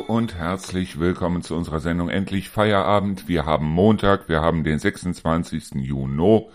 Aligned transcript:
und 0.00 0.34
herzlich 0.34 0.98
willkommen 0.98 1.42
zu 1.42 1.54
unserer 1.54 1.80
Sendung 1.80 2.08
Endlich 2.08 2.48
Feierabend. 2.48 3.28
Wir 3.28 3.44
haben 3.44 3.66
Montag, 3.66 4.28
wir 4.28 4.40
haben 4.40 4.64
den 4.64 4.78
26. 4.78 5.74
Juni. 5.74 6.46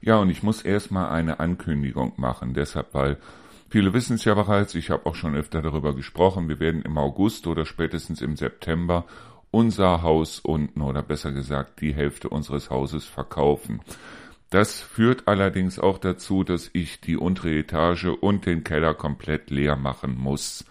Ja, 0.00 0.16
und 0.18 0.30
ich 0.30 0.42
muss 0.42 0.62
erstmal 0.62 1.10
eine 1.10 1.38
Ankündigung 1.38 2.14
machen, 2.16 2.54
deshalb, 2.54 2.94
weil 2.94 3.18
viele 3.68 3.92
wissen 3.92 4.14
es 4.14 4.24
ja 4.24 4.34
bereits, 4.34 4.74
ich 4.74 4.90
habe 4.90 5.06
auch 5.06 5.14
schon 5.14 5.34
öfter 5.34 5.62
darüber 5.62 5.94
gesprochen, 5.94 6.48
wir 6.48 6.58
werden 6.58 6.82
im 6.82 6.96
August 6.96 7.46
oder 7.46 7.66
spätestens 7.66 8.22
im 8.22 8.36
September 8.36 9.04
unser 9.50 10.02
Haus 10.02 10.40
unten 10.40 10.80
oder 10.80 11.02
besser 11.02 11.32
gesagt 11.32 11.80
die 11.80 11.94
Hälfte 11.94 12.28
unseres 12.28 12.70
Hauses 12.70 13.04
verkaufen. 13.04 13.80
Das 14.50 14.80
führt 14.80 15.28
allerdings 15.28 15.78
auch 15.78 15.98
dazu, 15.98 16.44
dass 16.44 16.70
ich 16.72 17.00
die 17.00 17.16
untere 17.16 17.58
Etage 17.58 18.06
und 18.20 18.46
den 18.46 18.64
Keller 18.64 18.94
komplett 18.94 19.50
leer 19.50 19.76
machen 19.76 20.16
muss. 20.16 20.64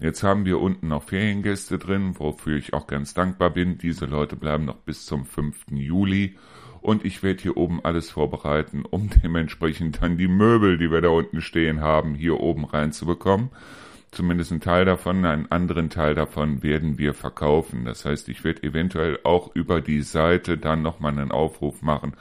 Jetzt 0.00 0.22
haben 0.24 0.44
wir 0.44 0.60
unten 0.60 0.88
noch 0.88 1.04
Feriengäste 1.04 1.78
drin, 1.78 2.14
wofür 2.18 2.56
ich 2.56 2.74
auch 2.74 2.86
ganz 2.86 3.14
dankbar 3.14 3.50
bin. 3.50 3.78
Diese 3.78 4.06
Leute 4.06 4.36
bleiben 4.36 4.64
noch 4.64 4.76
bis 4.76 5.06
zum 5.06 5.24
5. 5.24 5.66
Juli. 5.70 6.36
Und 6.80 7.04
ich 7.04 7.22
werde 7.22 7.42
hier 7.42 7.56
oben 7.56 7.82
alles 7.84 8.10
vorbereiten, 8.10 8.84
um 8.88 9.08
dementsprechend 9.22 10.02
dann 10.02 10.18
die 10.18 10.28
Möbel, 10.28 10.78
die 10.78 10.90
wir 10.90 11.00
da 11.00 11.08
unten 11.10 11.40
stehen 11.40 11.80
haben, 11.80 12.14
hier 12.14 12.40
oben 12.40 12.64
reinzubekommen. 12.64 13.50
Zumindest 14.10 14.52
ein 14.52 14.60
Teil 14.60 14.84
davon, 14.84 15.24
einen 15.24 15.50
anderen 15.50 15.90
Teil 15.90 16.14
davon 16.14 16.62
werden 16.62 16.98
wir 16.98 17.14
verkaufen. 17.14 17.84
Das 17.84 18.04
heißt, 18.04 18.28
ich 18.28 18.44
werde 18.44 18.62
eventuell 18.62 19.18
auch 19.24 19.54
über 19.54 19.80
die 19.80 20.02
Seite 20.02 20.58
dann 20.58 20.82
nochmal 20.82 21.12
einen 21.12 21.32
Aufruf 21.32 21.82
machen 21.82 22.14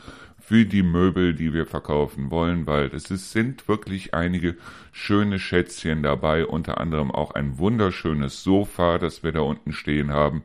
für 0.46 0.66
die 0.66 0.84
Möbel, 0.84 1.34
die 1.34 1.54
wir 1.54 1.66
verkaufen 1.66 2.30
wollen, 2.30 2.68
weil 2.68 2.88
es 2.94 3.10
ist, 3.10 3.32
sind 3.32 3.68
wirklich 3.70 4.14
einige 4.14 4.58
schöne 4.92 5.40
Schätzchen 5.40 6.04
dabei, 6.04 6.46
unter 6.46 6.80
anderem 6.80 7.12
auch 7.12 7.32
ein 7.32 7.58
wunderschönes 7.58 8.44
Sofa, 8.44 8.98
das 8.98 9.24
wir 9.24 9.32
da 9.32 9.40
unten 9.40 9.72
stehen 9.72 10.12
haben. 10.12 10.44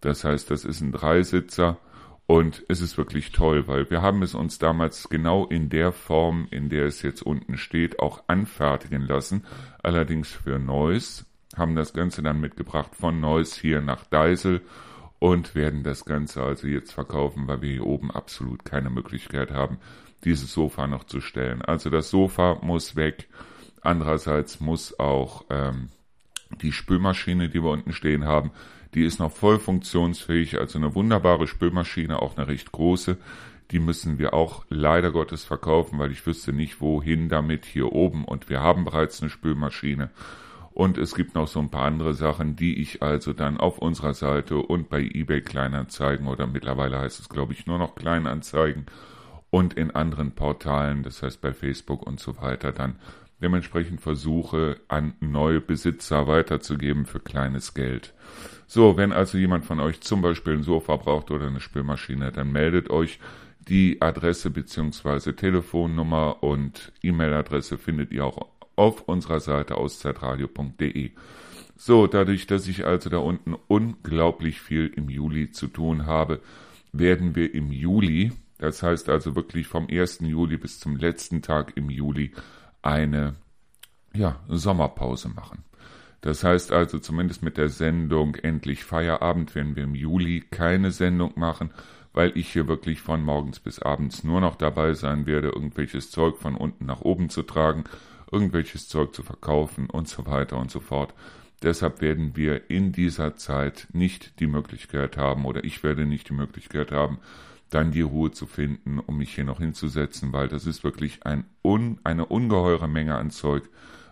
Das 0.00 0.24
heißt, 0.24 0.50
das 0.52 0.64
ist 0.64 0.80
ein 0.80 0.92
Dreisitzer 0.92 1.78
und 2.26 2.64
es 2.68 2.80
ist 2.80 2.96
wirklich 2.96 3.32
toll, 3.32 3.66
weil 3.66 3.90
wir 3.90 4.02
haben 4.02 4.22
es 4.22 4.36
uns 4.36 4.60
damals 4.60 5.08
genau 5.08 5.46
in 5.46 5.68
der 5.68 5.90
Form, 5.90 6.46
in 6.52 6.68
der 6.68 6.86
es 6.86 7.02
jetzt 7.02 7.22
unten 7.22 7.58
steht, 7.58 7.98
auch 7.98 8.22
anfertigen 8.28 9.02
lassen, 9.02 9.44
allerdings 9.82 10.30
für 10.30 10.60
Neuss, 10.60 11.26
haben 11.56 11.74
das 11.74 11.92
Ganze 11.92 12.22
dann 12.22 12.40
mitgebracht 12.40 12.94
von 12.94 13.20
Neuss 13.20 13.56
hier 13.56 13.80
nach 13.80 14.04
Deisel 14.04 14.62
und 15.20 15.54
werden 15.54 15.84
das 15.84 16.04
Ganze 16.04 16.42
also 16.42 16.66
jetzt 16.66 16.92
verkaufen, 16.92 17.46
weil 17.46 17.62
wir 17.62 17.70
hier 17.70 17.86
oben 17.86 18.10
absolut 18.10 18.64
keine 18.64 18.90
Möglichkeit 18.90 19.52
haben, 19.52 19.78
dieses 20.24 20.52
Sofa 20.52 20.88
noch 20.88 21.04
zu 21.04 21.20
stellen. 21.20 21.62
Also 21.62 21.90
das 21.90 22.10
Sofa 22.10 22.58
muss 22.62 22.96
weg. 22.96 23.28
Andererseits 23.82 24.60
muss 24.60 24.98
auch 24.98 25.44
ähm, 25.50 25.90
die 26.62 26.72
Spülmaschine, 26.72 27.48
die 27.48 27.62
wir 27.62 27.70
unten 27.70 27.92
stehen 27.92 28.24
haben, 28.24 28.50
die 28.94 29.04
ist 29.04 29.20
noch 29.20 29.30
voll 29.30 29.58
funktionsfähig, 29.58 30.58
also 30.58 30.78
eine 30.78 30.94
wunderbare 30.94 31.46
Spülmaschine, 31.46 32.20
auch 32.20 32.36
eine 32.36 32.48
recht 32.48 32.72
große. 32.72 33.18
Die 33.70 33.78
müssen 33.78 34.18
wir 34.18 34.34
auch 34.34 34.64
leider 34.68 35.12
Gottes 35.12 35.44
verkaufen, 35.44 35.98
weil 35.98 36.10
ich 36.10 36.26
wüsste 36.26 36.52
nicht, 36.52 36.80
wohin 36.80 37.28
damit 37.28 37.66
hier 37.66 37.92
oben. 37.92 38.24
Und 38.24 38.48
wir 38.48 38.60
haben 38.60 38.84
bereits 38.84 39.20
eine 39.20 39.30
Spülmaschine. 39.30 40.10
Und 40.80 40.96
es 40.96 41.14
gibt 41.14 41.34
noch 41.34 41.46
so 41.46 41.60
ein 41.60 41.68
paar 41.68 41.84
andere 41.84 42.14
Sachen, 42.14 42.56
die 42.56 42.80
ich 42.80 43.02
also 43.02 43.34
dann 43.34 43.58
auf 43.58 43.76
unserer 43.76 44.14
Seite 44.14 44.56
und 44.56 44.88
bei 44.88 45.02
eBay 45.02 45.42
Kleinanzeigen 45.42 46.26
oder 46.26 46.46
mittlerweile 46.46 46.98
heißt 46.98 47.20
es 47.20 47.28
glaube 47.28 47.52
ich 47.52 47.66
nur 47.66 47.76
noch 47.76 47.96
Kleinanzeigen 47.96 48.86
und 49.50 49.74
in 49.74 49.90
anderen 49.90 50.32
Portalen, 50.32 51.02
das 51.02 51.22
heißt 51.22 51.42
bei 51.42 51.52
Facebook 51.52 52.06
und 52.06 52.18
so 52.18 52.40
weiter, 52.40 52.72
dann 52.72 52.96
dementsprechend 53.42 54.00
versuche 54.00 54.80
an 54.88 55.12
neue 55.20 55.60
Besitzer 55.60 56.26
weiterzugeben 56.26 57.04
für 57.04 57.20
kleines 57.20 57.74
Geld. 57.74 58.14
So, 58.66 58.96
wenn 58.96 59.12
also 59.12 59.36
jemand 59.36 59.66
von 59.66 59.80
euch 59.80 60.00
zum 60.00 60.22
Beispiel 60.22 60.54
ein 60.54 60.62
Sofa 60.62 60.96
braucht 60.96 61.30
oder 61.30 61.48
eine 61.48 61.60
Spülmaschine, 61.60 62.32
dann 62.32 62.52
meldet 62.52 62.88
euch. 62.88 63.18
Die 63.68 64.00
Adresse 64.00 64.48
bzw. 64.48 65.34
Telefonnummer 65.34 66.42
und 66.42 66.90
E-Mail-Adresse 67.02 67.76
findet 67.76 68.12
ihr 68.12 68.24
auch 68.24 68.48
auf 68.80 69.02
unserer 69.02 69.40
Seite 69.40 69.76
auszeitradio.de. 69.76 71.10
So, 71.76 72.06
dadurch, 72.06 72.46
dass 72.46 72.66
ich 72.66 72.86
also 72.86 73.10
da 73.10 73.18
unten 73.18 73.54
unglaublich 73.68 74.62
viel 74.62 74.86
im 74.86 75.10
Juli 75.10 75.50
zu 75.50 75.66
tun 75.66 76.06
habe, 76.06 76.40
werden 76.90 77.36
wir 77.36 77.52
im 77.54 77.72
Juli, 77.72 78.32
das 78.56 78.82
heißt 78.82 79.10
also 79.10 79.36
wirklich 79.36 79.66
vom 79.66 79.86
1. 79.90 80.20
Juli 80.20 80.56
bis 80.56 80.80
zum 80.80 80.96
letzten 80.96 81.42
Tag 81.42 81.76
im 81.76 81.90
Juli, 81.90 82.32
eine 82.80 83.34
ja, 84.14 84.40
Sommerpause 84.48 85.28
machen. 85.28 85.62
Das 86.22 86.42
heißt 86.42 86.72
also 86.72 86.98
zumindest 87.00 87.42
mit 87.42 87.58
der 87.58 87.68
Sendung 87.68 88.34
Endlich 88.36 88.84
Feierabend 88.84 89.54
werden 89.54 89.76
wir 89.76 89.84
im 89.84 89.94
Juli 89.94 90.42
keine 90.50 90.90
Sendung 90.90 91.32
machen, 91.36 91.70
weil 92.14 92.32
ich 92.34 92.50
hier 92.50 92.66
wirklich 92.66 93.02
von 93.02 93.22
morgens 93.22 93.60
bis 93.60 93.78
abends 93.78 94.24
nur 94.24 94.40
noch 94.40 94.56
dabei 94.56 94.94
sein 94.94 95.26
werde, 95.26 95.48
irgendwelches 95.48 96.10
Zeug 96.10 96.38
von 96.38 96.54
unten 96.54 96.86
nach 96.86 97.02
oben 97.02 97.28
zu 97.28 97.42
tragen 97.42 97.84
irgendwelches 98.32 98.88
Zeug 98.88 99.14
zu 99.14 99.22
verkaufen 99.22 99.88
und 99.88 100.08
so 100.08 100.26
weiter 100.26 100.56
und 100.58 100.70
so 100.70 100.80
fort. 100.80 101.14
Deshalb 101.62 102.00
werden 102.00 102.36
wir 102.36 102.70
in 102.70 102.92
dieser 102.92 103.36
Zeit 103.36 103.88
nicht 103.92 104.40
die 104.40 104.46
Möglichkeit 104.46 105.16
haben 105.16 105.44
oder 105.44 105.64
ich 105.64 105.82
werde 105.82 106.06
nicht 106.06 106.28
die 106.30 106.34
Möglichkeit 106.34 106.90
haben, 106.90 107.18
dann 107.68 107.92
die 107.92 108.00
Ruhe 108.00 108.30
zu 108.30 108.46
finden, 108.46 108.98
um 108.98 109.18
mich 109.18 109.34
hier 109.34 109.44
noch 109.44 109.58
hinzusetzen, 109.58 110.32
weil 110.32 110.48
das 110.48 110.66
ist 110.66 110.82
wirklich 110.84 111.24
ein 111.26 111.44
un, 111.62 112.00
eine 112.02 112.26
ungeheure 112.26 112.88
Menge 112.88 113.16
an 113.16 113.30
Zeug, 113.30 113.68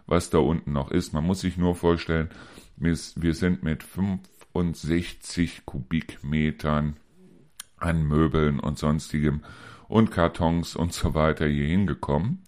was 0.07 0.31
da 0.31 0.39
unten 0.39 0.73
noch 0.73 0.91
ist. 0.91 1.13
Man 1.13 1.25
muss 1.25 1.41
sich 1.41 1.57
nur 1.57 1.75
vorstellen, 1.75 2.29
wir 2.77 3.35
sind 3.35 3.63
mit 3.63 3.83
65 3.83 5.65
Kubikmetern 5.65 6.97
an 7.77 8.03
Möbeln 8.05 8.61
und 8.61 8.79
sonstigem 8.79 9.43
und 9.89 10.11
Kartons 10.11 10.77
und 10.77 10.93
so 10.93 11.15
weiter 11.15 11.47
hier 11.47 11.67
hingekommen. 11.67 12.43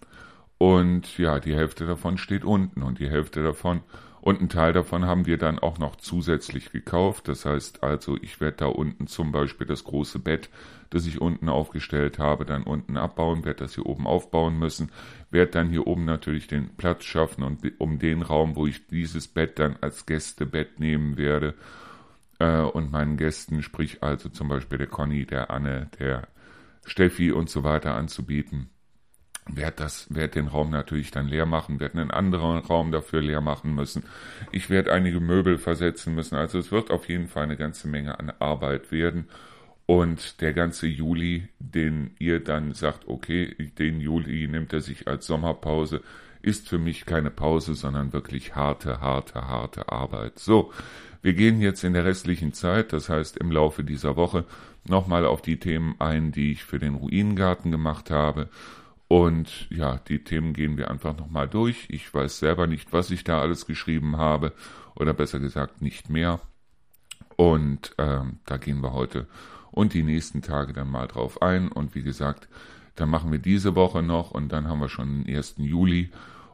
Und 0.61 1.17
ja, 1.17 1.39
die 1.39 1.55
Hälfte 1.55 1.87
davon 1.87 2.19
steht 2.19 2.45
unten 2.45 2.83
und 2.83 2.99
die 2.99 3.09
Hälfte 3.09 3.41
davon 3.41 3.81
und 4.21 4.41
ein 4.41 4.47
Teil 4.47 4.73
davon 4.73 5.07
haben 5.07 5.25
wir 5.25 5.39
dann 5.39 5.57
auch 5.57 5.79
noch 5.79 5.95
zusätzlich 5.95 6.71
gekauft. 6.71 7.27
Das 7.27 7.45
heißt 7.45 7.81
also, 7.81 8.15
ich 8.21 8.39
werde 8.39 8.57
da 8.57 8.65
unten 8.67 9.07
zum 9.07 9.31
Beispiel 9.31 9.65
das 9.65 9.83
große 9.83 10.19
Bett, 10.19 10.51
das 10.91 11.07
ich 11.07 11.19
unten 11.19 11.49
aufgestellt 11.49 12.19
habe, 12.19 12.45
dann 12.45 12.61
unten 12.61 12.95
abbauen, 12.95 13.43
werde 13.43 13.63
das 13.63 13.73
hier 13.73 13.87
oben 13.87 14.05
aufbauen 14.05 14.59
müssen, 14.59 14.91
werde 15.31 15.49
dann 15.49 15.71
hier 15.71 15.87
oben 15.87 16.05
natürlich 16.05 16.45
den 16.45 16.75
Platz 16.77 17.05
schaffen 17.05 17.43
und 17.43 17.63
um 17.79 17.97
den 17.97 18.21
Raum, 18.21 18.55
wo 18.55 18.67
ich 18.67 18.85
dieses 18.85 19.27
Bett 19.27 19.57
dann 19.57 19.77
als 19.81 20.05
Gästebett 20.05 20.79
nehmen 20.79 21.17
werde 21.17 21.55
äh, 22.37 22.59
und 22.59 22.91
meinen 22.91 23.17
Gästen, 23.17 23.63
sprich 23.63 24.03
also 24.03 24.29
zum 24.29 24.47
Beispiel 24.47 24.77
der 24.77 24.85
Conny, 24.85 25.25
der 25.25 25.49
Anne, 25.49 25.89
der 25.97 26.27
Steffi 26.85 27.31
und 27.31 27.49
so 27.49 27.63
weiter 27.63 27.95
anzubieten 27.95 28.69
werde 29.55 29.77
das, 29.77 30.13
werde 30.13 30.33
den 30.33 30.47
Raum 30.47 30.69
natürlich 30.69 31.11
dann 31.11 31.27
leer 31.27 31.45
machen, 31.45 31.79
werde 31.79 31.99
einen 31.99 32.11
anderen 32.11 32.59
Raum 32.59 32.91
dafür 32.91 33.21
leer 33.21 33.41
machen 33.41 33.75
müssen. 33.75 34.03
Ich 34.51 34.69
werde 34.69 34.93
einige 34.93 35.19
Möbel 35.19 35.57
versetzen 35.57 36.15
müssen. 36.15 36.35
Also 36.35 36.59
es 36.59 36.71
wird 36.71 36.91
auf 36.91 37.09
jeden 37.09 37.27
Fall 37.27 37.43
eine 37.43 37.57
ganze 37.57 37.87
Menge 37.87 38.19
an 38.19 38.31
Arbeit 38.39 38.91
werden. 38.91 39.27
Und 39.85 40.41
der 40.41 40.53
ganze 40.53 40.87
Juli, 40.87 41.49
den 41.59 42.11
ihr 42.17 42.41
dann 42.41 42.73
sagt, 42.73 43.07
okay, 43.07 43.71
den 43.77 43.99
Juli 43.99 44.47
nimmt 44.47 44.71
er 44.73 44.81
sich 44.81 45.07
als 45.07 45.25
Sommerpause, 45.27 46.01
ist 46.41 46.69
für 46.69 46.79
mich 46.79 47.05
keine 47.05 47.29
Pause, 47.29 47.75
sondern 47.75 48.13
wirklich 48.13 48.55
harte, 48.55 49.01
harte, 49.01 49.47
harte 49.47 49.89
Arbeit. 49.89 50.39
So, 50.39 50.71
wir 51.21 51.33
gehen 51.33 51.61
jetzt 51.61 51.83
in 51.83 51.93
der 51.93 52.05
restlichen 52.05 52.53
Zeit, 52.53 52.93
das 52.93 53.09
heißt 53.09 53.37
im 53.37 53.51
Laufe 53.51 53.83
dieser 53.83 54.15
Woche, 54.15 54.45
nochmal 54.87 55.25
auf 55.25 55.41
die 55.41 55.59
Themen 55.59 55.95
ein, 55.99 56.31
die 56.31 56.51
ich 56.51 56.63
für 56.63 56.79
den 56.79 56.95
Ruinengarten 56.95 57.69
gemacht 57.71 58.09
habe 58.09 58.49
und 59.11 59.67
ja, 59.69 59.97
die 60.07 60.23
Themen 60.23 60.53
gehen 60.53 60.77
wir 60.77 60.89
einfach 60.89 61.17
nochmal 61.17 61.49
durch. 61.49 61.85
Ich 61.89 62.13
weiß 62.13 62.39
selber 62.39 62.65
nicht, 62.65 62.93
was 62.93 63.11
ich 63.11 63.25
da 63.25 63.41
alles 63.41 63.65
geschrieben 63.65 64.15
habe, 64.15 64.53
oder 64.95 65.13
besser 65.13 65.41
gesagt 65.41 65.81
nicht 65.81 66.09
mehr. 66.09 66.39
Und 67.35 67.93
ähm, 67.97 68.39
da 68.45 68.55
gehen 68.55 68.81
wir 68.81 68.93
heute 68.93 69.27
und 69.69 69.93
die 69.93 70.03
nächsten 70.03 70.41
Tage 70.41 70.71
dann 70.71 70.89
mal 70.89 71.07
drauf 71.07 71.41
ein. 71.41 71.67
Und 71.67 71.93
wie 71.93 72.03
gesagt, 72.03 72.47
dann 72.95 73.09
machen 73.09 73.33
wir 73.33 73.39
diese 73.39 73.75
Woche 73.75 74.01
noch 74.01 74.31
und 74.31 74.47
dann 74.53 74.69
haben 74.69 74.79
wir 74.79 74.87
schon 74.87 75.25
den 75.25 75.35
1. 75.35 75.55
Juli. 75.57 76.09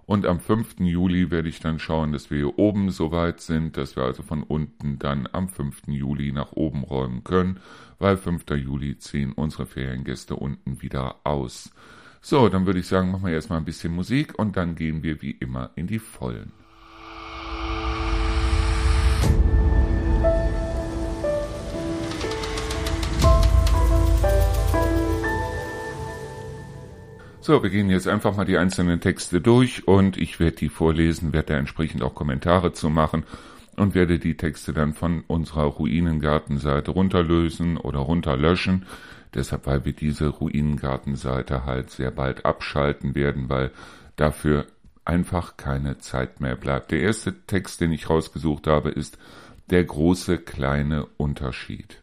Und 0.07 0.25
am 0.25 0.39
5. 0.39 0.79
Juli 0.79 1.29
werde 1.29 1.49
ich 1.49 1.59
dann 1.59 1.77
schauen, 1.77 2.11
dass 2.11 2.31
wir 2.31 2.39
hier 2.39 2.57
oben 2.57 2.89
so 2.89 3.11
weit 3.11 3.39
sind, 3.39 3.77
dass 3.77 3.95
wir 3.95 4.01
also 4.01 4.23
von 4.23 4.41
unten 4.41 4.97
dann 4.97 5.29
am 5.31 5.47
5. 5.47 5.83
Juli 5.89 6.31
nach 6.31 6.53
oben 6.53 6.83
räumen 6.83 7.23
können, 7.23 7.59
weil 7.99 8.17
5. 8.17 8.45
Juli 8.55 8.97
ziehen 8.97 9.31
unsere 9.33 9.67
Feriengäste 9.67 10.35
unten 10.35 10.81
wieder 10.81 11.17
aus. 11.23 11.71
So, 12.29 12.49
dann 12.49 12.65
würde 12.65 12.79
ich 12.79 12.87
sagen, 12.87 13.11
machen 13.11 13.25
wir 13.25 13.33
erstmal 13.33 13.57
ein 13.57 13.63
bisschen 13.63 13.95
Musik 13.95 14.37
und 14.37 14.57
dann 14.57 14.75
gehen 14.75 15.01
wir 15.01 15.21
wie 15.21 15.31
immer 15.31 15.69
in 15.75 15.87
die 15.87 15.97
Vollen. 15.97 16.51
So, 27.39 27.63
wir 27.63 27.69
gehen 27.69 27.89
jetzt 27.89 28.09
einfach 28.09 28.35
mal 28.35 28.43
die 28.43 28.57
einzelnen 28.57 28.99
Texte 28.99 29.39
durch 29.39 29.87
und 29.87 30.17
ich 30.17 30.41
werde 30.41 30.57
die 30.57 30.67
vorlesen, 30.67 31.31
werde 31.31 31.53
da 31.53 31.57
entsprechend 31.57 32.03
auch 32.03 32.13
Kommentare 32.13 32.73
zu 32.73 32.89
machen 32.89 33.23
und 33.77 33.95
werde 33.95 34.19
die 34.19 34.35
Texte 34.35 34.73
dann 34.73 34.93
von 34.93 35.23
unserer 35.27 35.63
Ruinengartenseite 35.63 36.91
runterlösen 36.91 37.77
oder 37.77 37.99
runterlöschen. 37.99 38.85
Deshalb, 39.37 39.67
weil 39.67 39.85
wir 39.85 39.93
diese 39.93 40.27
Ruinengartenseite 40.27 41.65
halt 41.65 41.91
sehr 41.91 42.11
bald 42.11 42.45
abschalten 42.45 43.15
werden, 43.15 43.49
weil 43.49 43.71
dafür 44.17 44.65
einfach 45.05 45.55
keine 45.55 45.99
Zeit 45.99 46.41
mehr 46.41 46.55
bleibt. 46.55 46.91
Der 46.91 46.99
erste 46.99 47.45
Text, 47.45 47.79
den 47.79 47.93
ich 47.93 48.09
rausgesucht 48.09 48.67
habe, 48.67 48.89
ist 48.89 49.17
der 49.69 49.83
große 49.83 50.39
kleine 50.39 51.05
Unterschied. 51.17 52.01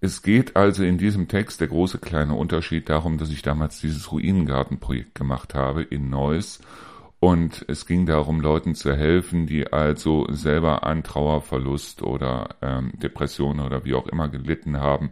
Es 0.00 0.22
geht 0.22 0.56
also 0.56 0.82
in 0.82 0.96
diesem 0.96 1.28
Text 1.28 1.60
der 1.60 1.68
große 1.68 1.98
kleine 1.98 2.34
Unterschied 2.34 2.88
darum, 2.88 3.18
dass 3.18 3.30
ich 3.30 3.42
damals 3.42 3.80
dieses 3.80 4.10
Ruinengartenprojekt 4.10 5.14
gemacht 5.14 5.54
habe 5.54 5.82
in 5.82 6.08
Neuss 6.08 6.60
und 7.20 7.64
es 7.68 7.84
ging 7.84 8.06
darum, 8.06 8.40
Leuten 8.40 8.74
zu 8.74 8.94
helfen, 8.94 9.46
die 9.46 9.72
also 9.72 10.26
selber 10.30 10.84
an 10.84 11.02
Trauerverlust 11.02 12.02
oder 12.02 12.56
ähm, 12.62 12.92
Depression 12.94 13.58
oder 13.58 13.84
wie 13.84 13.94
auch 13.94 14.06
immer 14.06 14.28
gelitten 14.28 14.78
haben. 14.78 15.10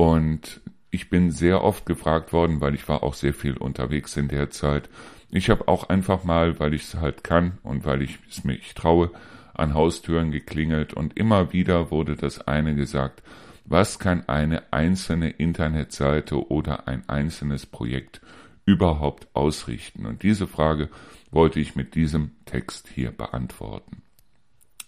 Und 0.00 0.62
ich 0.90 1.10
bin 1.10 1.30
sehr 1.30 1.62
oft 1.62 1.84
gefragt 1.84 2.32
worden, 2.32 2.62
weil 2.62 2.74
ich 2.74 2.88
war 2.88 3.02
auch 3.02 3.12
sehr 3.12 3.34
viel 3.34 3.58
unterwegs 3.58 4.16
in 4.16 4.28
der 4.28 4.48
Zeit. 4.48 4.88
Ich 5.28 5.50
habe 5.50 5.68
auch 5.68 5.90
einfach 5.90 6.24
mal, 6.24 6.58
weil 6.58 6.72
ich 6.72 6.84
es 6.84 6.94
halt 6.94 7.22
kann 7.22 7.58
und 7.64 7.84
weil 7.84 8.00
ich 8.00 8.18
es 8.26 8.42
mich 8.42 8.72
traue, 8.72 9.10
an 9.52 9.74
Haustüren 9.74 10.30
geklingelt 10.30 10.94
und 10.94 11.18
immer 11.18 11.52
wieder 11.52 11.90
wurde 11.90 12.16
das 12.16 12.48
eine 12.48 12.74
gesagt, 12.74 13.22
was 13.66 13.98
kann 13.98 14.26
eine 14.26 14.72
einzelne 14.72 15.28
Internetseite 15.28 16.48
oder 16.48 16.88
ein 16.88 17.06
einzelnes 17.06 17.66
Projekt 17.66 18.22
überhaupt 18.64 19.28
ausrichten? 19.34 20.06
Und 20.06 20.22
diese 20.22 20.46
Frage 20.46 20.88
wollte 21.30 21.60
ich 21.60 21.76
mit 21.76 21.94
diesem 21.94 22.30
Text 22.46 22.88
hier 22.88 23.10
beantworten. 23.10 24.00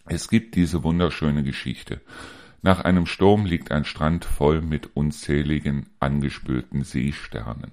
Es 0.06 0.30
gibt 0.30 0.54
diese 0.54 0.82
wunderschöne 0.82 1.42
Geschichte. 1.42 2.00
Nach 2.64 2.80
einem 2.80 3.06
Sturm 3.06 3.44
liegt 3.44 3.72
ein 3.72 3.84
Strand 3.84 4.24
voll 4.24 4.62
mit 4.62 4.94
unzähligen 4.94 5.90
angespülten 5.98 6.84
Seesternen. 6.84 7.72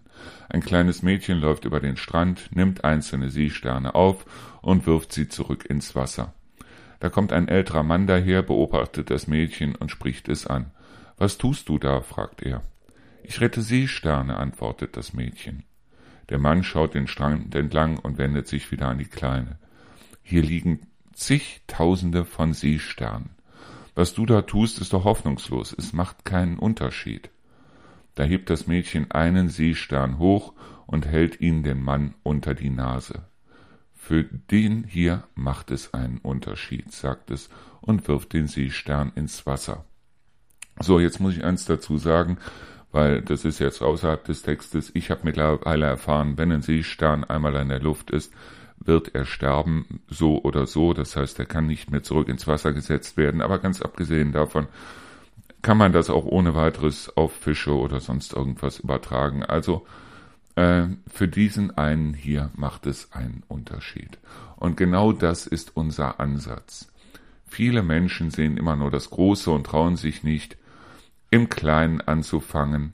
Ein 0.50 0.62
kleines 0.62 1.04
Mädchen 1.04 1.38
läuft 1.38 1.66
über 1.66 1.80
den 1.80 1.96
Strand, 1.96 2.50
nimmt 2.56 2.84
einzelne 2.84 3.30
Seesterne 3.30 3.94
auf 3.94 4.26
und 4.64 4.88
wirft 4.88 5.14
sie 5.14 5.30
zurück 5.30 5.66
ins 5.66 5.96
Wasser. 5.96 6.34
Da 7.00 7.10
kommt 7.10 7.32
ein 7.32 7.48
älterer 7.48 7.84
Mann 7.84 8.08
daher, 8.08 8.42
beobachtet 8.42 9.12
das 9.12 9.28
Mädchen 9.28 9.76
und 9.76 9.92
spricht 9.92 10.28
es 10.28 10.48
an. 10.48 10.72
Was 11.18 11.38
tust 11.38 11.70
du 11.70 11.78
da? 11.78 12.02
fragt 12.02 12.42
er. 12.42 12.64
Ich 13.22 13.42
rette 13.42 13.62
Seesterne, 13.62 14.38
antwortet 14.38 14.98
das 14.98 15.14
Mädchen. 15.14 15.66
Der 16.30 16.40
Mann 16.40 16.64
schaut 16.64 16.96
den 16.96 17.08
Strand 17.08 17.54
entlang 17.54 18.00
und 18.00 18.18
wendet 18.18 18.48
sich 18.48 18.72
wieder 18.72 18.88
an 18.88 18.98
die 18.98 19.06
Kleine. 19.06 19.60
Hier 20.24 20.42
liegen 20.42 20.82
zigtausende 21.14 22.26
von 22.26 22.54
Seesternen. 22.54 23.39
Was 24.00 24.14
du 24.14 24.26
da 24.26 24.44
tust, 24.44 24.80
ist 24.80 24.94
doch 24.94 25.04
hoffnungslos. 25.04 25.76
Es 25.78 25.92
macht 25.92 26.24
keinen 26.24 26.58
Unterschied. 26.58 27.32
Da 28.16 28.24
hebt 28.24 28.50
das 28.50 28.66
Mädchen 28.66 29.12
einen 29.12 29.50
Seestern 29.50 30.20
hoch 30.20 30.54
und 30.88 31.06
hält 31.06 31.42
ihn 31.42 31.64
den 31.64 31.84
Mann 31.84 32.16
unter 32.24 32.54
die 32.56 32.70
Nase. 32.70 33.26
Für 33.94 34.24
den 34.24 34.86
hier 34.86 35.26
macht 35.36 35.70
es 35.70 35.94
einen 35.94 36.20
Unterschied, 36.20 36.94
sagt 36.94 37.30
es 37.30 37.50
und 37.82 38.08
wirft 38.08 38.32
den 38.32 38.48
Seestern 38.48 39.12
ins 39.16 39.46
Wasser. 39.46 39.84
So, 40.80 41.02
jetzt 41.02 41.20
muss 41.20 41.36
ich 41.36 41.44
eins 41.44 41.66
dazu 41.66 41.98
sagen 41.98 42.38
weil 42.92 43.22
das 43.22 43.46
ist 43.46 43.60
jetzt 43.60 43.82
außerhalb 43.82 44.24
des 44.24 44.42
Textes. 44.42 44.92
Ich 44.94 45.12
habe 45.12 45.22
mittlerweile 45.24 45.86
erfahren, 45.86 46.38
wenn 46.38 46.52
ein 46.52 46.62
Seestern 46.62 47.24
einmal 47.24 47.56
in 47.56 47.70
der 47.70 47.80
Luft 47.80 48.10
ist, 48.10 48.34
wird 48.80 49.14
er 49.16 49.26
sterben, 49.26 50.02
so 50.08 50.42
oder 50.42 50.68
so. 50.68 50.94
Das 50.94 51.16
heißt, 51.16 51.40
er 51.40 51.46
kann 51.46 51.68
nicht 51.68 51.92
mehr 51.92 52.04
zurück 52.04 52.30
ins 52.30 52.48
Wasser 52.48 52.74
gesetzt 52.74 53.18
werden. 53.18 53.42
Aber 53.42 53.60
ganz 53.60 53.82
abgesehen 53.82 54.32
davon 54.32 54.68
kann 55.62 55.78
man 55.78 55.92
das 55.92 56.10
auch 56.10 56.26
ohne 56.26 56.56
weiteres 56.56 57.16
auf 57.18 57.34
Fische 57.34 57.76
oder 57.76 58.00
sonst 58.00 58.34
irgendwas 58.34 58.80
übertragen. 58.80 59.44
Also 59.44 59.86
äh, 60.56 60.88
für 61.08 61.28
diesen 61.28 61.78
einen 61.78 62.14
hier 62.14 62.52
macht 62.56 62.86
es 62.86 63.12
einen 63.12 63.44
Unterschied. 63.48 64.18
Und 64.56 64.78
genau 64.78 65.12
das 65.12 65.48
ist 65.48 65.76
unser 65.76 66.20
Ansatz. 66.20 66.92
Viele 67.46 67.82
Menschen 67.82 68.30
sehen 68.30 68.58
immer 68.58 68.76
nur 68.76 68.92
das 68.92 69.10
Große 69.10 69.50
und 69.52 69.66
trauen 69.66 69.96
sich 69.96 70.24
nicht, 70.24 70.58
im 71.32 71.50
Kleinen 71.50 72.02
anzufangen, 72.02 72.94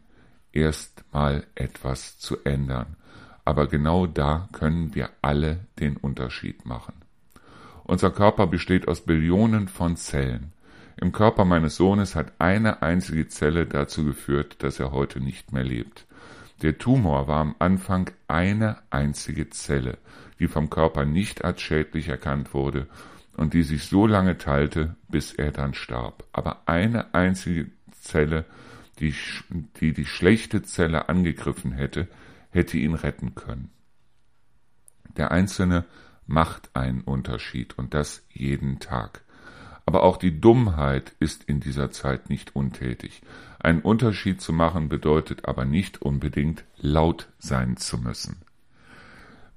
erst 0.52 1.04
mal 1.12 1.46
etwas 1.56 2.18
zu 2.18 2.38
ändern. 2.44 2.96
Aber 3.45 3.68
genau 3.68 4.07
da 4.07 4.50
können 4.51 4.95
wir 4.95 5.09
alle 5.21 5.59
den 5.80 5.97
Unterschied 5.97 6.65
machen. 6.65 6.95
Unser 7.83 8.09
Körper 8.09 8.47
besteht 8.47 8.88
aus 8.88 9.01
Billionen 9.01 9.68
von 9.68 9.95
Zellen. 9.95 10.51
Im 11.00 11.12
Körper 11.12 11.45
meines 11.45 11.75
Sohnes 11.75 12.15
hat 12.15 12.33
eine 12.39 12.81
einzige 12.81 13.27
Zelle 13.27 13.68
dazu 13.68 14.03
geführt, 14.03 14.63
dass 14.63 14.80
er 14.80 14.92
heute 14.92 15.19
nicht 15.19 15.53
mehr 15.53 15.63
lebt. 15.63 16.06
Der 16.62 16.77
Tumor 16.77 17.27
war 17.27 17.42
am 17.42 17.56
Anfang 17.59 18.09
eine 18.27 18.77
einzige 18.89 19.50
Zelle, 19.50 20.00
die 20.39 20.47
vom 20.47 20.69
Körper 20.69 21.06
nicht 21.06 21.44
als 21.44 21.62
schädlich 21.62 22.07
erkannt 22.07 22.53
wurde 22.53 22.88
und 23.36 23.53
die 23.53 23.63
sich 23.63 23.83
so 23.83 24.07
lange 24.07 24.38
teilte, 24.38 24.95
bis 25.09 25.33
er 25.33 25.51
dann 25.51 25.74
starb. 25.74 26.24
Aber 26.31 26.62
eine 26.65 27.13
einzige 27.13 27.69
Zelle, 27.92 28.45
die, 29.00 29.13
die 29.80 29.94
die 29.94 30.06
schlechte 30.06 30.63
Zelle 30.63 31.09
angegriffen 31.09 31.74
hätte, 31.74 32.07
hätte 32.56 32.78
ihn 32.78 32.96
retten 32.96 33.36
können. 33.36 33.69
Der 35.18 35.31
Einzelne 35.31 35.86
macht 36.25 36.69
einen 36.74 37.02
Unterschied 37.02 37.78
und 37.78 37.94
das 37.94 38.25
jeden 38.30 38.80
Tag. 38.80 39.22
Aber 39.86 40.02
auch 40.02 40.18
die 40.18 40.42
Dummheit 40.42 41.13
ist 41.19 41.44
in 41.44 41.60
dieser 41.60 41.92
Zeit 41.92 42.30
nicht 42.30 42.56
untätig. 42.56 43.22
Einen 43.60 43.81
Unterschied 43.81 44.42
zu 44.42 44.52
machen 44.52 44.90
bedeutet 44.90 45.46
aber 45.46 45.66
nicht 45.66 46.02
unbedingt 46.02 46.63
laut 46.78 47.30
sein 47.38 47.78
zu 47.78 48.00
müssen. 48.00 48.38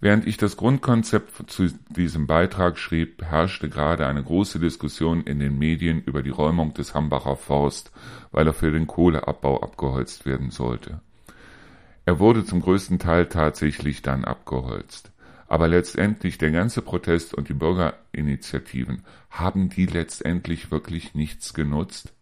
Während 0.00 0.27
ich 0.27 0.37
das 0.37 0.56
Grundkonzept 0.56 1.50
zu 1.50 1.71
diesem 1.89 2.27
Beitrag 2.27 2.79
schrieb, 2.79 3.23
herrschte 3.23 3.69
gerade 3.69 4.06
eine 4.06 4.23
große 4.23 4.61
Diskussion 4.61 5.23
in 5.23 5.41
den 5.41 5.59
Medien 5.59 6.03
über 6.03 6.23
die 6.23 6.31
Räumung 6.31 6.75
des 6.75 6.95
Hambacher 6.95 7.37
Forst, 7.37 7.91
weil 8.31 8.47
er 8.47 8.53
für 8.53 8.71
den 8.71 8.87
Kohleabbau 8.87 9.61
abgeholzt 9.61 10.25
werden 10.25 10.50
sollte. 10.50 11.00
Er 12.09 12.21
wurde 12.21 12.43
zum 12.43 12.63
größten 12.63 12.99
Teil 12.99 13.27
tatsächlich 13.27 14.00
dann 14.00 14.25
abgeholzt. 14.25 15.12
Aber 15.47 15.69
letztendlich 15.69 16.38
der 16.38 16.50
ganze 16.50 16.81
Protest 16.81 17.35
und 17.35 17.50
die 17.50 17.53
Bürgerinitiativen, 17.53 19.05
haben 19.29 19.69
die 19.69 19.85
letztendlich 19.85 20.71
wirklich 20.71 21.15
nichts 21.15 21.53
genutzt? 21.53 22.15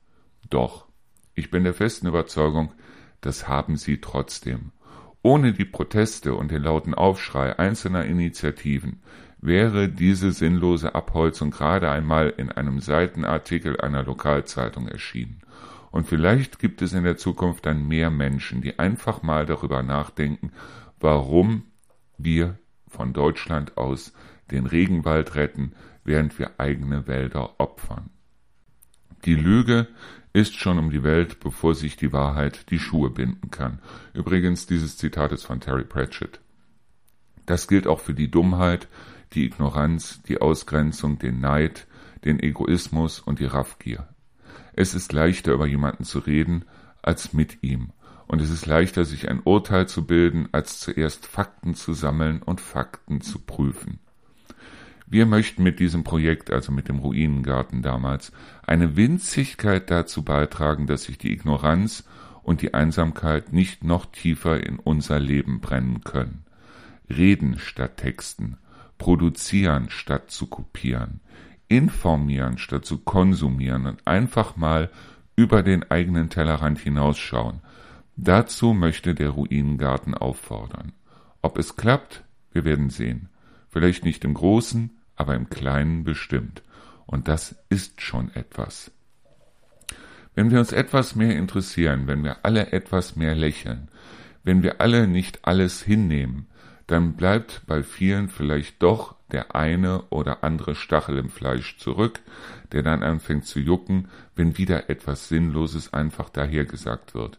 Doch, 0.50 0.88
ich 1.36 1.52
bin 1.52 1.62
der 1.62 1.72
festen 1.72 2.08
Überzeugung, 2.08 2.72
das 3.20 3.46
haben 3.46 3.76
sie 3.76 4.00
trotzdem. 4.00 4.72
Ohne 5.22 5.52
die 5.52 5.64
Proteste 5.64 6.34
und 6.34 6.50
den 6.50 6.64
lauten 6.64 6.92
Aufschrei 6.92 7.56
einzelner 7.56 8.06
Initiativen 8.06 9.02
wäre 9.38 9.88
diese 9.88 10.32
sinnlose 10.32 10.96
Abholzung 10.96 11.52
gerade 11.52 11.88
einmal 11.92 12.30
in 12.30 12.50
einem 12.50 12.80
Seitenartikel 12.80 13.80
einer 13.80 14.02
Lokalzeitung 14.02 14.88
erschienen. 14.88 15.42
Und 15.96 16.06
vielleicht 16.06 16.58
gibt 16.58 16.82
es 16.82 16.92
in 16.92 17.04
der 17.04 17.16
Zukunft 17.16 17.64
dann 17.64 17.88
mehr 17.88 18.10
Menschen, 18.10 18.60
die 18.60 18.78
einfach 18.78 19.22
mal 19.22 19.46
darüber 19.46 19.82
nachdenken, 19.82 20.52
warum 21.00 21.62
wir 22.18 22.58
von 22.86 23.14
Deutschland 23.14 23.78
aus 23.78 24.12
den 24.50 24.66
Regenwald 24.66 25.36
retten, 25.36 25.72
während 26.04 26.38
wir 26.38 26.60
eigene 26.60 27.06
Wälder 27.06 27.58
opfern. 27.58 28.10
Die 29.24 29.36
Lüge 29.36 29.88
ist 30.34 30.56
schon 30.56 30.78
um 30.78 30.90
die 30.90 31.02
Welt, 31.02 31.40
bevor 31.40 31.74
sich 31.74 31.96
die 31.96 32.12
Wahrheit 32.12 32.70
die 32.70 32.78
Schuhe 32.78 33.08
binden 33.08 33.50
kann. 33.50 33.78
Übrigens, 34.12 34.66
dieses 34.66 34.98
Zitat 34.98 35.32
ist 35.32 35.44
von 35.44 35.60
Terry 35.60 35.84
Pratchett. 35.84 36.40
Das 37.46 37.68
gilt 37.68 37.86
auch 37.86 38.00
für 38.00 38.12
die 38.12 38.30
Dummheit, 38.30 38.86
die 39.32 39.46
Ignoranz, 39.46 40.20
die 40.24 40.42
Ausgrenzung, 40.42 41.18
den 41.18 41.40
Neid, 41.40 41.86
den 42.26 42.38
Egoismus 42.38 43.18
und 43.18 43.38
die 43.38 43.46
Raffgier. 43.46 44.06
Es 44.76 44.94
ist 44.94 45.12
leichter, 45.12 45.54
über 45.54 45.66
jemanden 45.66 46.04
zu 46.04 46.18
reden, 46.18 46.66
als 47.02 47.32
mit 47.32 47.62
ihm, 47.62 47.90
und 48.26 48.42
es 48.42 48.50
ist 48.50 48.66
leichter, 48.66 49.06
sich 49.06 49.28
ein 49.28 49.40
Urteil 49.42 49.88
zu 49.88 50.06
bilden, 50.06 50.48
als 50.52 50.80
zuerst 50.80 51.26
Fakten 51.26 51.74
zu 51.74 51.94
sammeln 51.94 52.42
und 52.42 52.60
Fakten 52.60 53.22
zu 53.22 53.38
prüfen. 53.38 54.00
Wir 55.06 55.24
möchten 55.24 55.62
mit 55.62 55.78
diesem 55.78 56.04
Projekt, 56.04 56.50
also 56.50 56.72
mit 56.72 56.88
dem 56.88 56.98
Ruinengarten 56.98 57.80
damals, 57.80 58.32
eine 58.66 58.96
Winzigkeit 58.96 59.90
dazu 59.90 60.24
beitragen, 60.24 60.86
dass 60.86 61.04
sich 61.04 61.16
die 61.16 61.32
Ignoranz 61.32 62.04
und 62.42 62.60
die 62.60 62.74
Einsamkeit 62.74 63.52
nicht 63.52 63.82
noch 63.82 64.06
tiefer 64.06 64.66
in 64.66 64.78
unser 64.78 65.20
Leben 65.20 65.60
brennen 65.60 66.02
können. 66.02 66.44
Reden 67.08 67.58
statt 67.58 67.98
Texten, 67.98 68.58
produzieren 68.98 69.88
statt 69.88 70.30
zu 70.30 70.48
kopieren, 70.48 71.20
informieren 71.68 72.58
statt 72.58 72.84
zu 72.84 72.98
konsumieren 72.98 73.86
und 73.86 74.06
einfach 74.06 74.56
mal 74.56 74.90
über 75.34 75.62
den 75.62 75.90
eigenen 75.90 76.30
Tellerrand 76.30 76.78
hinausschauen. 76.78 77.60
Dazu 78.16 78.72
möchte 78.72 79.14
der 79.14 79.30
Ruinengarten 79.30 80.14
auffordern. 80.14 80.92
Ob 81.42 81.58
es 81.58 81.76
klappt, 81.76 82.24
wir 82.52 82.64
werden 82.64 82.88
sehen. 82.88 83.28
Vielleicht 83.68 84.04
nicht 84.04 84.24
im 84.24 84.34
Großen, 84.34 84.90
aber 85.16 85.34
im 85.34 85.50
Kleinen 85.50 86.04
bestimmt. 86.04 86.62
Und 87.04 87.28
das 87.28 87.56
ist 87.68 88.00
schon 88.00 88.34
etwas. 88.34 88.90
Wenn 90.34 90.50
wir 90.50 90.58
uns 90.58 90.72
etwas 90.72 91.14
mehr 91.14 91.36
interessieren, 91.36 92.06
wenn 92.06 92.24
wir 92.24 92.44
alle 92.44 92.72
etwas 92.72 93.16
mehr 93.16 93.34
lächeln, 93.34 93.88
wenn 94.44 94.62
wir 94.62 94.80
alle 94.80 95.08
nicht 95.08 95.40
alles 95.46 95.82
hinnehmen, 95.82 96.46
dann 96.86 97.14
bleibt 97.14 97.62
bei 97.66 97.82
vielen 97.82 98.28
vielleicht 98.28 98.82
doch 98.82 99.15
der 99.32 99.54
eine 99.54 100.02
oder 100.10 100.44
andere 100.44 100.74
Stachel 100.74 101.18
im 101.18 101.30
Fleisch 101.30 101.78
zurück, 101.78 102.20
der 102.72 102.82
dann 102.82 103.02
anfängt 103.02 103.46
zu 103.46 103.60
jucken, 103.60 104.08
wenn 104.34 104.58
wieder 104.58 104.88
etwas 104.88 105.28
Sinnloses 105.28 105.92
einfach 105.92 106.30
dahergesagt 106.30 107.14
wird. 107.14 107.38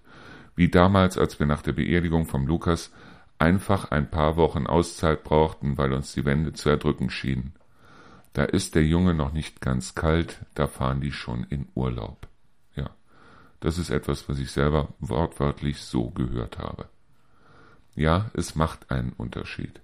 Wie 0.55 0.69
damals, 0.69 1.17
als 1.17 1.39
wir 1.39 1.45
nach 1.45 1.61
der 1.61 1.73
Beerdigung 1.73 2.25
vom 2.25 2.47
Lukas 2.47 2.91
einfach 3.39 3.91
ein 3.91 4.09
paar 4.09 4.35
Wochen 4.35 4.67
Auszeit 4.67 5.23
brauchten, 5.23 5.77
weil 5.77 5.93
uns 5.93 6.13
die 6.13 6.25
Wände 6.25 6.53
zu 6.53 6.69
erdrücken 6.69 7.09
schienen. 7.09 7.53
Da 8.33 8.43
ist 8.43 8.75
der 8.75 8.85
Junge 8.85 9.13
noch 9.13 9.31
nicht 9.31 9.61
ganz 9.61 9.95
kalt, 9.95 10.39
da 10.55 10.67
fahren 10.67 11.01
die 11.01 11.11
schon 11.11 11.43
in 11.45 11.67
Urlaub. 11.75 12.27
Ja, 12.75 12.89
das 13.59 13.77
ist 13.77 13.89
etwas, 13.89 14.27
was 14.29 14.39
ich 14.39 14.51
selber 14.51 14.89
wortwörtlich 14.99 15.81
so 15.81 16.09
gehört 16.09 16.57
habe. 16.57 16.87
Ja, 17.95 18.29
es 18.33 18.55
macht 18.55 18.91
einen 18.91 19.13
Unterschied. 19.13 19.81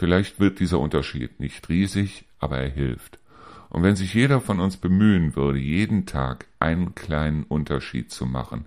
Vielleicht 0.00 0.40
wird 0.40 0.60
dieser 0.60 0.80
Unterschied 0.80 1.40
nicht 1.40 1.68
riesig, 1.68 2.24
aber 2.38 2.56
er 2.56 2.70
hilft. 2.70 3.18
Und 3.68 3.82
wenn 3.82 3.96
sich 3.96 4.14
jeder 4.14 4.40
von 4.40 4.58
uns 4.58 4.78
bemühen 4.78 5.36
würde, 5.36 5.58
jeden 5.58 6.06
Tag 6.06 6.46
einen 6.58 6.94
kleinen 6.94 7.44
Unterschied 7.44 8.10
zu 8.10 8.24
machen, 8.24 8.64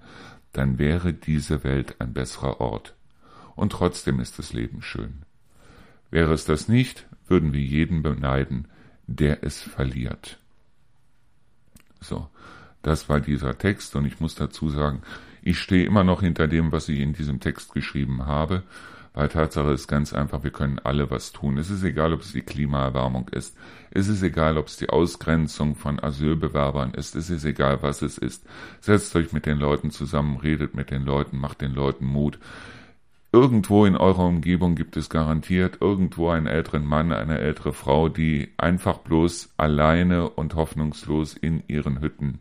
dann 0.52 0.78
wäre 0.78 1.12
diese 1.12 1.64
Welt 1.64 1.96
ein 1.98 2.14
besserer 2.14 2.62
Ort. 2.62 2.94
Und 3.56 3.72
trotzdem 3.72 4.20
ist 4.20 4.38
das 4.38 4.54
Leben 4.54 4.84
schön. 4.84 5.24
Wäre 6.12 6.34
es 6.34 6.46
das 6.46 6.68
nicht, 6.68 7.08
würden 7.28 7.52
wir 7.52 7.62
jeden 7.62 8.04
beneiden, 8.04 8.68
der 9.08 9.44
es 9.44 9.60
verliert. 9.60 10.38
So, 12.00 12.30
das 12.84 13.10
war 13.10 13.20
dieser 13.20 13.58
Text 13.58 13.96
und 13.96 14.06
ich 14.06 14.20
muss 14.20 14.36
dazu 14.36 14.70
sagen, 14.70 15.02
ich 15.42 15.58
stehe 15.58 15.88
immer 15.88 16.04
noch 16.04 16.22
hinter 16.22 16.48
dem, 16.48 16.72
was 16.72 16.90
ich 16.90 17.00
in 17.00 17.14
diesem 17.14 17.40
Text 17.40 17.74
geschrieben 17.74 18.28
habe, 18.28 18.62
weil 19.14 19.30
Tatsache 19.30 19.72
ist 19.72 19.88
ganz 19.88 20.12
einfach, 20.14 20.44
wir 20.44 20.52
können 20.52 20.80
alle 20.80 21.12
was 21.12 21.32
tun. 21.32 21.58
Es 21.58 21.70
ist 21.70 21.84
egal, 21.84 22.14
ob 22.14 22.22
es 22.22 22.34
die 22.34 22.42
Klimaerwärmung 22.42 23.30
ist. 23.30 23.56
Es 23.92 24.08
ist 24.08 24.24
egal, 24.24 24.58
ob 24.58 24.68
es 24.68 24.78
die 24.78 24.90
Ausgrenzung 24.90 25.76
von 25.76 26.00
Asylbewerbern 26.00 26.96
ist. 26.96 27.16
Es 27.16 27.30
ist 27.30 27.46
egal, 27.46 27.84
was 27.84 28.02
es 28.02 28.18
ist. 28.18 28.44
Setzt 28.82 29.16
euch 29.16 29.32
mit 29.32 29.46
den 29.46 29.60
Leuten 29.60 29.92
zusammen, 29.92 30.38
redet 30.38 30.74
mit 30.74 30.90
den 30.90 31.04
Leuten, 31.06 31.38
macht 31.38 31.62
den 31.62 31.74
Leuten 31.74 32.06
Mut. 32.06 32.40
Irgendwo 33.32 33.86
in 33.86 33.96
eurer 33.96 34.26
Umgebung 34.26 34.76
gibt 34.76 34.98
es 34.98 35.10
garantiert 35.10 35.78
irgendwo 35.82 36.30
einen 36.30 36.48
älteren 36.48 36.86
Mann, 36.86 37.12
eine 37.12 37.40
ältere 37.40 37.74
Frau, 37.74 38.10
die 38.10 38.52
einfach 38.58 39.00
bloß 39.00 39.54
alleine 39.58 40.30
und 40.30 40.56
hoffnungslos 40.56 41.36
in 41.36 41.64
ihren 41.68 42.02
Hütten 42.02 42.40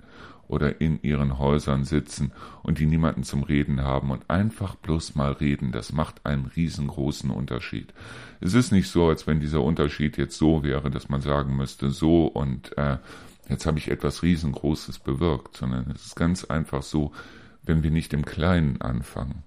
oder 0.52 0.80
in 0.80 1.02
ihren 1.02 1.38
Häusern 1.38 1.84
sitzen 1.84 2.30
und 2.62 2.78
die 2.78 2.86
niemanden 2.86 3.24
zum 3.24 3.42
Reden 3.42 3.80
haben 3.80 4.10
und 4.10 4.28
einfach 4.28 4.74
bloß 4.74 5.14
mal 5.14 5.32
reden, 5.32 5.72
das 5.72 5.92
macht 5.92 6.26
einen 6.26 6.44
riesengroßen 6.44 7.30
Unterschied. 7.30 7.92
Es 8.40 8.54
ist 8.54 8.70
nicht 8.70 8.88
so, 8.88 9.08
als 9.08 9.26
wenn 9.26 9.40
dieser 9.40 9.62
Unterschied 9.62 10.18
jetzt 10.18 10.36
so 10.36 10.62
wäre, 10.62 10.90
dass 10.90 11.08
man 11.08 11.22
sagen 11.22 11.56
müsste, 11.56 11.90
so 11.90 12.26
und 12.26 12.76
äh, 12.76 12.98
jetzt 13.48 13.66
habe 13.66 13.78
ich 13.78 13.90
etwas 13.90 14.22
riesengroßes 14.22 14.98
bewirkt, 14.98 15.56
sondern 15.56 15.90
es 15.90 16.06
ist 16.06 16.16
ganz 16.16 16.44
einfach 16.44 16.82
so, 16.82 17.12
wenn 17.62 17.82
wir 17.82 17.90
nicht 17.90 18.12
im 18.12 18.24
Kleinen 18.24 18.80
anfangen 18.80 19.42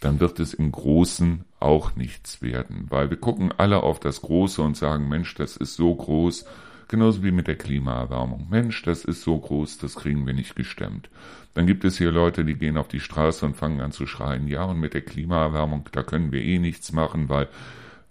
dann 0.00 0.20
wird 0.20 0.38
es 0.38 0.54
im 0.54 0.70
Großen 0.70 1.44
auch 1.60 1.96
nichts 1.96 2.40
werden, 2.40 2.86
weil 2.88 3.10
wir 3.10 3.16
gucken 3.16 3.52
alle 3.56 3.82
auf 3.82 3.98
das 3.98 4.22
Große 4.22 4.62
und 4.62 4.76
sagen, 4.76 5.08
Mensch, 5.08 5.34
das 5.34 5.56
ist 5.56 5.74
so 5.74 5.94
groß, 5.94 6.44
genauso 6.88 7.22
wie 7.22 7.30
mit 7.30 7.46
der 7.46 7.56
Klimaerwärmung. 7.56 8.48
Mensch, 8.50 8.82
das 8.82 9.04
ist 9.04 9.22
so 9.22 9.38
groß, 9.38 9.78
das 9.78 9.94
kriegen 9.94 10.26
wir 10.26 10.34
nicht 10.34 10.56
gestemmt. 10.56 11.08
Dann 11.54 11.66
gibt 11.66 11.84
es 11.84 11.98
hier 11.98 12.10
Leute, 12.10 12.44
die 12.44 12.54
gehen 12.54 12.76
auf 12.76 12.88
die 12.88 13.00
Straße 13.00 13.44
und 13.44 13.56
fangen 13.56 13.80
an 13.80 13.92
zu 13.92 14.06
schreien, 14.06 14.48
ja, 14.48 14.64
und 14.64 14.80
mit 14.80 14.94
der 14.94 15.02
Klimaerwärmung, 15.02 15.88
da 15.92 16.02
können 16.02 16.32
wir 16.32 16.42
eh 16.42 16.58
nichts 16.58 16.92
machen, 16.92 17.28
weil 17.28 17.48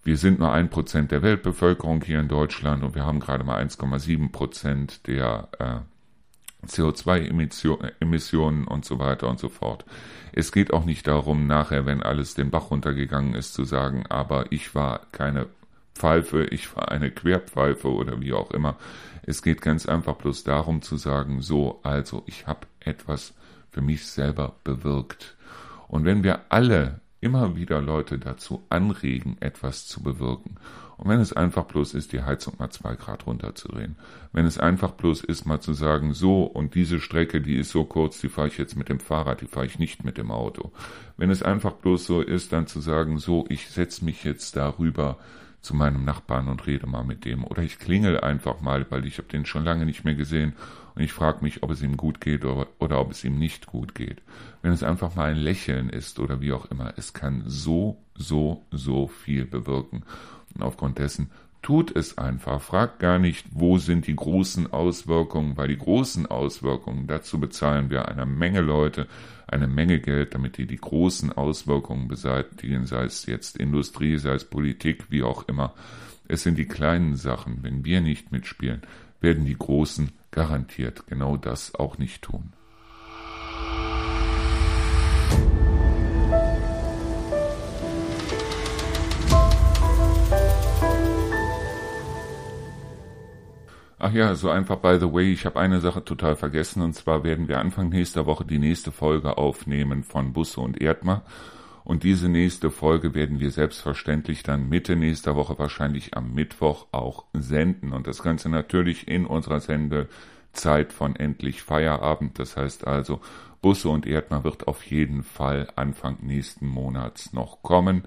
wir 0.04 0.18
sind 0.18 0.40
nur 0.40 0.52
ein 0.52 0.70
Prozent 0.70 1.12
der 1.12 1.22
Weltbevölkerung 1.22 2.02
hier 2.02 2.22
in 2.22 2.30
Deutschland 2.30 2.84
und 2.84 2.96
wir 2.96 3.06
haben 3.06 3.20
gerade 3.20 3.44
mal 3.44 3.62
1,7 3.62 4.32
Prozent 4.32 5.08
der 5.08 5.50
äh, 5.60 5.80
CO2-Emissionen 6.66 8.66
und 8.66 8.86
so 8.86 9.00
weiter 9.00 9.30
und 9.30 9.40
so 9.40 9.50
fort. 9.50 9.86
Es 10.32 10.52
geht 10.52 10.72
auch 10.72 10.86
nicht 10.86 11.08
darum, 11.08 11.48
nachher, 11.48 11.86
wenn 11.86 12.04
alles 12.04 12.36
den 12.36 12.52
Bach 12.52 12.72
runtergegangen 12.72 13.34
ist, 13.34 13.54
zu 13.54 13.66
sagen, 13.66 14.06
aber 14.08 14.52
ich 14.52 14.76
war 14.76 15.02
keine 15.12 15.48
Pfeife, 15.98 16.46
ich 16.46 16.76
war 16.76 16.92
eine 16.92 17.12
Querpfeife 17.12 17.90
oder 17.92 18.22
wie 18.22 18.34
auch 18.34 18.52
immer. 18.52 18.78
Es 19.24 19.42
geht 19.42 19.62
ganz 19.62 19.86
einfach 19.86 20.16
bloß 20.16 20.44
darum 20.44 20.82
zu 20.82 20.96
sagen, 20.96 21.42
so, 21.42 21.80
also 21.84 22.24
ich 22.28 22.48
habe 22.48 22.68
etwas 22.80 23.34
für 23.70 23.82
mich 23.82 24.06
selber 24.08 24.56
bewirkt. 24.64 25.36
Und 25.88 26.06
wenn 26.06 26.24
wir 26.24 26.42
alle 26.50 27.02
immer 27.20 27.56
wieder 27.56 27.82
Leute 27.82 28.20
dazu 28.20 28.64
anregen, 28.70 29.38
etwas 29.40 29.88
zu 29.88 30.04
bewirken 30.04 30.58
und 30.98 31.10
wenn 31.10 31.20
es 31.20 31.34
einfach 31.34 31.66
bloß 31.66 31.94
ist, 31.94 32.12
die 32.12 32.24
Heizung 32.24 32.56
mal 32.58 32.72
zwei 32.72 32.96
Grad 32.96 33.28
runterzudrehen, 33.28 33.96
wenn 34.34 34.46
es 34.46 34.58
einfach 34.58 34.92
bloß 34.92 35.24
ist, 35.24 35.46
mal 35.46 35.60
zu 35.60 35.74
sagen, 35.74 36.14
so 36.14 36.44
und 36.44 36.74
diese 36.74 37.00
Strecke, 37.00 37.40
die 37.40 37.56
ist 37.56 37.70
so 37.70 37.86
kurz, 37.86 38.20
die 38.20 38.30
fahre 38.30 38.48
ich 38.48 38.58
jetzt 38.58 38.76
mit 38.76 38.90
dem 38.90 39.00
Fahrrad, 39.00 39.42
die 39.42 39.48
fahre 39.48 39.68
ich 39.68 39.78
nicht 39.78 40.04
mit 40.04 40.18
dem 40.18 40.32
Auto. 40.32 40.72
Wenn 41.16 41.30
es 41.30 41.44
einfach 41.44 41.74
bloß 41.74 42.06
so 42.06 42.22
ist, 42.22 42.52
dann 42.52 42.66
zu 42.66 42.82
sagen, 42.82 43.20
so, 43.20 43.46
ich 43.50 43.70
setze 43.70 44.06
mich 44.06 44.24
jetzt 44.24 44.56
darüber 44.56 45.18
zu 45.68 45.76
meinem 45.76 46.06
Nachbarn 46.06 46.48
und 46.48 46.66
rede 46.66 46.88
mal 46.88 47.04
mit 47.04 47.26
dem. 47.26 47.44
Oder 47.44 47.62
ich 47.62 47.78
klingel 47.78 48.22
einfach 48.22 48.62
mal, 48.62 48.86
weil 48.90 49.06
ich 49.06 49.18
habe 49.18 49.28
den 49.28 49.46
schon 49.46 49.66
lange 49.66 49.86
nicht 49.86 50.06
mehr 50.06 50.16
gesehen 50.16 50.54
und 50.96 51.04
ich 51.04 51.12
frage 51.12 51.44
mich, 51.44 51.62
ob 51.62 51.72
es 51.72 51.82
ihm 51.82 51.98
gut 51.98 52.22
geht 52.22 52.46
oder, 52.46 52.68
oder 52.80 53.02
ob 53.02 53.12
es 53.12 53.26
ihm 53.26 53.38
nicht 53.38 53.68
gut 53.68 53.94
geht. 53.94 54.22
Wenn 54.62 54.72
es 54.72 54.82
einfach 54.82 55.16
mal 55.16 55.30
ein 55.30 55.38
Lächeln 55.38 55.90
ist 55.90 56.20
oder 56.20 56.40
wie 56.40 56.54
auch 56.54 56.72
immer, 56.72 56.94
es 56.96 57.12
kann 57.12 57.44
so, 57.46 58.02
so, 58.16 58.64
so 58.72 59.08
viel 59.08 59.46
bewirken. 59.46 60.04
Und 60.56 60.64
aufgrund 60.64 61.00
dessen 61.00 61.30
tut 61.68 61.94
es 61.94 62.18
einfach. 62.18 62.62
Fragt 62.62 63.00
gar 63.00 63.20
nicht, 63.20 63.46
wo 63.52 63.78
sind 63.78 64.08
die 64.08 64.16
großen 64.16 64.72
Auswirkungen, 64.72 65.58
weil 65.58 65.68
die 65.68 65.78
großen 65.78 66.26
Auswirkungen, 66.26 67.08
dazu 67.08 67.42
bezahlen 67.42 67.90
wir 67.90 68.08
eine 68.08 68.26
Menge 68.26 68.62
Leute, 68.62 69.06
eine 69.48 69.68
Menge 69.68 70.00
Geld, 70.00 70.34
damit 70.34 70.58
die 70.58 70.66
die 70.66 70.78
großen 70.78 71.34
Auswirkungen 71.34 72.08
beseitigen, 72.08 72.86
sei 72.86 73.04
es 73.04 73.26
jetzt 73.26 73.58
Industrie, 73.58 74.18
sei 74.18 74.36
es 74.36 74.46
Politik, 74.46 75.12
wie 75.12 75.24
auch 75.24 75.46
immer. 75.50 75.74
Es 76.30 76.44
sind 76.44 76.58
die 76.58 76.68
kleinen 76.68 77.18
Sachen. 77.18 77.64
Wenn 77.64 77.84
wir 77.84 78.00
nicht 78.00 78.32
mitspielen, 78.32 78.84
werden 79.20 79.44
die 79.44 79.58
großen 79.58 80.14
garantiert 80.32 81.06
genau 81.08 81.36
das 81.36 81.76
auch 81.76 81.98
nicht 81.98 82.22
tun. 82.22 82.54
Ach 94.00 94.14
ja, 94.14 94.36
so 94.36 94.50
einfach 94.50 94.78
by 94.78 94.98
the 95.00 95.12
way, 95.12 95.34
ich 95.34 95.46
habe 95.46 95.60
eine 95.60 95.80
Sache 95.80 96.06
total 96.06 96.36
vergessen 96.36 96.82
und 96.84 96.94
zwar 96.94 97.24
werden 97.24 97.48
wir 97.48 97.60
Anfang 97.60 97.90
nächster 97.90 98.26
Woche 98.28 98.46
die 98.46 98.60
nächste 98.60 98.92
Folge 98.92 99.38
aufnehmen 99.38 100.04
von 100.04 100.34
Busse 100.34 100.62
und 100.62 100.80
Erdmer 100.80 101.24
und 101.88 102.04
diese 102.04 102.28
nächste 102.28 102.70
Folge 102.70 103.16
werden 103.16 103.40
wir 103.40 103.50
selbstverständlich 103.50 104.44
dann 104.44 104.68
Mitte 104.68 104.98
nächster 104.98 105.38
Woche 105.38 105.58
wahrscheinlich 105.58 106.18
am 106.18 106.34
Mittwoch 106.34 106.88
auch 106.92 107.24
senden. 107.32 107.94
Und 107.94 108.08
das 108.08 108.22
Ganze 108.22 108.50
natürlich 108.50 109.08
in 109.08 109.26
unserer 109.26 109.62
Sendezeit 109.62 110.92
von 110.92 111.16
endlich 111.16 111.62
Feierabend, 111.62 112.40
das 112.40 112.58
heißt 112.58 112.86
also 112.86 113.22
Busse 113.62 113.88
und 113.88 114.06
Erdmer 114.06 114.44
wird 114.44 114.68
auf 114.68 114.84
jeden 114.84 115.24
Fall 115.24 115.70
Anfang 115.78 116.18
nächsten 116.20 116.68
Monats 116.68 117.32
noch 117.32 117.64
kommen 117.64 118.04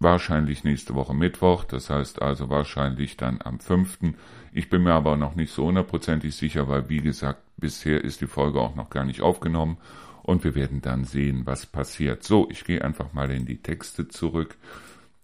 wahrscheinlich 0.00 0.64
nächste 0.64 0.94
Woche 0.94 1.14
Mittwoch, 1.14 1.64
das 1.64 1.90
heißt 1.90 2.20
also 2.22 2.48
wahrscheinlich 2.48 3.16
dann 3.16 3.40
am 3.42 3.60
5. 3.60 3.98
Ich 4.52 4.68
bin 4.68 4.82
mir 4.82 4.94
aber 4.94 5.16
noch 5.16 5.36
nicht 5.36 5.52
so 5.52 5.66
hundertprozentig 5.66 6.34
sicher, 6.34 6.68
weil 6.68 6.88
wie 6.88 7.00
gesagt, 7.00 7.42
bisher 7.56 8.02
ist 8.02 8.20
die 8.20 8.26
Folge 8.26 8.60
auch 8.60 8.74
noch 8.74 8.90
gar 8.90 9.04
nicht 9.04 9.20
aufgenommen 9.20 9.76
und 10.22 10.42
wir 10.42 10.54
werden 10.54 10.80
dann 10.80 11.04
sehen, 11.04 11.46
was 11.46 11.66
passiert. 11.66 12.24
So, 12.24 12.48
ich 12.50 12.64
gehe 12.64 12.82
einfach 12.82 13.12
mal 13.12 13.30
in 13.30 13.46
die 13.46 13.62
Texte 13.62 14.08
zurück. 14.08 14.56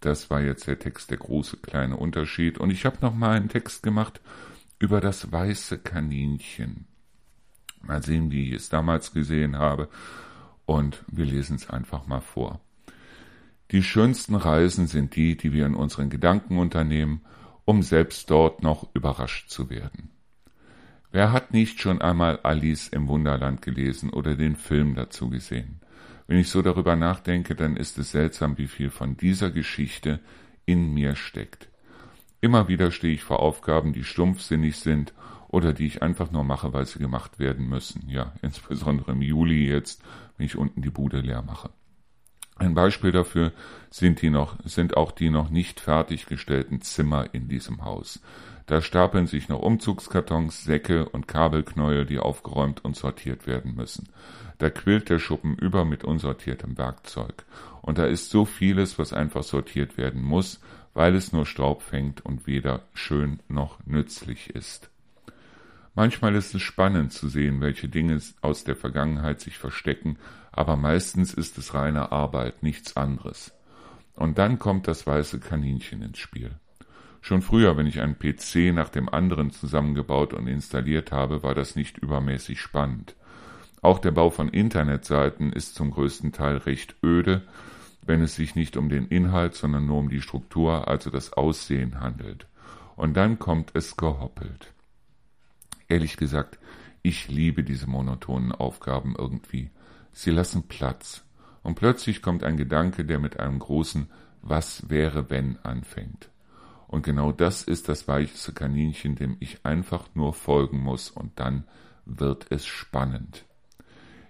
Das 0.00 0.30
war 0.30 0.42
jetzt 0.42 0.66
der 0.66 0.78
Text, 0.78 1.10
der 1.10 1.18
große 1.18 1.56
kleine 1.56 1.96
Unterschied. 1.96 2.58
Und 2.58 2.70
ich 2.70 2.84
habe 2.84 2.98
noch 3.00 3.14
mal 3.14 3.36
einen 3.36 3.48
Text 3.48 3.82
gemacht 3.82 4.20
über 4.78 5.00
das 5.00 5.32
weiße 5.32 5.78
Kaninchen. 5.78 6.86
Mal 7.82 8.02
sehen, 8.02 8.30
wie 8.30 8.48
ich 8.48 8.56
es 8.56 8.68
damals 8.68 9.12
gesehen 9.12 9.56
habe. 9.56 9.88
Und 10.66 11.04
wir 11.08 11.24
lesen 11.24 11.56
es 11.56 11.70
einfach 11.70 12.06
mal 12.06 12.20
vor. 12.20 12.60
Die 13.72 13.82
schönsten 13.82 14.36
Reisen 14.36 14.86
sind 14.86 15.16
die, 15.16 15.36
die 15.36 15.52
wir 15.52 15.66
in 15.66 15.74
unseren 15.74 16.08
Gedanken 16.08 16.58
unternehmen, 16.58 17.22
um 17.64 17.82
selbst 17.82 18.30
dort 18.30 18.62
noch 18.62 18.88
überrascht 18.94 19.50
zu 19.50 19.70
werden. 19.70 20.10
Wer 21.10 21.32
hat 21.32 21.52
nicht 21.52 21.80
schon 21.80 22.00
einmal 22.00 22.38
Alice 22.42 22.88
im 22.88 23.08
Wunderland 23.08 23.62
gelesen 23.62 24.10
oder 24.10 24.36
den 24.36 24.54
Film 24.54 24.94
dazu 24.94 25.30
gesehen? 25.30 25.80
Wenn 26.26 26.38
ich 26.38 26.48
so 26.48 26.62
darüber 26.62 26.96
nachdenke, 26.96 27.54
dann 27.54 27.76
ist 27.76 27.98
es 27.98 28.10
seltsam, 28.10 28.58
wie 28.58 28.66
viel 28.66 28.90
von 28.90 29.16
dieser 29.16 29.50
Geschichte 29.50 30.20
in 30.64 30.92
mir 30.92 31.16
steckt. 31.16 31.68
Immer 32.40 32.68
wieder 32.68 32.90
stehe 32.90 33.14
ich 33.14 33.24
vor 33.24 33.40
Aufgaben, 33.40 33.92
die 33.92 34.04
stumpfsinnig 34.04 34.76
sind 34.76 35.14
oder 35.48 35.72
die 35.72 35.86
ich 35.86 36.02
einfach 36.02 36.30
nur 36.30 36.44
mache, 36.44 36.72
weil 36.72 36.86
sie 36.86 36.98
gemacht 36.98 37.38
werden 37.38 37.68
müssen. 37.68 38.08
Ja, 38.08 38.32
insbesondere 38.42 39.12
im 39.12 39.22
Juli 39.22 39.68
jetzt, 39.68 40.02
wenn 40.36 40.46
ich 40.46 40.56
unten 40.56 40.82
die 40.82 40.90
Bude 40.90 41.20
leer 41.20 41.42
mache. 41.42 41.70
Ein 42.58 42.74
Beispiel 42.74 43.12
dafür 43.12 43.52
sind, 43.90 44.22
die 44.22 44.30
noch, 44.30 44.56
sind 44.64 44.96
auch 44.96 45.12
die 45.12 45.28
noch 45.28 45.50
nicht 45.50 45.78
fertiggestellten 45.78 46.80
Zimmer 46.80 47.34
in 47.34 47.48
diesem 47.48 47.84
Haus. 47.84 48.20
Da 48.64 48.80
stapeln 48.82 49.26
sich 49.26 49.48
noch 49.48 49.60
Umzugskartons, 49.60 50.64
Säcke 50.64 51.08
und 51.08 51.28
Kabelknäuel, 51.28 52.06
die 52.06 52.18
aufgeräumt 52.18 52.84
und 52.84 52.96
sortiert 52.96 53.46
werden 53.46 53.74
müssen. 53.76 54.08
Da 54.58 54.70
quillt 54.70 55.10
der 55.10 55.18
Schuppen 55.18 55.56
über 55.56 55.84
mit 55.84 56.02
unsortiertem 56.02 56.78
Werkzeug. 56.78 57.44
Und 57.82 57.98
da 57.98 58.06
ist 58.06 58.30
so 58.30 58.44
vieles, 58.44 58.98
was 58.98 59.12
einfach 59.12 59.42
sortiert 59.42 59.98
werden 59.98 60.22
muss, 60.22 60.60
weil 60.94 61.14
es 61.14 61.32
nur 61.32 61.46
Staub 61.46 61.82
fängt 61.82 62.24
und 62.24 62.46
weder 62.46 62.82
schön 62.94 63.40
noch 63.48 63.78
nützlich 63.84 64.50
ist. 64.50 64.90
Manchmal 65.96 66.34
ist 66.34 66.54
es 66.54 66.60
spannend 66.60 67.14
zu 67.14 67.26
sehen, 67.26 67.62
welche 67.62 67.88
Dinge 67.88 68.20
aus 68.42 68.64
der 68.64 68.76
Vergangenheit 68.76 69.40
sich 69.40 69.56
verstecken, 69.56 70.18
aber 70.52 70.76
meistens 70.76 71.32
ist 71.32 71.56
es 71.56 71.72
reine 71.72 72.12
Arbeit, 72.12 72.62
nichts 72.62 72.98
anderes. 72.98 73.54
Und 74.14 74.36
dann 74.36 74.58
kommt 74.58 74.88
das 74.88 75.06
weiße 75.06 75.40
Kaninchen 75.40 76.02
ins 76.02 76.18
Spiel. 76.18 76.50
Schon 77.22 77.40
früher, 77.40 77.78
wenn 77.78 77.86
ich 77.86 78.02
einen 78.02 78.18
PC 78.18 78.74
nach 78.74 78.90
dem 78.90 79.08
anderen 79.08 79.52
zusammengebaut 79.52 80.34
und 80.34 80.46
installiert 80.48 81.12
habe, 81.12 81.42
war 81.42 81.54
das 81.54 81.76
nicht 81.76 81.96
übermäßig 81.96 82.60
spannend. 82.60 83.16
Auch 83.80 83.98
der 83.98 84.10
Bau 84.10 84.28
von 84.28 84.50
Internetseiten 84.50 85.50
ist 85.50 85.76
zum 85.76 85.92
größten 85.92 86.30
Teil 86.30 86.58
recht 86.58 86.94
öde, 87.02 87.42
wenn 88.02 88.20
es 88.20 88.36
sich 88.36 88.54
nicht 88.54 88.76
um 88.76 88.90
den 88.90 89.06
Inhalt, 89.08 89.54
sondern 89.54 89.86
nur 89.86 89.96
um 89.96 90.10
die 90.10 90.20
Struktur, 90.20 90.88
also 90.88 91.08
das 91.08 91.32
Aussehen 91.32 92.00
handelt. 92.00 92.46
Und 92.96 93.16
dann 93.16 93.38
kommt 93.38 93.70
es 93.72 93.96
gehoppelt. 93.96 94.75
Ehrlich 95.88 96.16
gesagt, 96.16 96.58
ich 97.02 97.28
liebe 97.28 97.62
diese 97.62 97.86
monotonen 97.86 98.52
Aufgaben 98.52 99.14
irgendwie. 99.16 99.70
Sie 100.12 100.30
lassen 100.30 100.68
Platz. 100.68 101.24
Und 101.62 101.76
plötzlich 101.76 102.22
kommt 102.22 102.42
ein 102.42 102.56
Gedanke, 102.56 103.04
der 103.04 103.18
mit 103.18 103.38
einem 103.38 103.58
großen 103.58 104.08
Was 104.42 104.88
wäre 104.90 105.30
wenn 105.30 105.58
anfängt. 105.64 106.30
Und 106.88 107.02
genau 107.02 107.32
das 107.32 107.62
ist 107.62 107.88
das 107.88 108.06
weicheste 108.06 108.52
Kaninchen, 108.52 109.16
dem 109.16 109.36
ich 109.40 109.64
einfach 109.64 110.08
nur 110.14 110.32
folgen 110.32 110.78
muss, 110.78 111.10
und 111.10 111.38
dann 111.38 111.64
wird 112.04 112.46
es 112.50 112.64
spannend. 112.66 113.44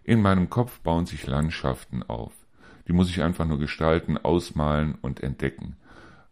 In 0.04 0.22
meinem 0.22 0.48
Kopf 0.48 0.80
bauen 0.80 1.04
sich 1.04 1.26
Landschaften 1.26 2.02
auf. 2.02 2.32
Die 2.88 2.92
muss 2.92 3.10
ich 3.10 3.22
einfach 3.22 3.44
nur 3.44 3.58
gestalten, 3.58 4.16
ausmalen 4.16 4.94
und 5.02 5.22
entdecken. 5.22 5.76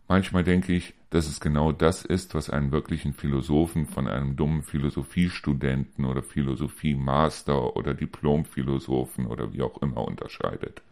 Manchmal 0.06 0.44
denke 0.44 0.72
ich, 0.74 0.94
dass 1.10 1.26
es 1.26 1.40
genau 1.40 1.72
das 1.72 2.04
ist, 2.04 2.34
was 2.34 2.50
einen 2.50 2.72
wirklichen 2.72 3.14
Philosophen 3.14 3.86
von 3.86 4.06
einem 4.06 4.36
dummen 4.36 4.62
Philosophiestudenten 4.62 6.04
oder 6.04 6.22
Philosophiemaster 6.22 7.76
oder 7.76 7.94
Diplomphilosophen 7.94 9.26
oder 9.26 9.52
wie 9.52 9.62
auch 9.62 9.80
immer 9.80 10.06
unterscheidet. 10.06 10.82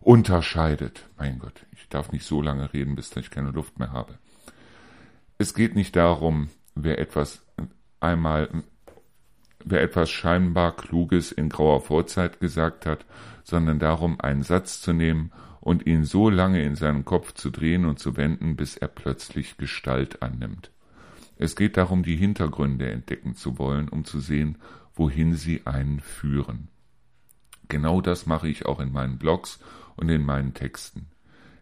Unterscheidet. 0.00 1.06
Mein 1.18 1.38
Gott, 1.38 1.66
ich 1.72 1.88
darf 1.88 2.12
nicht 2.12 2.24
so 2.24 2.40
lange 2.40 2.72
reden, 2.72 2.96
bis 2.96 3.14
ich 3.16 3.30
keine 3.30 3.50
Luft 3.50 3.78
mehr 3.78 3.92
habe. 3.92 4.18
Es 5.36 5.52
geht 5.52 5.74
nicht 5.74 5.94
darum, 5.96 6.48
wer 6.74 6.98
etwas 6.98 7.44
einmal 8.00 8.48
wer 9.62 9.82
etwas 9.82 10.10
scheinbar 10.10 10.74
Kluges 10.74 11.32
in 11.32 11.50
grauer 11.50 11.82
Vorzeit 11.82 12.40
gesagt 12.40 12.86
hat, 12.86 13.04
sondern 13.44 13.78
darum, 13.78 14.20
einen 14.20 14.42
Satz 14.42 14.80
zu 14.80 14.92
nehmen 14.94 15.32
und 15.60 15.86
ihn 15.86 16.04
so 16.04 16.30
lange 16.30 16.62
in 16.62 16.74
seinem 16.74 17.04
Kopf 17.04 17.34
zu 17.34 17.50
drehen 17.50 17.84
und 17.84 17.98
zu 17.98 18.16
wenden, 18.16 18.56
bis 18.56 18.76
er 18.76 18.88
plötzlich 18.88 19.56
Gestalt 19.56 20.22
annimmt. 20.22 20.70
Es 21.36 21.56
geht 21.56 21.76
darum, 21.76 22.02
die 22.02 22.16
Hintergründe 22.16 22.90
entdecken 22.90 23.34
zu 23.34 23.58
wollen, 23.58 23.88
um 23.88 24.04
zu 24.04 24.20
sehen, 24.20 24.58
wohin 24.94 25.34
sie 25.34 25.66
einen 25.66 26.00
führen. 26.00 26.68
Genau 27.68 28.00
das 28.00 28.26
mache 28.26 28.48
ich 28.48 28.66
auch 28.66 28.80
in 28.80 28.92
meinen 28.92 29.18
Blogs 29.18 29.60
und 29.96 30.08
in 30.08 30.24
meinen 30.24 30.54
Texten. 30.54 31.06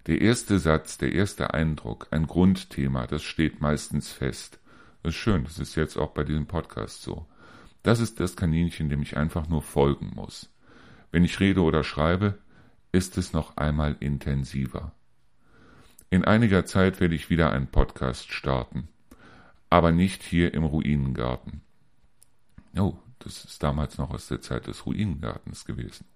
Der 0.06 0.20
erste 0.22 0.58
Satz, 0.58 0.96
der 0.96 1.12
erste 1.12 1.52
Eindruck, 1.52 2.08
ein 2.10 2.26
Grundthema, 2.26 3.06
das 3.06 3.22
steht 3.22 3.60
meistens 3.60 4.10
fest. 4.10 4.58
Das 5.02 5.14
ist 5.14 5.20
schön, 5.20 5.44
das 5.44 5.58
ist 5.58 5.74
jetzt 5.74 5.98
auch 5.98 6.12
bei 6.12 6.24
diesem 6.24 6.46
Podcast 6.46 7.02
so. 7.02 7.26
Das 7.82 8.00
ist 8.00 8.18
das 8.18 8.34
Kaninchen, 8.34 8.88
dem 8.88 9.02
ich 9.02 9.16
einfach 9.16 9.48
nur 9.48 9.62
folgen 9.62 10.12
muss. 10.14 10.50
Wenn 11.12 11.24
ich 11.24 11.40
rede 11.40 11.60
oder 11.60 11.84
schreibe, 11.84 12.38
ist 12.92 13.18
es 13.18 13.32
noch 13.32 13.56
einmal 13.56 13.96
intensiver. 14.00 14.92
In 16.10 16.24
einiger 16.24 16.64
Zeit 16.64 17.00
werde 17.00 17.14
ich 17.14 17.30
wieder 17.30 17.52
einen 17.52 17.66
Podcast 17.66 18.32
starten, 18.32 18.88
aber 19.70 19.92
nicht 19.92 20.22
hier 20.22 20.54
im 20.54 20.64
Ruinengarten. 20.64 21.60
Oh, 22.76 22.96
das 23.18 23.44
ist 23.44 23.62
damals 23.62 23.98
noch 23.98 24.10
aus 24.10 24.28
der 24.28 24.40
Zeit 24.40 24.66
des 24.66 24.86
Ruinengartens 24.86 25.64
gewesen. 25.64 26.06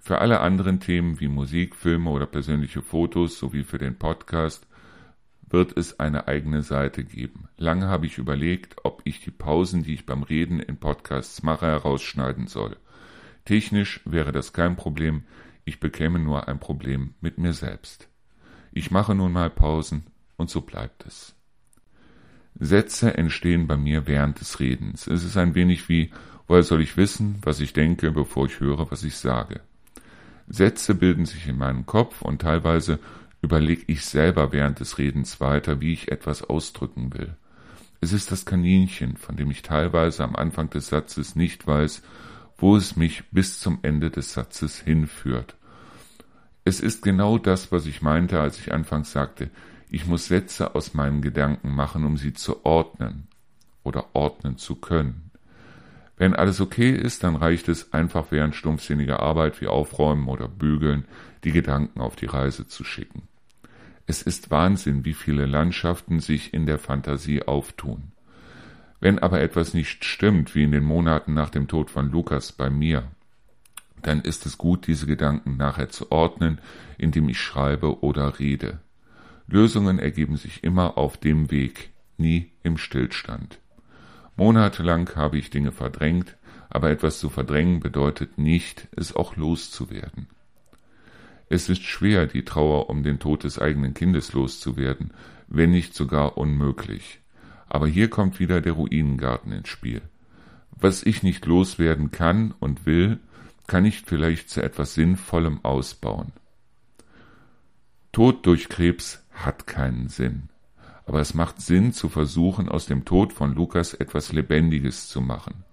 Für 0.00 0.18
alle 0.18 0.40
anderen 0.40 0.80
Themen 0.80 1.18
wie 1.18 1.28
Musik, 1.28 1.74
Filme 1.74 2.10
oder 2.10 2.26
persönliche 2.26 2.82
Fotos 2.82 3.38
sowie 3.38 3.64
für 3.64 3.78
den 3.78 3.96
Podcast 3.96 4.66
wird 5.48 5.76
es 5.78 5.98
eine 5.98 6.28
eigene 6.28 6.62
Seite 6.62 7.04
geben. 7.04 7.48
Lange 7.56 7.86
habe 7.86 8.04
ich 8.04 8.18
überlegt, 8.18 8.76
ob 8.84 9.00
ich 9.04 9.20
die 9.20 9.30
Pausen, 9.30 9.82
die 9.82 9.94
ich 9.94 10.04
beim 10.04 10.22
Reden 10.22 10.60
in 10.60 10.76
Podcasts 10.76 11.42
mache, 11.42 11.66
herausschneiden 11.66 12.48
soll. 12.48 12.76
Technisch 13.44 14.00
wäre 14.04 14.32
das 14.32 14.52
kein 14.52 14.76
Problem, 14.76 15.22
ich 15.64 15.80
bekäme 15.80 16.18
nur 16.18 16.48
ein 16.48 16.60
Problem 16.60 17.14
mit 17.20 17.38
mir 17.38 17.52
selbst. 17.52 18.08
Ich 18.72 18.90
mache 18.90 19.14
nun 19.14 19.32
mal 19.32 19.50
Pausen 19.50 20.04
und 20.36 20.50
so 20.50 20.60
bleibt 20.60 21.06
es. 21.06 21.34
Sätze 22.58 23.16
entstehen 23.16 23.66
bei 23.66 23.76
mir 23.76 24.06
während 24.06 24.40
des 24.40 24.60
Redens. 24.60 25.06
Es 25.06 25.24
ist 25.24 25.36
ein 25.36 25.54
wenig 25.54 25.88
wie, 25.88 26.12
woher 26.46 26.62
soll 26.62 26.82
ich 26.82 26.96
wissen, 26.96 27.38
was 27.42 27.60
ich 27.60 27.72
denke, 27.72 28.12
bevor 28.12 28.46
ich 28.46 28.60
höre, 28.60 28.90
was 28.90 29.02
ich 29.02 29.16
sage. 29.16 29.60
Sätze 30.46 30.94
bilden 30.94 31.26
sich 31.26 31.48
in 31.48 31.56
meinem 31.56 31.86
Kopf 31.86 32.22
und 32.22 32.42
teilweise 32.42 32.98
überlege 33.42 33.82
ich 33.86 34.04
selber 34.04 34.52
während 34.52 34.80
des 34.80 34.98
Redens 34.98 35.40
weiter, 35.40 35.80
wie 35.80 35.92
ich 35.92 36.10
etwas 36.10 36.42
ausdrücken 36.42 37.12
will. 37.14 37.36
Es 38.00 38.12
ist 38.12 38.30
das 38.30 38.44
Kaninchen, 38.44 39.16
von 39.16 39.36
dem 39.36 39.50
ich 39.50 39.62
teilweise 39.62 40.24
am 40.24 40.36
Anfang 40.36 40.70
des 40.70 40.88
Satzes 40.88 41.36
nicht 41.36 41.66
weiß, 41.66 42.02
wo 42.56 42.76
es 42.76 42.96
mich 42.96 43.24
bis 43.30 43.60
zum 43.60 43.78
Ende 43.82 44.10
des 44.10 44.32
Satzes 44.32 44.80
hinführt. 44.80 45.56
Es 46.64 46.80
ist 46.80 47.02
genau 47.02 47.38
das, 47.38 47.72
was 47.72 47.86
ich 47.86 48.00
meinte, 48.00 48.40
als 48.40 48.58
ich 48.58 48.72
anfangs 48.72 49.12
sagte, 49.12 49.50
ich 49.90 50.06
muss 50.06 50.26
Sätze 50.26 50.74
aus 50.74 50.94
meinen 50.94 51.20
Gedanken 51.20 51.74
machen, 51.74 52.04
um 52.04 52.16
sie 52.16 52.32
zu 52.32 52.64
ordnen 52.64 53.28
oder 53.82 54.14
ordnen 54.14 54.56
zu 54.56 54.76
können. 54.76 55.30
Wenn 56.16 56.34
alles 56.34 56.60
okay 56.60 56.90
ist, 56.90 57.24
dann 57.24 57.36
reicht 57.36 57.68
es 57.68 57.92
einfach 57.92 58.26
während 58.30 58.54
stumpfsinniger 58.54 59.20
Arbeit 59.20 59.60
wie 59.60 59.66
Aufräumen 59.66 60.28
oder 60.28 60.48
Bügeln, 60.48 61.04
die 61.42 61.52
Gedanken 61.52 62.00
auf 62.00 62.16
die 62.16 62.26
Reise 62.26 62.66
zu 62.66 62.84
schicken. 62.84 63.28
Es 64.06 64.22
ist 64.22 64.50
Wahnsinn, 64.50 65.04
wie 65.04 65.14
viele 65.14 65.46
Landschaften 65.46 66.20
sich 66.20 66.54
in 66.54 66.66
der 66.66 66.78
Fantasie 66.78 67.42
auftun. 67.42 68.13
Wenn 69.04 69.18
aber 69.18 69.42
etwas 69.42 69.74
nicht 69.74 70.02
stimmt, 70.06 70.54
wie 70.54 70.62
in 70.62 70.72
den 70.72 70.82
Monaten 70.82 71.34
nach 71.34 71.50
dem 71.50 71.68
Tod 71.68 71.90
von 71.90 72.10
Lukas 72.10 72.52
bei 72.52 72.70
mir, 72.70 73.02
dann 74.00 74.22
ist 74.22 74.46
es 74.46 74.56
gut, 74.56 74.86
diese 74.86 75.04
Gedanken 75.04 75.58
nachher 75.58 75.90
zu 75.90 76.10
ordnen, 76.10 76.58
indem 76.96 77.28
ich 77.28 77.38
schreibe 77.38 78.02
oder 78.02 78.38
rede. 78.38 78.80
Lösungen 79.46 79.98
ergeben 79.98 80.38
sich 80.38 80.64
immer 80.64 80.96
auf 80.96 81.18
dem 81.18 81.50
Weg, 81.50 81.90
nie 82.16 82.50
im 82.62 82.78
Stillstand. 82.78 83.58
Monatelang 84.36 85.14
habe 85.16 85.36
ich 85.36 85.50
Dinge 85.50 85.72
verdrängt, 85.72 86.38
aber 86.70 86.88
etwas 86.88 87.18
zu 87.18 87.28
verdrängen 87.28 87.80
bedeutet 87.80 88.38
nicht, 88.38 88.88
es 88.96 89.14
auch 89.14 89.36
loszuwerden. 89.36 90.28
Es 91.50 91.68
ist 91.68 91.82
schwer, 91.82 92.24
die 92.24 92.46
Trauer 92.46 92.88
um 92.88 93.02
den 93.02 93.18
Tod 93.18 93.44
des 93.44 93.58
eigenen 93.58 93.92
Kindes 93.92 94.32
loszuwerden, 94.32 95.12
wenn 95.46 95.72
nicht 95.72 95.94
sogar 95.94 96.38
unmöglich. 96.38 97.20
Aber 97.74 97.88
hier 97.88 98.08
kommt 98.08 98.38
wieder 98.38 98.60
der 98.60 98.74
Ruinengarten 98.74 99.50
ins 99.50 99.68
Spiel. 99.68 100.02
Was 100.70 101.02
ich 101.02 101.24
nicht 101.24 101.44
loswerden 101.44 102.12
kann 102.12 102.54
und 102.60 102.86
will, 102.86 103.18
kann 103.66 103.84
ich 103.84 104.02
vielleicht 104.02 104.48
zu 104.48 104.62
etwas 104.62 104.94
Sinnvollem 104.94 105.64
ausbauen. 105.64 106.30
Tod 108.12 108.46
durch 108.46 108.68
Krebs 108.68 109.24
hat 109.32 109.66
keinen 109.66 110.08
Sinn. 110.08 110.50
Aber 111.04 111.18
es 111.18 111.34
macht 111.34 111.60
Sinn 111.60 111.92
zu 111.92 112.08
versuchen, 112.08 112.68
aus 112.68 112.86
dem 112.86 113.04
Tod 113.04 113.32
von 113.32 113.56
Lukas 113.56 113.92
etwas 113.92 114.30
Lebendiges 114.32 115.08
zu 115.08 115.20
machen. 115.20 115.64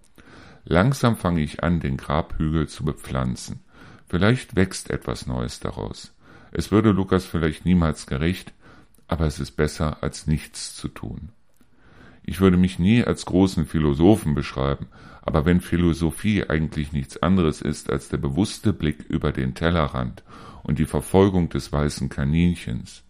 Langsam 0.65 1.15
fange 1.15 1.41
ich 1.41 1.63
an, 1.63 1.81
den 1.81 1.97
Grabhügel 1.97 2.67
zu 2.67 2.83
bepflanzen. 2.83 3.59
Vielleicht 4.07 4.55
wächst 4.55 4.89
etwas 4.89 5.27
Neues 5.27 5.59
daraus. 5.59 6.15
Es 6.51 6.71
würde 6.71 6.93
Lukas 6.93 7.25
vielleicht 7.25 7.63
niemals 7.63 8.07
gerecht, 8.07 8.53
aber 9.07 9.27
es 9.27 9.39
ist 9.39 9.51
besser, 9.51 10.01
als 10.01 10.25
nichts 10.25 10.75
zu 10.75 10.87
tun. 10.87 11.29
Ich 12.23 12.39
würde 12.39 12.57
mich 12.57 12.79
nie 12.79 13.03
als 13.03 13.25
großen 13.25 13.65
Philosophen 13.65 14.35
beschreiben, 14.35 14.87
aber 15.21 15.45
wenn 15.45 15.61
Philosophie 15.61 16.43
eigentlich 16.47 16.93
nichts 16.93 17.21
anderes 17.21 17.61
ist 17.61 17.89
als 17.89 18.09
der 18.09 18.17
bewusste 18.17 18.73
Blick 18.73 19.05
über 19.09 19.31
den 19.31 19.53
Tellerrand 19.53 20.23
und 20.63 20.79
die 20.79 20.85
Verfolgung 20.85 21.49
des 21.49 21.71
weißen 21.71 22.09
Kaninchens, 22.09 23.03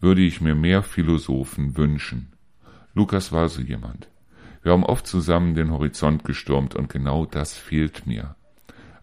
würde 0.00 0.22
ich 0.22 0.40
mir 0.40 0.54
mehr 0.54 0.82
Philosophen 0.82 1.76
wünschen. 1.76 2.28
Lukas 2.94 3.32
war 3.32 3.48
so 3.48 3.60
jemand. 3.62 4.08
Wir 4.62 4.72
haben 4.72 4.84
oft 4.84 5.06
zusammen 5.06 5.54
den 5.54 5.70
Horizont 5.70 6.24
gestürmt 6.24 6.74
und 6.74 6.88
genau 6.88 7.26
das 7.26 7.56
fehlt 7.56 8.06
mir. 8.06 8.34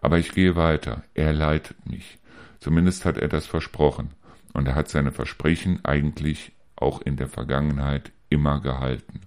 Aber 0.01 0.19
ich 0.19 0.33
gehe 0.33 0.55
weiter. 0.55 1.03
Er 1.13 1.33
leitet 1.33 1.89
mich. 1.89 2.19
Zumindest 2.59 3.05
hat 3.05 3.17
er 3.17 3.27
das 3.27 3.47
versprochen. 3.47 4.11
Und 4.53 4.67
er 4.67 4.75
hat 4.75 4.89
seine 4.89 5.11
Versprechen 5.11 5.83
eigentlich 5.83 6.51
auch 6.75 7.01
in 7.01 7.15
der 7.17 7.27
Vergangenheit 7.27 8.11
immer 8.29 8.59
gehalten. 8.59 9.21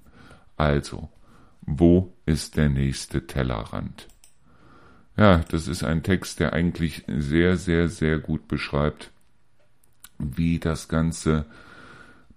Also, 0.61 1.09
wo 1.63 2.13
ist 2.27 2.59
der 2.59 2.69
nächste 2.69 3.27
Tellerrand? 3.27 4.09
Ja, 5.17 5.39
das 5.49 5.69
ist 5.69 5.85
ein 5.85 6.03
Text, 6.03 6.39
der 6.39 6.53
eigentlich 6.53 7.03
sehr, 7.09 7.57
sehr, 7.57 7.89
sehr 7.89 8.19
gut 8.19 8.47
beschreibt, 8.47 9.11
wie 10.19 10.59
das 10.59 10.89
Ganze 10.89 11.47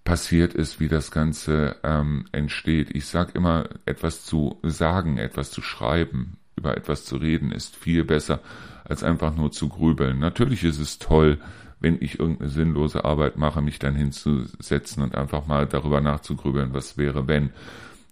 passiert 0.04 0.54
ist, 0.54 0.80
wie 0.80 0.88
das 0.88 1.10
Ganze 1.10 1.76
ähm, 1.82 2.24
entsteht. 2.32 2.96
Ich 2.96 3.04
sage 3.04 3.32
immer, 3.34 3.68
etwas 3.84 4.24
zu 4.24 4.58
sagen, 4.62 5.18
etwas 5.18 5.50
zu 5.50 5.60
schreiben, 5.60 6.38
über 6.56 6.78
etwas 6.78 7.04
zu 7.04 7.16
reden, 7.16 7.52
ist 7.52 7.76
viel 7.76 8.04
besser, 8.04 8.40
als 8.84 9.04
einfach 9.04 9.36
nur 9.36 9.52
zu 9.52 9.68
grübeln. 9.68 10.18
Natürlich 10.18 10.64
ist 10.64 10.78
es 10.78 10.98
toll, 10.98 11.38
wenn 11.78 12.00
ich 12.00 12.18
irgendeine 12.18 12.48
sinnlose 12.48 13.04
Arbeit 13.04 13.36
mache, 13.36 13.60
mich 13.60 13.78
dann 13.78 13.94
hinzusetzen 13.94 15.02
und 15.02 15.14
einfach 15.14 15.46
mal 15.46 15.66
darüber 15.66 16.00
nachzugrübeln, 16.00 16.72
was 16.72 16.96
wäre, 16.96 17.28
wenn. 17.28 17.50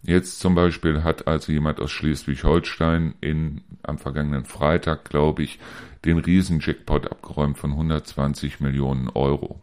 Jetzt 0.02 0.40
zum 0.40 0.54
Beispiel 0.54 1.04
hat 1.04 1.28
also 1.28 1.52
jemand 1.52 1.80
aus 1.80 1.92
Schleswig-Holstein 1.92 3.14
in, 3.20 3.60
am 3.82 3.98
vergangenen 3.98 4.44
Freitag, 4.44 5.04
glaube 5.04 5.44
ich, 5.44 5.60
den 6.04 6.18
Riesen-Jackpot 6.18 7.10
abgeräumt 7.10 7.56
von 7.56 7.70
120 7.70 8.60
Millionen 8.60 9.08
Euro. 9.10 9.60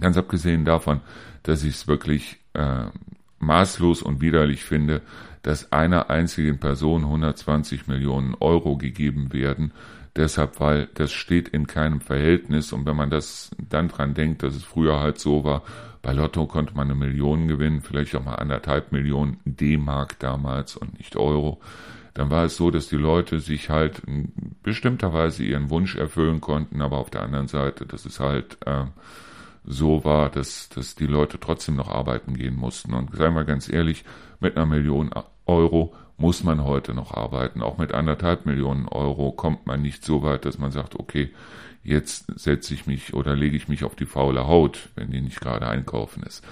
Ganz 0.00 0.16
abgesehen 0.16 0.64
davon, 0.64 1.00
dass 1.42 1.64
ich 1.64 1.74
es 1.74 1.88
wirklich 1.88 2.38
äh, 2.54 2.86
maßlos 3.40 4.02
und 4.02 4.20
widerlich 4.20 4.64
finde, 4.64 5.02
dass 5.42 5.72
einer 5.72 6.10
einzigen 6.10 6.58
Person 6.58 7.02
120 7.02 7.88
Millionen 7.88 8.36
Euro 8.38 8.76
gegeben 8.76 9.32
werden, 9.32 9.72
deshalb, 10.14 10.60
weil 10.60 10.88
das 10.94 11.12
steht 11.12 11.48
in 11.48 11.66
keinem 11.66 12.00
Verhältnis 12.00 12.72
und 12.72 12.86
wenn 12.86 12.96
man 12.96 13.10
das 13.10 13.50
dann 13.58 13.88
dran 13.88 14.14
denkt, 14.14 14.42
dass 14.42 14.54
es 14.54 14.64
früher 14.64 15.00
halt 15.00 15.18
so 15.18 15.44
war, 15.44 15.62
bei 16.02 16.12
Lotto 16.12 16.46
konnte 16.46 16.74
man 16.74 16.90
eine 16.90 16.94
Million 16.94 17.48
gewinnen, 17.48 17.80
vielleicht 17.80 18.14
auch 18.14 18.24
mal 18.24 18.36
anderthalb 18.36 18.92
Millionen 18.92 19.38
D-Mark 19.44 20.18
damals 20.18 20.76
und 20.76 20.98
nicht 20.98 21.16
Euro, 21.16 21.60
dann 22.14 22.30
war 22.30 22.44
es 22.44 22.56
so, 22.56 22.70
dass 22.70 22.88
die 22.88 22.96
Leute 22.96 23.38
sich 23.40 23.70
halt 23.70 24.00
in 24.00 24.32
bestimmter 24.62 25.12
Weise 25.12 25.44
ihren 25.44 25.70
Wunsch 25.70 25.96
erfüllen 25.96 26.40
konnten, 26.40 26.82
aber 26.82 26.98
auf 26.98 27.10
der 27.10 27.22
anderen 27.22 27.48
Seite, 27.48 27.86
dass 27.86 28.04
es 28.06 28.18
halt 28.18 28.58
äh, 28.66 28.86
so 29.64 30.04
war, 30.04 30.30
dass, 30.30 30.68
dass 30.70 30.94
die 30.94 31.06
Leute 31.06 31.38
trotzdem 31.38 31.76
noch 31.76 31.88
arbeiten 31.88 32.34
gehen 32.34 32.56
mussten. 32.56 32.94
Und 32.94 33.14
seien 33.14 33.34
wir 33.34 33.44
ganz 33.44 33.72
ehrlich, 33.72 34.04
mit 34.40 34.56
einer 34.56 34.66
Million 34.66 35.10
Euro 35.46 35.94
muss 36.16 36.42
man 36.42 36.64
heute 36.64 36.94
noch 36.94 37.14
arbeiten. 37.14 37.62
Auch 37.62 37.78
mit 37.78 37.92
anderthalb 37.92 38.46
Millionen 38.46 38.88
Euro 38.88 39.30
kommt 39.30 39.66
man 39.66 39.82
nicht 39.82 40.04
so 40.04 40.22
weit, 40.22 40.44
dass 40.44 40.58
man 40.58 40.72
sagt, 40.72 40.98
okay, 40.98 41.30
jetzt 41.82 42.26
setze 42.38 42.74
ich 42.74 42.86
mich 42.86 43.14
oder 43.14 43.34
lege 43.34 43.56
ich 43.56 43.68
mich 43.68 43.84
auf 43.84 43.94
die 43.94 44.06
faule 44.06 44.46
Haut, 44.46 44.88
wenn 44.94 45.10
die 45.10 45.20
nicht 45.20 45.40
gerade 45.40 45.66
einkaufen 45.66 46.22
ist. 46.22 46.44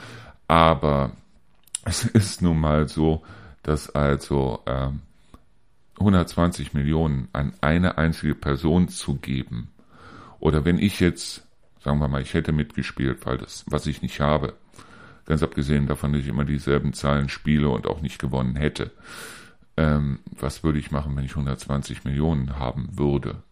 Aber 0.48 1.12
es 1.84 2.04
ist 2.04 2.42
nun 2.42 2.58
mal 2.58 2.88
so, 2.88 3.22
dass 3.62 3.90
also 3.90 4.60
äh, 4.66 4.88
120 5.98 6.74
Millionen 6.74 7.28
an 7.32 7.52
eine 7.60 7.98
einzige 7.98 8.34
Person 8.34 8.88
zu 8.88 9.16
geben, 9.16 9.68
oder 10.38 10.64
wenn 10.64 10.78
ich 10.78 11.00
jetzt, 11.00 11.46
sagen 11.82 11.98
wir 11.98 12.08
mal, 12.08 12.22
ich 12.22 12.34
hätte 12.34 12.52
mitgespielt, 12.52 13.24
weil 13.26 13.38
das, 13.38 13.64
was 13.66 13.86
ich 13.86 14.02
nicht 14.02 14.20
habe, 14.20 14.54
ganz 15.24 15.42
abgesehen 15.42 15.86
davon, 15.86 16.12
dass 16.12 16.22
ich 16.22 16.28
immer 16.28 16.44
dieselben 16.44 16.92
Zahlen 16.92 17.28
spiele 17.28 17.68
und 17.68 17.86
auch 17.86 18.00
nicht 18.00 18.18
gewonnen 18.18 18.56
hätte, 18.56 18.92
ähm, 19.76 20.20
was 20.38 20.62
würde 20.62 20.78
ich 20.78 20.90
machen, 20.90 21.16
wenn 21.16 21.24
ich 21.24 21.32
120 21.32 22.04
Millionen 22.04 22.58
haben 22.58 22.88
würde? 22.92 23.42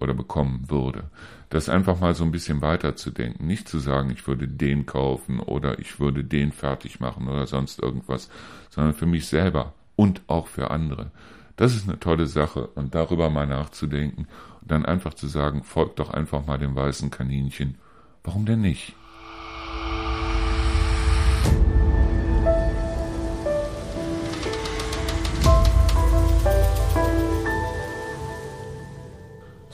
Oder 0.00 0.14
bekommen 0.14 0.64
würde. 0.68 1.04
Das 1.50 1.68
einfach 1.68 2.00
mal 2.00 2.14
so 2.14 2.24
ein 2.24 2.32
bisschen 2.32 2.62
weiterzudenken. 2.62 3.46
Nicht 3.46 3.68
zu 3.68 3.78
sagen, 3.78 4.10
ich 4.10 4.26
würde 4.26 4.48
den 4.48 4.86
kaufen 4.86 5.40
oder 5.40 5.78
ich 5.78 6.00
würde 6.00 6.24
den 6.24 6.52
fertig 6.52 7.00
machen 7.00 7.28
oder 7.28 7.46
sonst 7.46 7.80
irgendwas, 7.80 8.30
sondern 8.70 8.94
für 8.94 9.06
mich 9.06 9.26
selber 9.26 9.74
und 9.96 10.22
auch 10.26 10.46
für 10.46 10.70
andere. 10.70 11.10
Das 11.56 11.74
ist 11.74 11.88
eine 11.88 12.00
tolle 12.00 12.26
Sache 12.26 12.68
und 12.68 12.94
darüber 12.94 13.28
mal 13.28 13.46
nachzudenken 13.46 14.26
und 14.62 14.70
dann 14.70 14.86
einfach 14.86 15.14
zu 15.14 15.26
sagen, 15.26 15.62
folgt 15.62 15.98
doch 15.98 16.10
einfach 16.10 16.46
mal 16.46 16.58
dem 16.58 16.74
weißen 16.74 17.10
Kaninchen. 17.10 17.76
Warum 18.24 18.46
denn 18.46 18.60
nicht? 18.60 18.94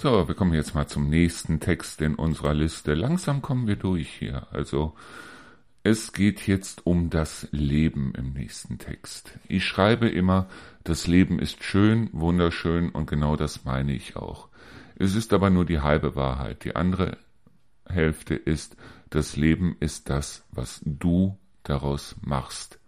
So, 0.07 0.29
wir 0.29 0.37
kommen 0.37 0.55
jetzt 0.55 0.77
mal 0.77 0.87
zum 0.87 1.11
nächsten 1.11 1.59
Text 1.59 2.01
in 2.01 2.15
unserer 2.15 2.55
Liste. 2.55 2.95
Langsam 2.95 3.43
kommen 3.43 3.67
wir 3.67 3.75
durch 3.75 4.09
hier. 4.09 4.47
Also, 4.53 4.95
es 5.83 6.13
geht 6.13 6.47
jetzt 6.47 6.87
um 6.87 7.11
das 7.11 7.49
Leben 7.51 8.13
im 8.17 8.33
nächsten 8.33 8.79
Text. 8.79 9.37
Ich 9.49 9.65
schreibe 9.65 10.09
immer, 10.09 10.47
das 10.85 11.09
Leben 11.09 11.41
ist 11.41 11.65
schön, 11.65 12.09
wunderschön 12.13 12.91
und 12.91 13.11
genau 13.11 13.35
das 13.35 13.65
meine 13.65 13.93
ich 13.95 14.15
auch. 14.15 14.47
Es 14.95 15.17
ist 15.17 15.33
aber 15.33 15.51
nur 15.51 15.65
die 15.65 15.81
halbe 15.81 16.15
Wahrheit. 16.15 16.63
Die 16.63 16.77
andere 16.77 17.19
Hälfte 17.85 18.37
ist, 18.37 18.77
das 19.11 19.35
Leben 19.35 19.77
ist 19.81 20.09
das, 20.09 20.45
was 20.53 20.83
du 20.85 21.37
daraus 21.65 22.15
machst. 22.21 22.79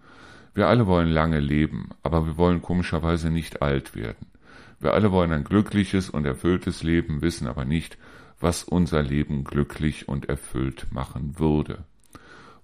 Wir 0.55 0.69
alle 0.69 0.87
wollen 0.87 1.09
lange 1.09 1.41
leben, 1.41 1.89
aber 2.05 2.27
wir 2.27 2.37
wollen 2.37 2.63
komischerweise 2.63 3.33
nicht 3.33 3.61
alt 3.61 3.97
werden. 3.97 4.38
Wir 4.81 4.95
alle 4.95 5.11
wollen 5.11 5.33
ein 5.33 5.45
glückliches 5.45 6.09
und 6.09 6.25
erfülltes 6.25 6.83
Leben, 6.83 7.23
wissen 7.23 7.47
aber 7.47 7.65
nicht, 7.65 7.99
was 8.41 8.63
unser 8.63 9.03
Leben 9.03 9.45
glücklich 9.45 10.09
und 10.09 10.29
erfüllt 10.29 10.93
machen 10.93 11.39
würde. 11.39 11.85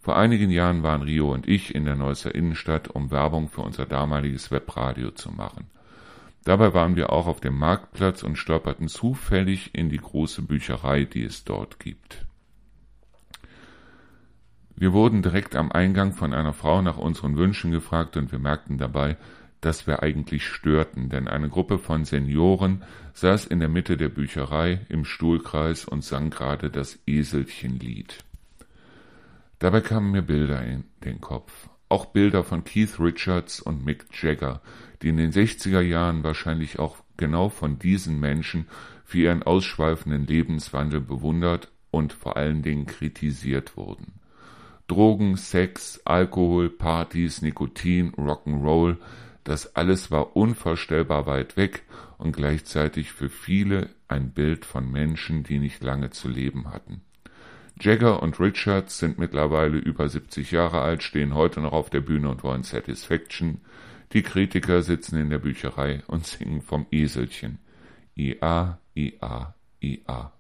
Vor 0.01 0.17
einigen 0.17 0.51
Jahren 0.51 0.83
waren 0.83 1.03
Rio 1.03 1.33
und 1.33 1.49
ich 1.49 1.75
in 1.75 1.87
der 1.87 1.97
Neusser 1.97 2.35
Innenstadt, 2.35 2.89
um 2.89 3.11
Werbung 3.11 3.49
für 3.49 3.63
unser 3.63 3.87
damaliges 3.87 4.51
Webradio 4.51 5.11
zu 5.13 5.31
machen. 5.33 5.67
Dabei 6.45 6.75
waren 6.75 6.95
wir 6.95 7.11
auch 7.11 7.27
auf 7.27 7.41
dem 7.41 7.57
Marktplatz 7.57 8.23
und 8.23 8.37
stolperten 8.37 8.89
zufällig 8.89 9.75
in 9.75 9.89
die 9.89 9.99
große 9.99 10.43
Bücherei, 10.43 11.05
die 11.05 11.25
es 11.25 11.45
dort 11.45 11.81
gibt. 11.81 12.27
Wir 14.77 14.93
wurden 14.93 15.23
direkt 15.23 15.57
am 15.57 15.73
Eingang 15.73 16.13
von 16.13 16.35
einer 16.35 16.53
Frau 16.53 16.83
nach 16.83 16.99
unseren 16.99 17.37
Wünschen 17.37 17.71
gefragt 17.71 18.17
und 18.17 18.31
wir 18.31 18.39
merkten 18.39 18.77
dabei, 18.77 19.17
dass 19.65 19.87
wir 19.87 20.03
eigentlich 20.03 20.47
störten, 20.47 21.09
denn 21.09 21.27
eine 21.27 21.49
Gruppe 21.49 21.79
von 21.79 22.05
Senioren 22.05 22.83
saß 23.15 23.47
in 23.47 23.61
der 23.61 23.69
Mitte 23.69 23.97
der 23.97 24.11
Bücherei 24.11 24.85
im 24.89 25.05
Stuhlkreis 25.05 25.85
und 25.85 26.05
sang 26.05 26.31
gerade 26.31 26.71
das 26.71 26.99
Eselchenlied. 27.07 28.19
Dabei 29.59 29.81
kamen 29.81 30.11
mir 30.11 30.23
Bilder 30.23 30.63
in 30.63 30.85
den 31.05 31.21
Kopf, 31.21 31.71
auch 31.89 32.07
Bilder 32.07 32.45
von 32.45 32.65
Keith 32.65 33.01
Richards 33.01 33.61
und 33.61 33.85
Mick 33.85 34.07
Jagger, 34.21 34.61
die 35.01 35.09
in 35.09 35.17
den 35.17 35.33
60er 35.33 35.81
Jahren 35.81 36.25
wahrscheinlich 36.25 36.79
auch 36.79 36.97
genau 37.17 37.49
von 37.49 37.79
diesen 37.79 38.21
Menschen 38.21 38.67
für 39.05 39.19
ihren 39.19 39.43
ausschweifenden 39.43 40.27
Lebenswandel 40.27 41.01
bewundert 41.01 41.71
und 41.91 42.13
vor 42.13 42.37
allen 42.37 42.63
Dingen 42.63 42.87
kritisiert 42.87 43.77
wurden. 43.77 44.21
Drogen, 44.89 45.37
Sex, 45.37 46.01
Alkohol, 46.05 46.69
Partys, 46.69 47.41
Nikotin, 47.41 48.13
Rock'n'Roll, 48.13 48.99
das 49.45 49.77
alles 49.77 50.11
war 50.11 50.37
unvorstellbar 50.37 51.27
weit 51.27 51.57
weg 51.57 51.83
und 52.19 52.35
gleichzeitig 52.35 53.13
für 53.13 53.29
viele 53.29 53.91
ein 54.09 54.31
Bild 54.31 54.65
von 54.65 54.91
Menschen, 54.91 55.45
die 55.45 55.59
nicht 55.59 55.83
lange 55.83 56.11
zu 56.11 56.29
leben 56.29 56.73
hatten. 56.73 57.03
Jagger 57.81 58.23
und 58.23 58.41
Richards 58.41 58.99
sind 58.99 59.19
mittlerweile 59.19 59.79
über 59.79 60.09
70 60.09 60.51
Jahre 60.53 60.81
alt, 60.81 61.03
stehen 61.03 61.35
heute 61.35 61.61
noch 61.61 61.73
auf 61.73 61.91
der 61.91 62.01
Bühne 62.01 62.29
und 62.31 62.43
wollen 62.45 62.63
Satisfaction. 62.63 63.61
Die 64.13 64.23
Kritiker 64.23 64.83
sitzen 64.83 65.19
in 65.19 65.29
der 65.29 65.39
Bücherei 65.39 66.03
und 66.07 66.25
singen 66.25 66.63
vom 66.63 66.87
Eselchen. 66.91 67.59
IA, 68.17 68.79
IA, 68.95 69.55
IA. 69.81 70.33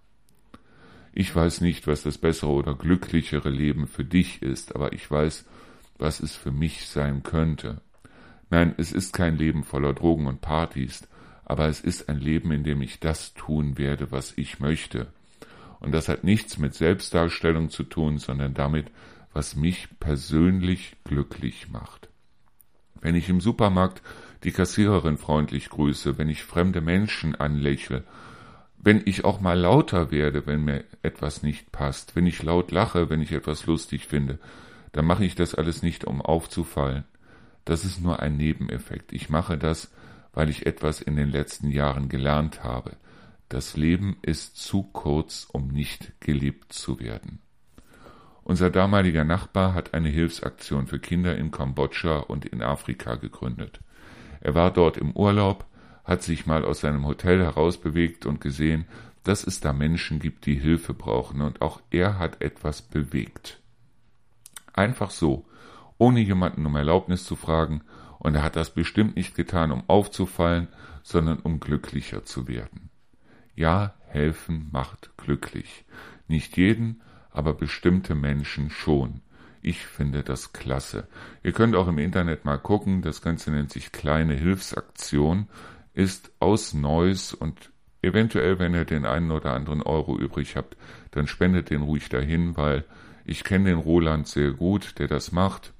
Ich 1.12 1.34
weiß 1.34 1.60
nicht, 1.60 1.86
was 1.86 2.02
das 2.02 2.18
bessere 2.18 2.50
oder 2.50 2.74
glücklichere 2.74 3.50
Leben 3.50 3.88
für 3.88 4.04
dich 4.04 4.42
ist, 4.42 4.74
aber 4.74 4.92
ich 4.92 5.10
weiß, 5.10 5.44
was 5.98 6.20
es 6.20 6.34
für 6.36 6.52
mich 6.52 6.86
sein 6.86 7.22
könnte. 7.22 7.80
Nein, 8.54 8.72
es 8.76 8.92
ist 8.92 9.12
kein 9.12 9.36
Leben 9.36 9.64
voller 9.64 9.92
Drogen 9.94 10.28
und 10.28 10.40
Partys, 10.40 11.08
aber 11.44 11.66
es 11.66 11.80
ist 11.80 12.08
ein 12.08 12.20
Leben, 12.20 12.52
in 12.52 12.62
dem 12.62 12.82
ich 12.82 13.00
das 13.00 13.34
tun 13.34 13.78
werde, 13.78 14.12
was 14.12 14.32
ich 14.38 14.60
möchte. 14.60 15.08
Und 15.80 15.90
das 15.90 16.08
hat 16.08 16.22
nichts 16.22 16.56
mit 16.56 16.72
Selbstdarstellung 16.72 17.68
zu 17.68 17.82
tun, 17.82 18.18
sondern 18.18 18.54
damit, 18.54 18.92
was 19.32 19.56
mich 19.56 19.88
persönlich 19.98 20.94
glücklich 21.02 21.68
macht. 21.68 22.08
Wenn 23.00 23.16
ich 23.16 23.28
im 23.28 23.40
Supermarkt 23.40 24.02
die 24.44 24.52
Kassiererin 24.52 25.18
freundlich 25.18 25.68
grüße, 25.68 26.16
wenn 26.16 26.28
ich 26.28 26.44
fremde 26.44 26.80
Menschen 26.80 27.34
anlächle, 27.34 28.04
wenn 28.78 29.02
ich 29.04 29.24
auch 29.24 29.40
mal 29.40 29.58
lauter 29.58 30.12
werde, 30.12 30.46
wenn 30.46 30.64
mir 30.64 30.84
etwas 31.02 31.42
nicht 31.42 31.72
passt, 31.72 32.14
wenn 32.14 32.28
ich 32.28 32.40
laut 32.44 32.70
lache, 32.70 33.10
wenn 33.10 33.20
ich 33.20 33.32
etwas 33.32 33.66
lustig 33.66 34.06
finde, 34.06 34.38
dann 34.92 35.06
mache 35.06 35.24
ich 35.24 35.34
das 35.34 35.56
alles 35.56 35.82
nicht, 35.82 36.04
um 36.04 36.22
aufzufallen. 36.22 37.02
Das 37.64 37.84
ist 37.84 38.00
nur 38.00 38.20
ein 38.20 38.36
Nebeneffekt. 38.36 39.12
Ich 39.12 39.30
mache 39.30 39.56
das, 39.58 39.90
weil 40.32 40.50
ich 40.50 40.66
etwas 40.66 41.00
in 41.00 41.16
den 41.16 41.30
letzten 41.30 41.70
Jahren 41.70 42.08
gelernt 42.08 42.62
habe. 42.62 42.96
Das 43.48 43.76
Leben 43.76 44.16
ist 44.22 44.56
zu 44.56 44.82
kurz, 44.82 45.46
um 45.50 45.68
nicht 45.68 46.20
gelebt 46.20 46.72
zu 46.72 46.98
werden. 47.00 47.40
Unser 48.42 48.70
damaliger 48.70 49.24
Nachbar 49.24 49.72
hat 49.72 49.94
eine 49.94 50.10
Hilfsaktion 50.10 50.86
für 50.86 50.98
Kinder 50.98 51.36
in 51.36 51.50
Kambodscha 51.50 52.18
und 52.18 52.44
in 52.44 52.62
Afrika 52.62 53.14
gegründet. 53.14 53.80
Er 54.40 54.54
war 54.54 54.70
dort 54.70 54.98
im 54.98 55.12
Urlaub, 55.12 55.64
hat 56.04 56.22
sich 56.22 56.44
mal 56.44 56.64
aus 56.64 56.80
seinem 56.80 57.06
Hotel 57.06 57.42
herausbewegt 57.42 58.26
und 58.26 58.42
gesehen, 58.42 58.84
dass 59.22 59.46
es 59.46 59.60
da 59.60 59.72
Menschen 59.72 60.18
gibt, 60.18 60.44
die 60.44 60.56
Hilfe 60.56 60.92
brauchen, 60.92 61.40
und 61.40 61.62
auch 61.62 61.80
er 61.90 62.18
hat 62.18 62.42
etwas 62.42 62.82
bewegt. 62.82 63.60
Einfach 64.74 65.10
so, 65.10 65.46
ohne 65.98 66.20
jemanden 66.20 66.66
um 66.66 66.76
Erlaubnis 66.76 67.24
zu 67.24 67.36
fragen, 67.36 67.82
und 68.18 68.36
er 68.36 68.42
hat 68.42 68.56
das 68.56 68.70
bestimmt 68.70 69.16
nicht 69.16 69.34
getan, 69.34 69.70
um 69.70 69.84
aufzufallen, 69.86 70.68
sondern 71.02 71.40
um 71.40 71.60
glücklicher 71.60 72.24
zu 72.24 72.48
werden. 72.48 72.88
Ja, 73.54 73.94
helfen 74.06 74.68
macht 74.72 75.10
glücklich. 75.18 75.84
Nicht 76.26 76.56
jeden, 76.56 77.02
aber 77.30 77.52
bestimmte 77.52 78.14
Menschen 78.14 78.70
schon. 78.70 79.20
Ich 79.60 79.86
finde 79.86 80.22
das 80.22 80.54
klasse. 80.54 81.06
Ihr 81.42 81.52
könnt 81.52 81.76
auch 81.76 81.86
im 81.86 81.98
Internet 81.98 82.46
mal 82.46 82.56
gucken, 82.56 83.02
das 83.02 83.20
Ganze 83.20 83.50
nennt 83.50 83.70
sich 83.70 83.92
kleine 83.92 84.34
Hilfsaktion, 84.34 85.48
ist 85.92 86.32
aus 86.40 86.72
Neuss 86.72 87.34
und 87.34 87.72
eventuell, 88.00 88.58
wenn 88.58 88.74
ihr 88.74 88.86
den 88.86 89.04
einen 89.04 89.30
oder 89.30 89.52
anderen 89.52 89.82
Euro 89.82 90.18
übrig 90.18 90.56
habt, 90.56 90.78
dann 91.10 91.26
spendet 91.26 91.68
den 91.68 91.82
ruhig 91.82 92.08
dahin, 92.08 92.56
weil 92.56 92.84
ich 93.26 93.44
kenne 93.44 93.70
den 93.70 93.78
Roland 93.78 94.28
sehr 94.28 94.52
gut, 94.52 94.98
der 94.98 95.08
das 95.08 95.30
macht 95.30 95.73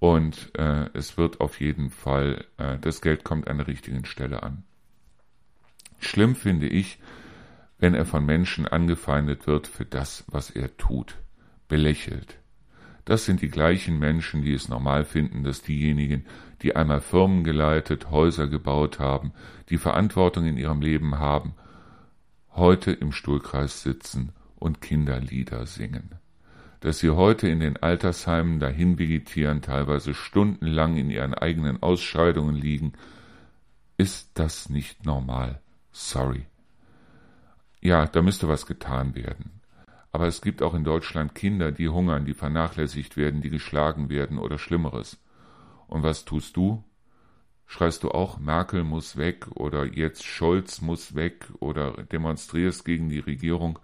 und 0.00 0.50
äh, 0.58 0.88
es 0.94 1.18
wird 1.18 1.40
auf 1.40 1.60
jeden 1.60 1.90
Fall, 1.90 2.46
äh, 2.56 2.78
das 2.78 3.02
Geld 3.02 3.22
kommt 3.22 3.48
an 3.48 3.58
der 3.58 3.68
richtigen 3.68 4.06
Stelle 4.06 4.42
an. 4.42 4.64
Schlimm 5.98 6.34
finde 6.34 6.66
ich, 6.66 6.98
wenn 7.78 7.94
er 7.94 8.06
von 8.06 8.24
Menschen 8.24 8.66
angefeindet 8.66 9.46
wird 9.46 9.66
für 9.66 9.84
das, 9.84 10.24
was 10.26 10.50
er 10.50 10.76
tut, 10.78 11.16
belächelt. 11.68 12.38
Das 13.04 13.26
sind 13.26 13.42
die 13.42 13.48
gleichen 13.48 13.98
Menschen, 13.98 14.42
die 14.42 14.54
es 14.54 14.68
normal 14.68 15.04
finden, 15.04 15.44
dass 15.44 15.62
diejenigen, 15.62 16.24
die 16.62 16.76
einmal 16.76 17.00
Firmen 17.02 17.44
geleitet, 17.44 18.10
Häuser 18.10 18.48
gebaut 18.48 18.98
haben, 18.98 19.32
die 19.68 19.78
Verantwortung 19.78 20.46
in 20.46 20.56
ihrem 20.56 20.80
Leben 20.80 21.18
haben, 21.18 21.54
heute 22.52 22.92
im 22.92 23.12
Stuhlkreis 23.12 23.82
sitzen 23.82 24.32
und 24.56 24.80
Kinderlieder 24.80 25.66
singen. 25.66 26.14
Dass 26.80 26.98
sie 26.98 27.10
heute 27.10 27.46
in 27.48 27.60
den 27.60 27.76
Altersheimen 27.76 28.58
dahin 28.58 28.98
vegetieren, 28.98 29.60
teilweise 29.60 30.14
stundenlang 30.14 30.96
in 30.96 31.10
ihren 31.10 31.34
eigenen 31.34 31.82
Ausscheidungen 31.82 32.56
liegen, 32.56 32.94
ist 33.98 34.30
das 34.34 34.70
nicht 34.70 35.04
normal. 35.04 35.60
Sorry. 35.92 36.46
Ja, 37.82 38.06
da 38.06 38.22
müsste 38.22 38.48
was 38.48 38.66
getan 38.66 39.14
werden. 39.14 39.60
Aber 40.12 40.26
es 40.26 40.40
gibt 40.40 40.62
auch 40.62 40.74
in 40.74 40.84
Deutschland 40.84 41.34
Kinder, 41.34 41.70
die 41.70 41.88
hungern, 41.88 42.24
die 42.24 42.34
vernachlässigt 42.34 43.16
werden, 43.16 43.42
die 43.42 43.50
geschlagen 43.50 44.08
werden 44.08 44.38
oder 44.38 44.58
Schlimmeres. 44.58 45.22
Und 45.86 46.02
was 46.02 46.24
tust 46.24 46.56
du? 46.56 46.82
Schreist 47.66 48.02
du 48.02 48.10
auch, 48.10 48.38
Merkel 48.38 48.82
muss 48.82 49.16
weg 49.16 49.46
oder 49.54 49.84
jetzt 49.84 50.24
Scholz 50.24 50.80
muss 50.80 51.14
weg 51.14 51.46
oder 51.60 51.92
demonstrierst 52.04 52.84
gegen 52.84 53.08
die 53.08 53.20
Regierung 53.20 53.78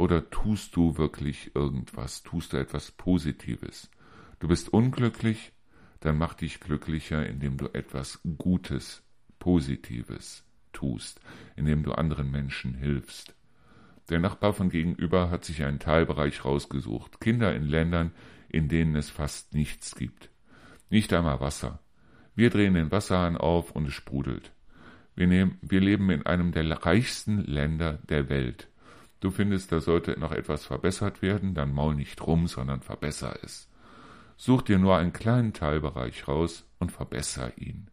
oder 0.00 0.30
tust 0.30 0.76
du 0.76 0.96
wirklich 0.96 1.54
irgendwas? 1.54 2.22
Tust 2.22 2.54
du 2.54 2.56
etwas 2.56 2.90
Positives? 2.90 3.90
Du 4.38 4.48
bist 4.48 4.72
unglücklich? 4.72 5.52
Dann 6.00 6.16
mach 6.16 6.32
dich 6.32 6.58
glücklicher, 6.58 7.26
indem 7.26 7.58
du 7.58 7.66
etwas 7.74 8.18
Gutes, 8.38 9.02
Positives 9.38 10.42
tust, 10.72 11.20
indem 11.54 11.82
du 11.82 11.92
anderen 11.92 12.30
Menschen 12.30 12.72
hilfst. 12.72 13.34
Der 14.08 14.20
Nachbar 14.20 14.54
von 14.54 14.70
gegenüber 14.70 15.28
hat 15.28 15.44
sich 15.44 15.64
einen 15.64 15.80
Teilbereich 15.80 16.46
rausgesucht. 16.46 17.20
Kinder 17.20 17.54
in 17.54 17.66
Ländern, 17.66 18.12
in 18.48 18.68
denen 18.68 18.96
es 18.96 19.10
fast 19.10 19.52
nichts 19.52 19.94
gibt. 19.96 20.30
Nicht 20.88 21.12
einmal 21.12 21.40
Wasser. 21.40 21.78
Wir 22.34 22.48
drehen 22.48 22.72
den 22.72 22.90
Wasserhahn 22.90 23.36
auf 23.36 23.72
und 23.72 23.86
es 23.86 23.92
sprudelt. 23.92 24.50
Wir, 25.14 25.26
nehmen, 25.26 25.58
wir 25.60 25.80
leben 25.80 26.08
in 26.08 26.24
einem 26.24 26.52
der 26.52 26.64
reichsten 26.86 27.44
Länder 27.44 27.98
der 28.08 28.30
Welt. 28.30 28.69
Du 29.20 29.30
findest, 29.30 29.70
da 29.70 29.80
sollte 29.80 30.18
noch 30.18 30.32
etwas 30.32 30.64
verbessert 30.64 31.22
werden, 31.22 31.54
dann 31.54 31.72
maul 31.72 31.94
nicht 31.94 32.26
rum, 32.26 32.46
sondern 32.46 32.80
verbesser 32.80 33.38
es. 33.42 33.68
Such 34.36 34.62
dir 34.62 34.78
nur 34.78 34.96
einen 34.96 35.12
kleinen 35.12 35.52
Teilbereich 35.52 36.26
raus 36.26 36.66
und 36.78 36.90
verbesser 36.90 37.52
ihn. 37.58 37.88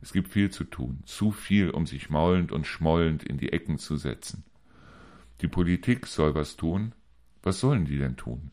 Es 0.00 0.12
gibt 0.12 0.28
viel 0.28 0.50
zu 0.50 0.62
tun, 0.62 1.00
zu 1.04 1.32
viel, 1.32 1.70
um 1.70 1.86
sich 1.86 2.08
maulend 2.08 2.52
und 2.52 2.68
schmollend 2.68 3.24
in 3.24 3.36
die 3.36 3.52
Ecken 3.52 3.78
zu 3.78 3.96
setzen. 3.96 4.44
Die 5.40 5.48
Politik 5.48 6.06
soll 6.06 6.36
was 6.36 6.56
tun. 6.56 6.94
Was 7.42 7.58
sollen 7.58 7.84
die 7.84 7.98
denn 7.98 8.16
tun? 8.16 8.52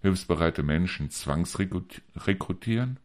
Hilfsbereite 0.00 0.62
Menschen 0.62 1.10
zwangsrekrutieren? 1.10 2.98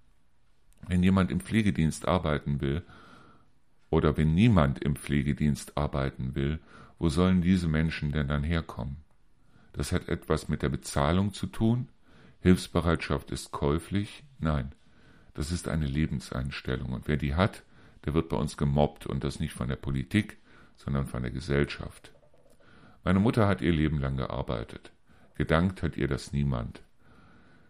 Wenn 0.88 1.04
jemand 1.04 1.32
im 1.32 1.42
Pflegedienst 1.42 2.08
arbeiten 2.08 2.62
will, 2.62 2.84
oder 3.90 4.16
wenn 4.18 4.34
niemand 4.34 4.80
im 4.80 4.96
Pflegedienst 4.96 5.78
arbeiten 5.78 6.34
will, 6.34 6.60
wo 7.02 7.10
sollen 7.10 7.42
diese 7.42 7.68
Menschen 7.68 8.12
denn 8.12 8.28
dann 8.28 8.44
herkommen? 8.44 8.98
Das 9.74 9.92
hat 9.92 10.08
etwas 10.08 10.50
mit 10.50 10.62
der 10.62 10.70
Bezahlung 10.70 11.34
zu 11.34 11.48
tun? 11.48 11.90
Hilfsbereitschaft 12.42 13.32
ist 13.32 13.52
käuflich? 13.52 14.24
Nein, 14.38 14.72
das 15.34 15.52
ist 15.52 15.68
eine 15.68 15.88
Lebenseinstellung. 15.88 16.94
Und 16.94 17.08
wer 17.08 17.18
die 17.18 17.34
hat, 17.34 17.64
der 18.06 18.14
wird 18.14 18.30
bei 18.30 18.38
uns 18.38 18.56
gemobbt 18.56 19.08
und 19.08 19.24
das 19.24 19.40
nicht 19.40 19.54
von 19.54 19.68
der 19.68 19.78
Politik, 19.78 20.38
sondern 20.78 21.08
von 21.08 21.24
der 21.24 21.32
Gesellschaft. 21.32 22.12
Meine 23.04 23.20
Mutter 23.20 23.48
hat 23.48 23.62
ihr 23.62 23.74
Leben 23.74 24.00
lang 24.00 24.16
gearbeitet. 24.16 24.92
Gedankt 25.34 25.82
hat 25.82 25.98
ihr 25.98 26.08
das 26.08 26.34
niemand. 26.34 26.84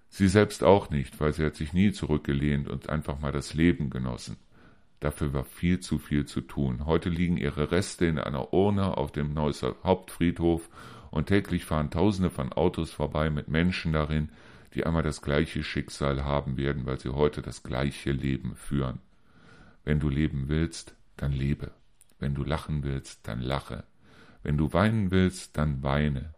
Sie 0.10 0.28
selbst 0.28 0.62
auch 0.62 0.90
nicht, 0.90 1.22
weil 1.22 1.32
sie 1.32 1.46
hat 1.46 1.56
sich 1.56 1.72
nie 1.72 1.94
zurückgelehnt 1.94 2.68
und 2.68 2.90
einfach 2.90 3.22
mal 3.22 3.32
das 3.32 3.54
Leben 3.54 3.92
genossen. 3.92 4.36
Dafür 5.02 5.34
war 5.34 5.44
viel 5.44 5.80
zu 5.80 5.98
viel 5.98 6.26
zu 6.26 6.42
tun. 6.42 6.86
Heute 6.86 7.10
liegen 7.10 7.36
ihre 7.36 7.72
Reste 7.72 8.06
in 8.06 8.20
einer 8.20 8.54
Urne 8.54 8.98
auf 8.98 9.12
dem 9.12 9.34
Neusser 9.34 9.76
Hauptfriedhof 9.84 10.70
und 11.10 11.26
täglich 11.26 11.66
fahren 11.66 11.90
Tausende 11.90 12.30
von 12.30 12.54
Autos 12.54 12.92
vorbei 12.92 13.32
mit 13.32 13.48
Menschen 13.48 13.94
darin, 13.94 14.30
die 14.76 14.86
einmal 14.86 15.02
das 15.02 15.24
gleiche 15.24 15.64
Schicksal 15.64 16.24
haben 16.24 16.56
werden, 16.56 16.86
weil 16.86 17.00
sie 17.00 17.10
heute 17.10 17.42
das 17.42 17.64
gleiche 17.64 18.12
Leben 18.12 18.56
führen. 18.56 19.00
Wenn 19.84 20.00
du 20.00 20.08
leben 20.08 20.50
willst, 20.50 20.96
dann 21.18 21.32
lebe. 21.32 21.72
Wenn 22.20 22.36
du 22.36 22.44
lachen 22.44 22.84
willst, 22.84 23.28
dann 23.28 23.42
lache. 23.42 23.84
Wenn 24.44 24.56
du 24.56 24.72
weinen 24.72 25.10
willst, 25.10 25.58
dann 25.58 25.82
weine. 25.82 26.36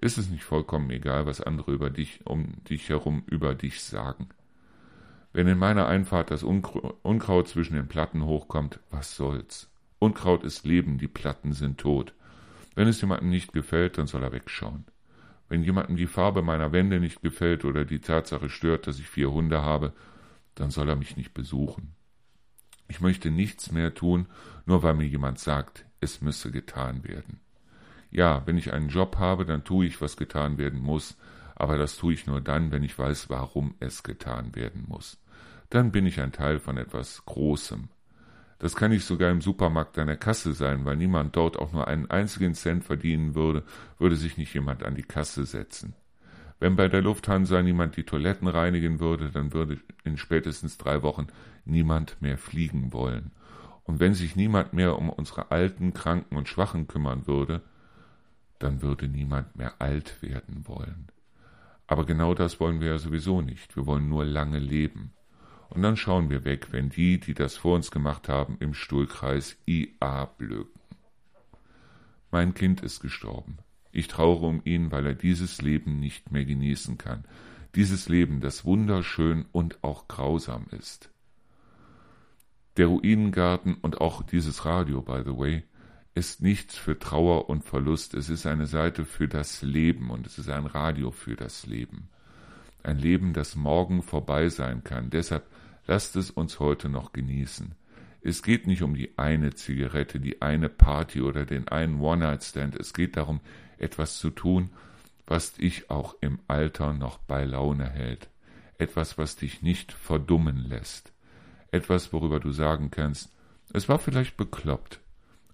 Ist 0.00 0.16
es 0.16 0.30
nicht 0.30 0.44
vollkommen 0.44 0.88
egal, 0.88 1.26
was 1.26 1.42
andere 1.42 1.70
über 1.70 1.90
dich, 1.90 2.20
um 2.24 2.64
dich 2.64 2.88
herum 2.88 3.24
über 3.26 3.54
dich 3.54 3.82
sagen? 3.82 4.30
Wenn 5.36 5.48
in 5.48 5.58
meiner 5.58 5.86
Einfahrt 5.86 6.30
das 6.30 6.42
Unkraut 6.42 7.46
zwischen 7.46 7.74
den 7.74 7.88
Platten 7.88 8.24
hochkommt, 8.24 8.80
was 8.88 9.16
soll's? 9.16 9.68
Unkraut 9.98 10.42
ist 10.42 10.64
Leben, 10.64 10.96
die 10.96 11.08
Platten 11.08 11.52
sind 11.52 11.76
tot. 11.76 12.14
Wenn 12.74 12.88
es 12.88 13.02
jemandem 13.02 13.28
nicht 13.28 13.52
gefällt, 13.52 13.98
dann 13.98 14.06
soll 14.06 14.22
er 14.22 14.32
wegschauen. 14.32 14.86
Wenn 15.50 15.62
jemandem 15.62 15.98
die 15.98 16.06
Farbe 16.06 16.40
meiner 16.40 16.72
Wände 16.72 17.00
nicht 17.00 17.20
gefällt 17.20 17.66
oder 17.66 17.84
die 17.84 17.98
Tatsache 17.98 18.48
stört, 18.48 18.86
dass 18.86 18.98
ich 18.98 19.10
vier 19.10 19.30
Hunde 19.30 19.60
habe, 19.60 19.92
dann 20.54 20.70
soll 20.70 20.88
er 20.88 20.96
mich 20.96 21.18
nicht 21.18 21.34
besuchen. 21.34 21.92
Ich 22.88 23.02
möchte 23.02 23.30
nichts 23.30 23.70
mehr 23.70 23.92
tun, 23.92 24.28
nur 24.64 24.82
weil 24.82 24.94
mir 24.94 25.06
jemand 25.06 25.38
sagt, 25.38 25.84
es 26.00 26.22
müsse 26.22 26.50
getan 26.50 27.04
werden. 27.04 27.40
Ja, 28.10 28.40
wenn 28.46 28.56
ich 28.56 28.72
einen 28.72 28.88
Job 28.88 29.18
habe, 29.18 29.44
dann 29.44 29.64
tue 29.64 29.84
ich, 29.84 30.00
was 30.00 30.16
getan 30.16 30.56
werden 30.56 30.80
muss, 30.80 31.18
aber 31.56 31.76
das 31.76 31.98
tue 31.98 32.14
ich 32.14 32.26
nur 32.26 32.40
dann, 32.40 32.70
wenn 32.70 32.82
ich 32.82 32.98
weiß, 32.98 33.28
warum 33.28 33.74
es 33.80 34.02
getan 34.02 34.54
werden 34.54 34.86
muss. 34.88 35.18
Dann 35.70 35.92
bin 35.92 36.06
ich 36.06 36.20
ein 36.20 36.32
Teil 36.32 36.58
von 36.58 36.76
etwas 36.76 37.24
Großem. 37.26 37.88
Das 38.58 38.74
kann 38.74 38.92
ich 38.92 39.04
sogar 39.04 39.30
im 39.30 39.40
Supermarkt 39.42 39.98
an 39.98 40.06
der 40.06 40.16
Kasse 40.16 40.52
sein, 40.52 40.84
weil 40.84 40.96
niemand 40.96 41.36
dort 41.36 41.58
auch 41.58 41.72
nur 41.72 41.88
einen 41.88 42.10
einzigen 42.10 42.54
Cent 42.54 42.84
verdienen 42.84 43.34
würde, 43.34 43.64
würde 43.98 44.16
sich 44.16 44.38
nicht 44.38 44.54
jemand 44.54 44.82
an 44.82 44.94
die 44.94 45.02
Kasse 45.02 45.44
setzen. 45.44 45.94
Wenn 46.58 46.74
bei 46.74 46.88
der 46.88 47.02
Lufthansa 47.02 47.60
niemand 47.60 47.98
die 47.98 48.04
Toiletten 48.04 48.48
reinigen 48.48 48.98
würde, 48.98 49.30
dann 49.30 49.52
würde 49.52 49.78
in 50.04 50.16
spätestens 50.16 50.78
drei 50.78 51.02
Wochen 51.02 51.26
niemand 51.66 52.22
mehr 52.22 52.38
fliegen 52.38 52.94
wollen. 52.94 53.32
Und 53.84 54.00
wenn 54.00 54.14
sich 54.14 54.36
niemand 54.36 54.72
mehr 54.72 54.98
um 54.98 55.10
unsere 55.10 55.50
Alten, 55.50 55.92
Kranken 55.92 56.36
und 56.36 56.48
Schwachen 56.48 56.88
kümmern 56.88 57.26
würde, 57.26 57.62
dann 58.58 58.80
würde 58.80 59.06
niemand 59.06 59.54
mehr 59.56 59.74
alt 59.80 60.22
werden 60.22 60.66
wollen. 60.66 61.08
Aber 61.86 62.04
genau 62.04 62.34
das 62.34 62.58
wollen 62.58 62.80
wir 62.80 62.88
ja 62.88 62.98
sowieso 62.98 63.42
nicht. 63.42 63.76
Wir 63.76 63.86
wollen 63.86 64.08
nur 64.08 64.24
lange 64.24 64.58
leben. 64.58 65.12
Und 65.68 65.82
dann 65.82 65.96
schauen 65.96 66.30
wir 66.30 66.44
weg, 66.44 66.68
wenn 66.70 66.90
die, 66.90 67.18
die 67.18 67.34
das 67.34 67.56
vor 67.56 67.74
uns 67.74 67.90
gemacht 67.90 68.28
haben, 68.28 68.56
im 68.60 68.74
Stuhlkreis 68.74 69.56
IA 69.66 70.26
blöken. 70.38 70.80
Mein 72.30 72.54
Kind 72.54 72.82
ist 72.82 73.00
gestorben. 73.00 73.58
Ich 73.92 74.08
trauere 74.08 74.42
um 74.42 74.60
ihn, 74.64 74.92
weil 74.92 75.06
er 75.06 75.14
dieses 75.14 75.62
Leben 75.62 75.98
nicht 76.00 76.30
mehr 76.30 76.44
genießen 76.44 76.98
kann. 76.98 77.24
Dieses 77.74 78.08
Leben, 78.08 78.40
das 78.40 78.64
wunderschön 78.64 79.46
und 79.52 79.82
auch 79.82 80.08
grausam 80.08 80.66
ist. 80.70 81.10
Der 82.76 82.86
Ruinengarten 82.86 83.74
und 83.74 84.00
auch 84.00 84.22
dieses 84.22 84.66
Radio, 84.66 85.00
by 85.00 85.22
the 85.24 85.36
way, 85.36 85.64
ist 86.14 86.42
nichts 86.42 86.76
für 86.76 86.98
Trauer 86.98 87.48
und 87.48 87.64
Verlust. 87.64 88.14
Es 88.14 88.28
ist 88.28 88.46
eine 88.46 88.66
Seite 88.66 89.04
für 89.04 89.28
das 89.28 89.62
Leben 89.62 90.10
und 90.10 90.26
es 90.26 90.38
ist 90.38 90.48
ein 90.48 90.66
Radio 90.66 91.10
für 91.10 91.36
das 91.36 91.66
Leben. 91.66 92.08
Ein 92.82 92.98
Leben, 92.98 93.32
das 93.32 93.56
morgen 93.56 94.02
vorbei 94.02 94.48
sein 94.48 94.84
kann. 94.84 95.10
Deshalb 95.10 95.46
lasst 95.86 96.16
es 96.16 96.30
uns 96.30 96.60
heute 96.60 96.88
noch 96.88 97.12
genießen. 97.12 97.74
Es 98.22 98.42
geht 98.42 98.66
nicht 98.66 98.82
um 98.82 98.94
die 98.94 99.16
eine 99.18 99.54
Zigarette, 99.54 100.18
die 100.18 100.42
eine 100.42 100.68
Party 100.68 101.20
oder 101.20 101.44
den 101.44 101.68
einen 101.68 102.00
One-Night-Stand. 102.00 102.74
Es 102.74 102.92
geht 102.92 103.16
darum, 103.16 103.40
etwas 103.78 104.18
zu 104.18 104.30
tun, 104.30 104.70
was 105.26 105.52
dich 105.52 105.90
auch 105.90 106.16
im 106.20 106.40
Alter 106.48 106.92
noch 106.92 107.18
bei 107.18 107.44
Laune 107.44 107.88
hält. 107.88 108.28
Etwas, 108.78 109.16
was 109.16 109.36
dich 109.36 109.62
nicht 109.62 109.92
verdummen 109.92 110.56
lässt. 110.56 111.12
Etwas, 111.70 112.12
worüber 112.12 112.40
du 112.40 112.52
sagen 112.52 112.90
kannst, 112.90 113.32
es 113.72 113.88
war 113.88 113.98
vielleicht 113.98 114.36
bekloppt, 114.36 115.00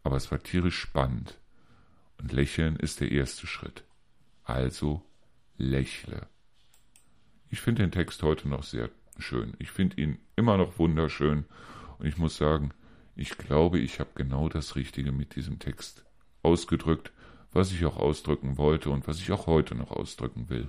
aber 0.02 0.16
es 0.16 0.30
war 0.30 0.42
tierisch 0.42 0.78
spannend. 0.78 1.38
Und 2.18 2.32
lächeln 2.32 2.76
ist 2.76 3.00
der 3.00 3.10
erste 3.10 3.46
Schritt. 3.46 3.84
Also 4.44 5.04
lächle. 5.56 6.26
Ich 7.50 7.60
finde 7.60 7.82
den 7.82 7.92
Text 7.92 8.22
heute 8.22 8.48
noch 8.48 8.62
sehr 8.62 8.88
schön. 9.18 9.54
Ich 9.58 9.70
finde 9.70 10.00
ihn 10.00 10.18
immer 10.36 10.56
noch 10.56 10.78
wunderschön 10.78 11.44
und 11.98 12.06
ich 12.06 12.18
muss 12.18 12.36
sagen, 12.36 12.70
ich 13.14 13.36
glaube, 13.36 13.78
ich 13.78 14.00
habe 14.00 14.10
genau 14.14 14.48
das 14.48 14.76
Richtige 14.76 15.12
mit 15.12 15.36
diesem 15.36 15.58
Text 15.58 16.04
ausgedrückt, 16.42 17.12
was 17.52 17.72
ich 17.72 17.84
auch 17.84 17.96
ausdrücken 17.96 18.56
wollte 18.56 18.90
und 18.90 19.06
was 19.06 19.18
ich 19.18 19.30
auch 19.32 19.46
heute 19.46 19.74
noch 19.74 19.90
ausdrücken 19.90 20.48
will. 20.48 20.68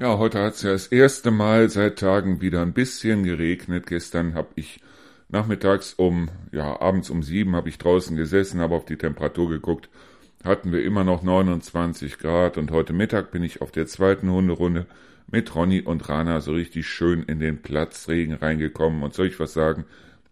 Ja, 0.00 0.18
heute 0.18 0.42
hat 0.42 0.54
es 0.54 0.62
ja 0.62 0.72
das 0.72 0.88
erste 0.88 1.30
Mal 1.30 1.70
seit 1.70 2.00
Tagen 2.00 2.40
wieder 2.40 2.60
ein 2.60 2.72
bisschen 2.72 3.22
geregnet. 3.22 3.86
Gestern 3.86 4.34
habe 4.34 4.48
ich 4.56 4.80
nachmittags 5.32 5.94
um, 5.94 6.28
ja, 6.52 6.80
abends 6.80 7.10
um 7.10 7.22
sieben 7.22 7.56
habe 7.56 7.68
ich 7.68 7.78
draußen 7.78 8.16
gesessen, 8.16 8.60
habe 8.60 8.76
auf 8.76 8.84
die 8.84 8.96
Temperatur 8.96 9.48
geguckt 9.48 9.88
hatten 10.44 10.72
wir 10.72 10.84
immer 10.84 11.04
noch 11.04 11.22
29 11.22 12.18
Grad 12.18 12.58
und 12.58 12.70
heute 12.70 12.92
Mittag 12.92 13.30
bin 13.30 13.42
ich 13.42 13.60
auf 13.60 13.70
der 13.70 13.86
zweiten 13.86 14.30
Hunderunde 14.30 14.86
mit 15.30 15.54
Ronny 15.54 15.80
und 15.82 16.08
Rana 16.08 16.40
so 16.40 16.52
richtig 16.52 16.88
schön 16.88 17.22
in 17.22 17.38
den 17.38 17.62
Platzregen 17.62 18.34
reingekommen 18.34 19.02
und 19.02 19.14
soll 19.14 19.28
ich 19.28 19.38
was 19.38 19.52
sagen? 19.52 19.84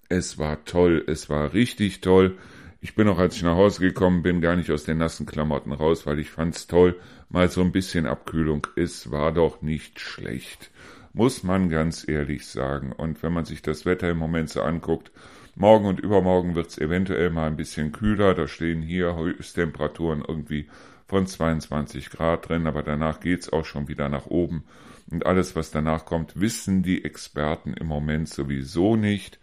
Es 0.09 0.39
war 0.39 0.65
toll, 0.65 1.05
es 1.07 1.31
war 1.31 1.53
richtig 1.53 2.01
toll. 2.01 2.37
Ich 2.81 2.95
bin 2.95 3.09
auch, 3.09 3.19
als 3.19 3.37
ich 3.37 3.43
nach 3.43 3.57
Hause 3.57 3.81
gekommen 3.81 4.23
bin, 4.23 4.41
gar 4.41 4.57
nicht 4.57 4.71
aus 4.71 4.85
den 4.85 4.99
nassen 4.99 5.27
Klamotten 5.27 5.73
raus, 5.73 6.07
weil 6.07 6.19
ich 6.19 6.31
fand's 6.31 6.67
toll. 6.67 6.99
Mal 7.29 7.49
so 7.49 7.61
ein 7.61 7.73
bisschen 7.73 8.07
Abkühlung. 8.07 8.67
Es 8.75 9.11
war 9.13 9.33
doch 9.33 9.63
nicht 9.63 10.01
schlecht. 10.01 10.71
Muss 11.13 11.43
man 11.43 11.71
ganz 11.71 12.07
ehrlich 12.09 12.47
sagen. 12.47 12.93
Und 12.93 13.23
wenn 13.23 13.33
man 13.33 13.45
sich 13.45 13.63
das 13.63 13.85
Wetter 13.85 14.11
im 14.11 14.19
Moment 14.19 14.51
so 14.51 14.63
anguckt, 14.63 15.11
Morgen 15.57 15.87
und 15.87 16.01
übermorgen 16.01 16.55
wird 16.55 16.69
es 16.69 16.79
eventuell 16.79 17.29
mal 17.31 17.47
ein 17.47 17.57
bisschen 17.57 17.93
kühler. 17.93 18.35
Da 18.35 18.47
stehen 18.47 18.83
hier 18.83 19.17
Höchsttemperaturen 19.17 20.25
irgendwie 20.27 20.69
von 21.07 21.27
22 21.27 22.09
Grad 22.11 22.49
drin, 22.49 22.67
aber 22.67 22.83
danach 22.83 23.21
geht's 23.21 23.53
auch 23.53 23.65
schon 23.65 23.89
wieder 23.89 24.09
nach 24.09 24.27
oben. 24.27 24.65
Und 25.11 25.27
alles, 25.27 25.57
was 25.57 25.71
danach 25.71 26.05
kommt, 26.05 26.41
wissen 26.41 26.83
die 26.83 27.05
Experten 27.05 27.75
im 27.75 27.89
Moment 27.89 28.29
sowieso 28.29 28.95
nicht. 28.97 29.41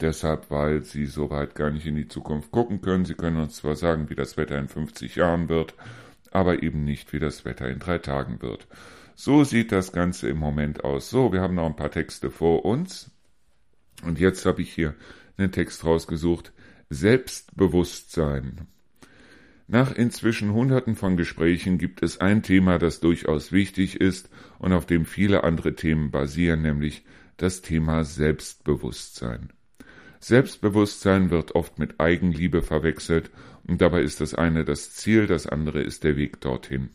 Deshalb, 0.00 0.48
weil 0.50 0.84
sie 0.84 1.06
soweit 1.06 1.56
gar 1.56 1.70
nicht 1.70 1.86
in 1.86 1.96
die 1.96 2.08
Zukunft 2.08 2.52
gucken 2.52 2.80
können. 2.80 3.04
Sie 3.04 3.14
können 3.14 3.36
uns 3.38 3.56
zwar 3.56 3.74
sagen, 3.74 4.10
wie 4.10 4.14
das 4.14 4.36
Wetter 4.36 4.58
in 4.58 4.68
50 4.68 5.16
Jahren 5.16 5.48
wird, 5.48 5.74
aber 6.30 6.62
eben 6.62 6.84
nicht, 6.84 7.12
wie 7.12 7.18
das 7.18 7.44
Wetter 7.44 7.68
in 7.68 7.80
drei 7.80 7.98
Tagen 7.98 8.40
wird. 8.40 8.68
So 9.20 9.42
sieht 9.42 9.72
das 9.72 9.90
Ganze 9.90 10.28
im 10.28 10.38
Moment 10.38 10.84
aus. 10.84 11.10
So, 11.10 11.32
wir 11.32 11.40
haben 11.40 11.56
noch 11.56 11.66
ein 11.66 11.74
paar 11.74 11.90
Texte 11.90 12.30
vor 12.30 12.64
uns. 12.64 13.10
Und 14.04 14.20
jetzt 14.20 14.46
habe 14.46 14.62
ich 14.62 14.72
hier 14.72 14.94
einen 15.36 15.50
Text 15.50 15.84
rausgesucht. 15.84 16.52
Selbstbewusstsein. 16.88 18.68
Nach 19.66 19.90
inzwischen 19.92 20.52
Hunderten 20.52 20.94
von 20.94 21.16
Gesprächen 21.16 21.78
gibt 21.78 22.00
es 22.04 22.20
ein 22.20 22.44
Thema, 22.44 22.78
das 22.78 23.00
durchaus 23.00 23.50
wichtig 23.50 24.00
ist 24.00 24.30
und 24.60 24.72
auf 24.72 24.86
dem 24.86 25.04
viele 25.04 25.42
andere 25.42 25.74
Themen 25.74 26.12
basieren, 26.12 26.62
nämlich 26.62 27.04
das 27.38 27.60
Thema 27.60 28.04
Selbstbewusstsein. 28.04 29.52
Selbstbewusstsein 30.20 31.30
wird 31.30 31.56
oft 31.56 31.80
mit 31.80 31.98
Eigenliebe 31.98 32.62
verwechselt 32.62 33.32
und 33.66 33.82
dabei 33.82 34.02
ist 34.02 34.20
das 34.20 34.34
eine 34.34 34.64
das 34.64 34.94
Ziel, 34.94 35.26
das 35.26 35.48
andere 35.48 35.82
ist 35.82 36.04
der 36.04 36.16
Weg 36.16 36.40
dorthin. 36.40 36.90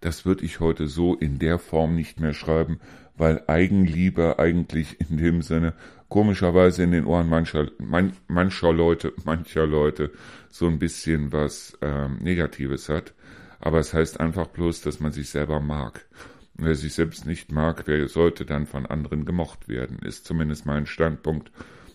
Das 0.00 0.24
würde 0.24 0.44
ich 0.44 0.60
heute 0.60 0.86
so 0.88 1.14
in 1.14 1.38
der 1.38 1.58
Form 1.58 1.94
nicht 1.94 2.20
mehr 2.20 2.34
schreiben, 2.34 2.80
weil 3.16 3.42
Eigenliebe 3.46 4.38
eigentlich 4.38 5.00
in 5.00 5.16
dem 5.16 5.42
Sinne 5.42 5.74
komischerweise 6.08 6.82
in 6.82 6.92
den 6.92 7.06
Ohren 7.06 7.28
mancher, 7.28 7.70
man, 7.78 8.12
mancher 8.28 8.72
Leute, 8.72 9.12
mancher 9.24 9.66
Leute 9.66 10.12
so 10.50 10.66
ein 10.66 10.78
bisschen 10.78 11.32
was 11.32 11.76
ähm, 11.80 12.18
Negatives 12.20 12.88
hat. 12.88 13.14
Aber 13.58 13.78
es 13.78 13.94
heißt 13.94 14.20
einfach 14.20 14.46
bloß, 14.48 14.82
dass 14.82 15.00
man 15.00 15.12
sich 15.12 15.30
selber 15.30 15.60
mag. 15.60 16.06
Wer 16.54 16.74
sich 16.74 16.94
selbst 16.94 17.26
nicht 17.26 17.52
mag, 17.52 17.82
wer 17.86 18.08
sollte 18.08 18.44
dann 18.44 18.66
von 18.66 18.86
anderen 18.86 19.24
gemocht 19.24 19.68
werden, 19.68 19.98
ist 19.98 20.24
zumindest 20.24 20.66
mein 20.66 20.86
Standpunkt. 20.86 21.50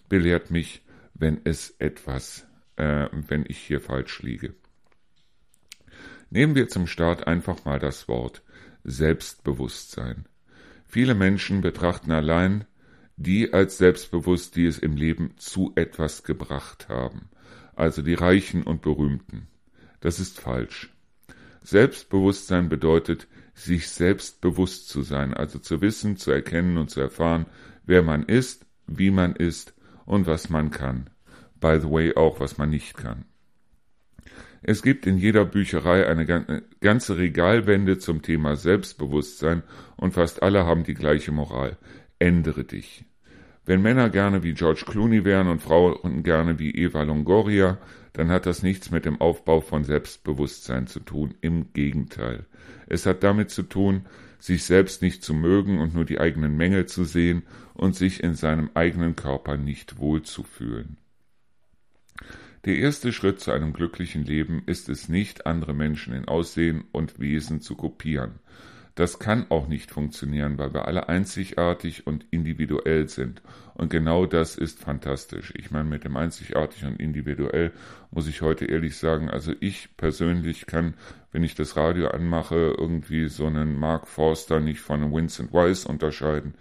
Belehrt 0.09 0.51
mich, 0.51 0.83
wenn 1.13 1.39
es 1.43 1.75
etwas, 1.79 2.45
äh, 2.75 3.07
wenn 3.11 3.45
ich 3.47 3.57
hier 3.57 3.79
falsch 3.79 4.21
liege. 4.21 4.53
Nehmen 6.31 6.55
wir 6.55 6.69
zum 6.69 6.87
Start 6.87 7.27
einfach 7.27 7.65
mal 7.65 7.77
das 7.77 8.07
Wort 8.07 8.41
Selbstbewusstsein. 8.85 10.25
Viele 10.87 11.13
Menschen 11.13 11.59
betrachten 11.61 12.11
allein 12.11 12.65
die 13.17 13.53
als 13.53 13.77
selbstbewusst, 13.77 14.55
die 14.55 14.65
es 14.65 14.79
im 14.79 14.95
Leben 14.95 15.33
zu 15.37 15.73
etwas 15.75 16.23
gebracht 16.23 16.87
haben, 16.89 17.29
also 17.75 18.01
die 18.01 18.13
Reichen 18.13 18.63
und 18.63 18.81
Berühmten. 18.81 19.47
Das 19.99 20.19
ist 20.19 20.39
falsch. 20.39 20.95
Selbstbewusstsein 21.63 22.69
bedeutet, 22.69 23.27
sich 23.53 23.89
selbst 23.89 24.41
bewusst 24.41 24.87
zu 24.87 25.01
sein, 25.01 25.33
also 25.33 25.59
zu 25.59 25.81
wissen, 25.81 26.15
zu 26.15 26.31
erkennen 26.31 26.77
und 26.77 26.89
zu 26.89 27.01
erfahren, 27.01 27.45
wer 27.85 28.01
man 28.01 28.23
ist, 28.23 28.65
wie 28.87 29.11
man 29.11 29.35
ist 29.35 29.75
und 30.05 30.25
was 30.25 30.49
man 30.49 30.71
kann. 30.71 31.09
By 31.59 31.77
the 31.79 31.89
way 31.89 32.15
auch, 32.15 32.39
was 32.39 32.57
man 32.57 32.69
nicht 32.69 32.95
kann. 32.95 33.25
Es 34.63 34.83
gibt 34.83 35.07
in 35.07 35.17
jeder 35.17 35.43
Bücherei 35.45 36.07
eine 36.07 36.61
ganze 36.81 37.17
Regalwände 37.17 37.97
zum 37.97 38.21
Thema 38.21 38.55
Selbstbewusstsein 38.55 39.63
und 39.97 40.13
fast 40.13 40.43
alle 40.43 40.65
haben 40.65 40.83
die 40.83 40.93
gleiche 40.93 41.31
Moral. 41.31 41.77
Ändere 42.19 42.63
dich. 42.63 43.05
Wenn 43.65 43.81
Männer 43.81 44.09
gerne 44.09 44.43
wie 44.43 44.53
George 44.53 44.83
Clooney 44.87 45.25
wären 45.25 45.47
und 45.47 45.61
Frauen 45.61 46.21
gerne 46.21 46.59
wie 46.59 46.71
Eva 46.71 47.01
Longoria, 47.01 47.79
dann 48.13 48.29
hat 48.29 48.45
das 48.45 48.61
nichts 48.61 48.91
mit 48.91 49.05
dem 49.05 49.19
Aufbau 49.19 49.61
von 49.61 49.83
Selbstbewusstsein 49.83 50.85
zu 50.85 50.99
tun. 50.99 51.33
Im 51.41 51.73
Gegenteil. 51.73 52.45
Es 52.87 53.05
hat 53.05 53.23
damit 53.23 53.49
zu 53.49 53.63
tun, 53.63 54.05
sich 54.37 54.63
selbst 54.63 55.01
nicht 55.01 55.23
zu 55.23 55.33
mögen 55.33 55.79
und 55.79 55.93
nur 55.95 56.05
die 56.05 56.19
eigenen 56.19 56.57
Mängel 56.57 56.87
zu 56.87 57.03
sehen 57.03 57.43
und 57.73 57.95
sich 57.95 58.23
in 58.23 58.35
seinem 58.35 58.69
eigenen 58.73 59.15
Körper 59.15 59.57
nicht 59.57 59.97
wohlzufühlen. 59.97 60.97
Der 62.65 62.75
erste 62.75 63.11
Schritt 63.11 63.39
zu 63.39 63.51
einem 63.51 63.73
glücklichen 63.73 64.23
Leben 64.23 64.61
ist 64.67 64.87
es 64.87 65.09
nicht, 65.09 65.47
andere 65.47 65.73
Menschen 65.73 66.13
in 66.13 66.25
Aussehen 66.25 66.83
und 66.91 67.19
Wesen 67.19 67.59
zu 67.59 67.75
kopieren. 67.75 68.39
Das 68.93 69.17
kann 69.17 69.47
auch 69.49 69.67
nicht 69.67 69.89
funktionieren, 69.89 70.59
weil 70.59 70.73
wir 70.73 70.85
alle 70.85 71.09
einzigartig 71.09 72.05
und 72.05 72.25
individuell 72.29 73.07
sind. 73.07 73.41
Und 73.73 73.89
genau 73.89 74.27
das 74.27 74.55
ist 74.55 74.79
fantastisch. 74.79 75.53
Ich 75.55 75.71
meine, 75.71 75.89
mit 75.89 76.03
dem 76.03 76.17
einzigartig 76.17 76.85
und 76.85 76.99
individuell 76.99 77.71
muss 78.11 78.27
ich 78.27 78.41
heute 78.41 78.65
ehrlich 78.65 78.97
sagen, 78.97 79.29
also 79.29 79.53
ich 79.59 79.97
persönlich 79.97 80.67
kann, 80.67 80.95
wenn 81.31 81.43
ich 81.43 81.55
das 81.55 81.77
Radio 81.77 82.09
anmache, 82.09 82.75
irgendwie 82.77 83.27
so 83.29 83.47
einen 83.47 83.79
Mark 83.79 84.07
Forster 84.07 84.59
nicht 84.59 84.81
von 84.81 85.01
einem 85.01 85.13
Vincent 85.13 85.51
Weiss 85.51 85.85
unterscheiden. 85.85 86.53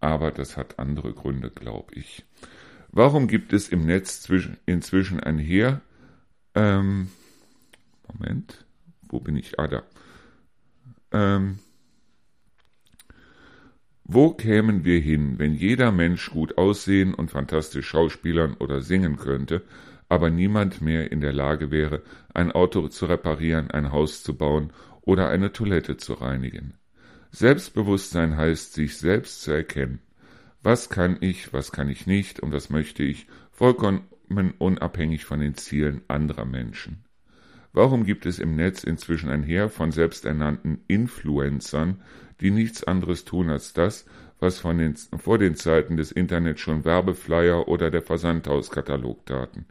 Aber 0.00 0.32
das 0.32 0.56
hat 0.56 0.80
andere 0.80 1.12
Gründe, 1.12 1.50
glaube 1.50 1.94
ich. 1.94 2.24
Warum 2.90 3.28
gibt 3.28 3.52
es 3.52 3.68
im 3.68 3.86
Netz 3.86 4.28
inzwischen 4.66 5.20
ein 5.20 5.38
Heer? 5.38 5.80
Ähm, 6.54 7.08
Moment, 8.12 8.66
wo 9.08 9.20
bin 9.20 9.36
ich? 9.36 9.58
Ah, 9.58 9.68
da. 9.68 9.82
Ähm, 11.12 11.58
wo 14.04 14.30
kämen 14.30 14.84
wir 14.84 15.00
hin, 15.00 15.38
wenn 15.38 15.52
jeder 15.54 15.92
Mensch 15.92 16.30
gut 16.30 16.56
aussehen 16.56 17.12
und 17.12 17.30
fantastisch 17.30 17.88
schauspielern 17.88 18.54
oder 18.54 18.80
singen 18.80 19.16
könnte, 19.16 19.62
aber 20.08 20.30
niemand 20.30 20.80
mehr 20.80 21.12
in 21.12 21.20
der 21.20 21.34
Lage 21.34 21.70
wäre, 21.70 22.02
ein 22.32 22.50
Auto 22.50 22.88
zu 22.88 23.04
reparieren, 23.04 23.70
ein 23.70 23.92
Haus 23.92 24.22
zu 24.22 24.34
bauen 24.34 24.72
oder 25.02 25.28
eine 25.28 25.52
Toilette 25.52 25.98
zu 25.98 26.14
reinigen? 26.14 26.72
Selbstbewusstsein 27.32 28.38
heißt, 28.38 28.72
sich 28.72 28.96
selbst 28.96 29.42
zu 29.42 29.52
erkennen. 29.52 30.00
Was 30.62 30.90
kann 30.90 31.18
ich, 31.20 31.52
was 31.52 31.72
kann 31.72 31.88
ich 31.88 32.06
nicht 32.06 32.40
und 32.40 32.52
was 32.52 32.68
möchte 32.68 33.02
ich, 33.02 33.26
vollkommen 33.52 34.08
unabhängig 34.58 35.24
von 35.24 35.40
den 35.40 35.54
Zielen 35.54 36.02
anderer 36.08 36.44
Menschen. 36.44 37.04
Warum 37.72 38.04
gibt 38.04 38.26
es 38.26 38.38
im 38.38 38.56
Netz 38.56 38.82
inzwischen 38.82 39.30
ein 39.30 39.42
Heer 39.42 39.68
von 39.68 39.92
selbsternannten 39.92 40.80
Influencern, 40.88 42.02
die 42.40 42.50
nichts 42.50 42.82
anderes 42.84 43.24
tun 43.24 43.50
als 43.50 43.72
das, 43.72 44.06
was 44.40 44.58
von 44.58 44.78
den, 44.78 44.96
vor 44.96 45.38
den 45.38 45.54
Zeiten 45.54 45.96
des 45.96 46.12
Internets 46.12 46.60
schon 46.60 46.84
Werbeflyer 46.84 47.68
oder 47.68 47.90
der 47.90 48.02
Versandhauskatalog 48.02 49.26
taten? 49.26 49.66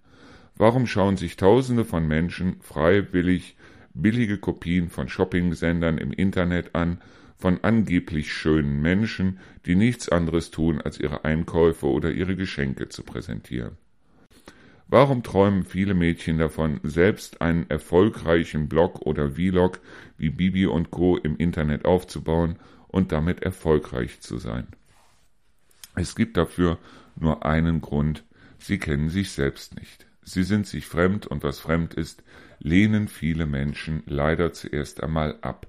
Warum 0.56 0.88
schauen 0.88 1.18
sich 1.18 1.38
Tausende 1.38 1.86
von 1.86 2.08
Menschen 2.08 2.62
freiwillig 2.62 3.58
billige 3.94 4.38
Kopien 4.38 4.90
von 4.90 5.10
Shopping-Sendern 5.10 5.98
im 5.98 6.12
Internet 6.12 6.76
an, 6.76 7.02
von 7.38 7.64
angeblich 7.64 8.34
schönen 8.34 8.82
Menschen, 8.82 9.40
die 9.66 9.76
nichts 9.76 10.10
anderes 10.10 10.52
tun, 10.52 10.82
als 10.82 11.00
ihre 11.00 11.24
Einkäufe 11.24 11.88
oder 11.88 12.12
ihre 12.12 12.36
Geschenke 12.36 12.90
zu 12.90 13.04
präsentieren? 13.04 13.78
Warum 14.90 15.22
träumen 15.22 15.64
viele 15.64 15.94
Mädchen 15.94 16.38
davon, 16.38 16.80
selbst 16.84 17.42
einen 17.42 17.70
erfolgreichen 17.70 18.70
Blog 18.70 19.02
oder 19.02 19.32
Vlog 19.32 19.82
wie 20.18 20.30
Bibi 20.30 20.66
und 20.66 20.92
Co. 20.92 21.18
im 21.18 21.36
Internet 21.38 21.84
aufzubauen 21.84 22.56
und 22.88 23.12
damit 23.12 23.44
erfolgreich 23.44 24.22
zu 24.22 24.38
sein? 24.38 24.68
Es 25.96 26.16
gibt 26.16 26.38
dafür 26.38 26.78
nur 27.18 27.46
einen 27.46 27.82
Grund, 27.82 28.24
sie 28.60 28.78
kennen 28.78 29.10
sich 29.10 29.32
selbst 29.32 29.76
nicht. 29.76 30.06
Sie 30.24 30.44
sind 30.44 30.68
sich 30.68 30.86
fremd 30.86 31.28
und 31.28 31.44
was 31.44 31.60
fremd 31.60 31.94
ist, 31.94 32.24
lehnen 32.60 33.08
viele 33.08 33.46
Menschen 33.46 34.04
leider 34.06 34.54
zuerst 34.54 35.04
einmal 35.04 35.38
ab. 35.42 35.68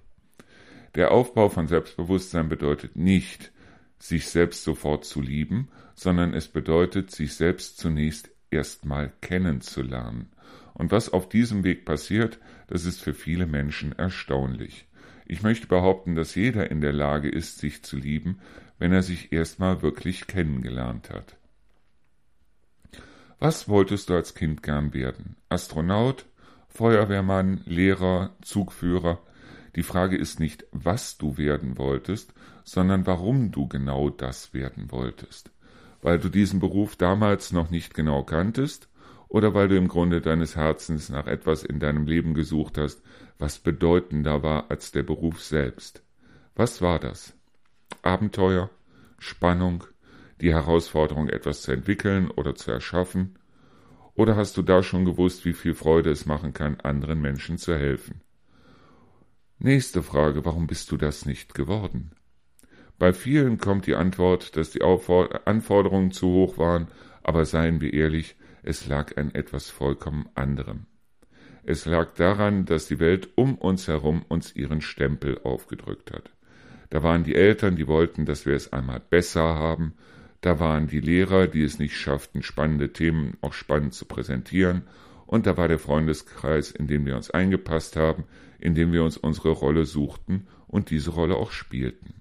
Der 0.98 1.12
Aufbau 1.12 1.48
von 1.48 1.68
Selbstbewusstsein 1.68 2.48
bedeutet 2.48 2.96
nicht, 2.96 3.52
sich 4.00 4.26
selbst 4.26 4.64
sofort 4.64 5.04
zu 5.04 5.20
lieben, 5.20 5.68
sondern 5.94 6.34
es 6.34 6.48
bedeutet, 6.48 7.12
sich 7.12 7.36
selbst 7.36 7.78
zunächst 7.78 8.30
erstmal 8.50 9.12
kennenzulernen. 9.20 10.32
Und 10.74 10.90
was 10.90 11.12
auf 11.12 11.28
diesem 11.28 11.62
Weg 11.62 11.84
passiert, 11.84 12.40
das 12.66 12.84
ist 12.84 13.00
für 13.00 13.14
viele 13.14 13.46
Menschen 13.46 13.96
erstaunlich. 13.96 14.88
Ich 15.24 15.44
möchte 15.44 15.68
behaupten, 15.68 16.16
dass 16.16 16.34
jeder 16.34 16.68
in 16.68 16.80
der 16.80 16.92
Lage 16.92 17.28
ist, 17.28 17.58
sich 17.58 17.84
zu 17.84 17.96
lieben, 17.96 18.40
wenn 18.80 18.92
er 18.92 19.04
sich 19.04 19.32
erstmal 19.32 19.82
wirklich 19.82 20.26
kennengelernt 20.26 21.10
hat. 21.10 21.36
Was 23.38 23.68
wolltest 23.68 24.10
du 24.10 24.14
als 24.14 24.34
Kind 24.34 24.64
gern 24.64 24.92
werden? 24.94 25.36
Astronaut, 25.48 26.26
Feuerwehrmann, 26.66 27.60
Lehrer, 27.66 28.34
Zugführer? 28.42 29.22
Die 29.78 29.84
Frage 29.84 30.16
ist 30.16 30.40
nicht, 30.40 30.66
was 30.72 31.18
du 31.18 31.38
werden 31.38 31.78
wolltest, 31.78 32.34
sondern 32.64 33.06
warum 33.06 33.52
du 33.52 33.68
genau 33.68 34.10
das 34.10 34.52
werden 34.52 34.90
wolltest. 34.90 35.52
Weil 36.02 36.18
du 36.18 36.30
diesen 36.30 36.58
Beruf 36.58 36.96
damals 36.96 37.52
noch 37.52 37.70
nicht 37.70 37.94
genau 37.94 38.24
kanntest 38.24 38.88
oder 39.28 39.54
weil 39.54 39.68
du 39.68 39.76
im 39.76 39.86
Grunde 39.86 40.20
deines 40.20 40.56
Herzens 40.56 41.10
nach 41.10 41.28
etwas 41.28 41.62
in 41.62 41.78
deinem 41.78 42.08
Leben 42.08 42.34
gesucht 42.34 42.76
hast, 42.76 43.00
was 43.38 43.60
bedeutender 43.60 44.42
war 44.42 44.68
als 44.68 44.90
der 44.90 45.04
Beruf 45.04 45.44
selbst. 45.44 46.02
Was 46.56 46.82
war 46.82 46.98
das? 46.98 47.36
Abenteuer, 48.02 48.70
Spannung, 49.20 49.84
die 50.40 50.52
Herausforderung, 50.52 51.28
etwas 51.28 51.62
zu 51.62 51.70
entwickeln 51.70 52.32
oder 52.32 52.56
zu 52.56 52.72
erschaffen? 52.72 53.38
Oder 54.14 54.34
hast 54.34 54.56
du 54.56 54.62
da 54.62 54.82
schon 54.82 55.04
gewusst, 55.04 55.44
wie 55.44 55.52
viel 55.52 55.74
Freude 55.74 56.10
es 56.10 56.26
machen 56.26 56.52
kann, 56.52 56.80
anderen 56.80 57.20
Menschen 57.20 57.58
zu 57.58 57.76
helfen? 57.76 58.22
Nächste 59.60 60.04
Frage, 60.04 60.44
warum 60.44 60.68
bist 60.68 60.92
du 60.92 60.96
das 60.96 61.26
nicht 61.26 61.52
geworden? 61.52 62.12
Bei 62.96 63.12
vielen 63.12 63.58
kommt 63.58 63.88
die 63.88 63.96
Antwort, 63.96 64.56
dass 64.56 64.70
die 64.70 64.82
Anforderungen 64.82 66.12
zu 66.12 66.28
hoch 66.28 66.58
waren, 66.58 66.86
aber 67.24 67.44
seien 67.44 67.80
wir 67.80 67.92
ehrlich, 67.92 68.36
es 68.62 68.86
lag 68.86 69.16
an 69.16 69.34
etwas 69.34 69.68
vollkommen 69.68 70.28
anderem. 70.36 70.86
Es 71.64 71.86
lag 71.86 72.14
daran, 72.14 72.66
dass 72.66 72.86
die 72.86 73.00
Welt 73.00 73.30
um 73.34 73.56
uns 73.56 73.88
herum 73.88 74.24
uns 74.28 74.54
ihren 74.54 74.80
Stempel 74.80 75.40
aufgedrückt 75.42 76.12
hat. 76.12 76.30
Da 76.90 77.02
waren 77.02 77.24
die 77.24 77.34
Eltern, 77.34 77.74
die 77.74 77.88
wollten, 77.88 78.26
dass 78.26 78.46
wir 78.46 78.54
es 78.54 78.72
einmal 78.72 79.00
besser 79.00 79.42
haben, 79.42 79.94
da 80.40 80.60
waren 80.60 80.86
die 80.86 81.00
Lehrer, 81.00 81.48
die 81.48 81.64
es 81.64 81.80
nicht 81.80 81.96
schafften, 81.96 82.44
spannende 82.44 82.92
Themen 82.92 83.36
auch 83.40 83.52
spannend 83.52 83.92
zu 83.92 84.04
präsentieren. 84.04 84.82
Und 85.26 85.46
da 85.46 85.56
war 85.56 85.66
der 85.66 85.80
Freundeskreis, 85.80 86.70
in 86.70 86.86
dem 86.86 87.04
wir 87.06 87.16
uns 87.16 87.30
eingepasst 87.30 87.96
haben, 87.96 88.24
in 88.58 88.74
dem 88.74 88.92
wir 88.92 89.04
uns 89.04 89.16
unsere 89.16 89.50
Rolle 89.50 89.84
suchten 89.86 90.46
und 90.66 90.90
diese 90.90 91.10
Rolle 91.10 91.36
auch 91.36 91.52
spielten. 91.52 92.14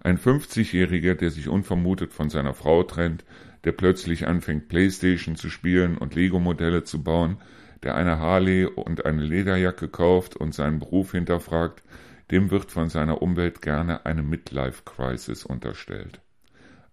Ein 0.00 0.18
50-Jähriger, 0.18 1.14
der 1.14 1.30
sich 1.30 1.48
unvermutet 1.48 2.12
von 2.12 2.30
seiner 2.30 2.54
Frau 2.54 2.82
trennt, 2.82 3.24
der 3.64 3.72
plötzlich 3.72 4.26
anfängt, 4.26 4.68
Playstation 4.68 5.36
zu 5.36 5.50
spielen 5.50 5.98
und 5.98 6.14
Lego-Modelle 6.14 6.84
zu 6.84 7.02
bauen, 7.02 7.36
der 7.82 7.94
eine 7.94 8.18
Harley 8.18 8.64
und 8.64 9.04
eine 9.04 9.22
Lederjacke 9.22 9.88
kauft 9.88 10.36
und 10.36 10.54
seinen 10.54 10.78
Beruf 10.78 11.12
hinterfragt, 11.12 11.82
dem 12.30 12.50
wird 12.50 12.70
von 12.70 12.88
seiner 12.88 13.22
Umwelt 13.22 13.60
gerne 13.60 14.06
eine 14.06 14.22
Midlife-Crisis 14.22 15.44
unterstellt. 15.44 16.20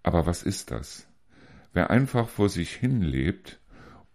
Aber 0.02 0.26
was 0.26 0.42
ist 0.42 0.70
das? 0.70 1.06
Wer 1.72 1.90
einfach 1.90 2.28
vor 2.28 2.48
sich 2.48 2.72
hin 2.72 3.02
lebt, 3.02 3.58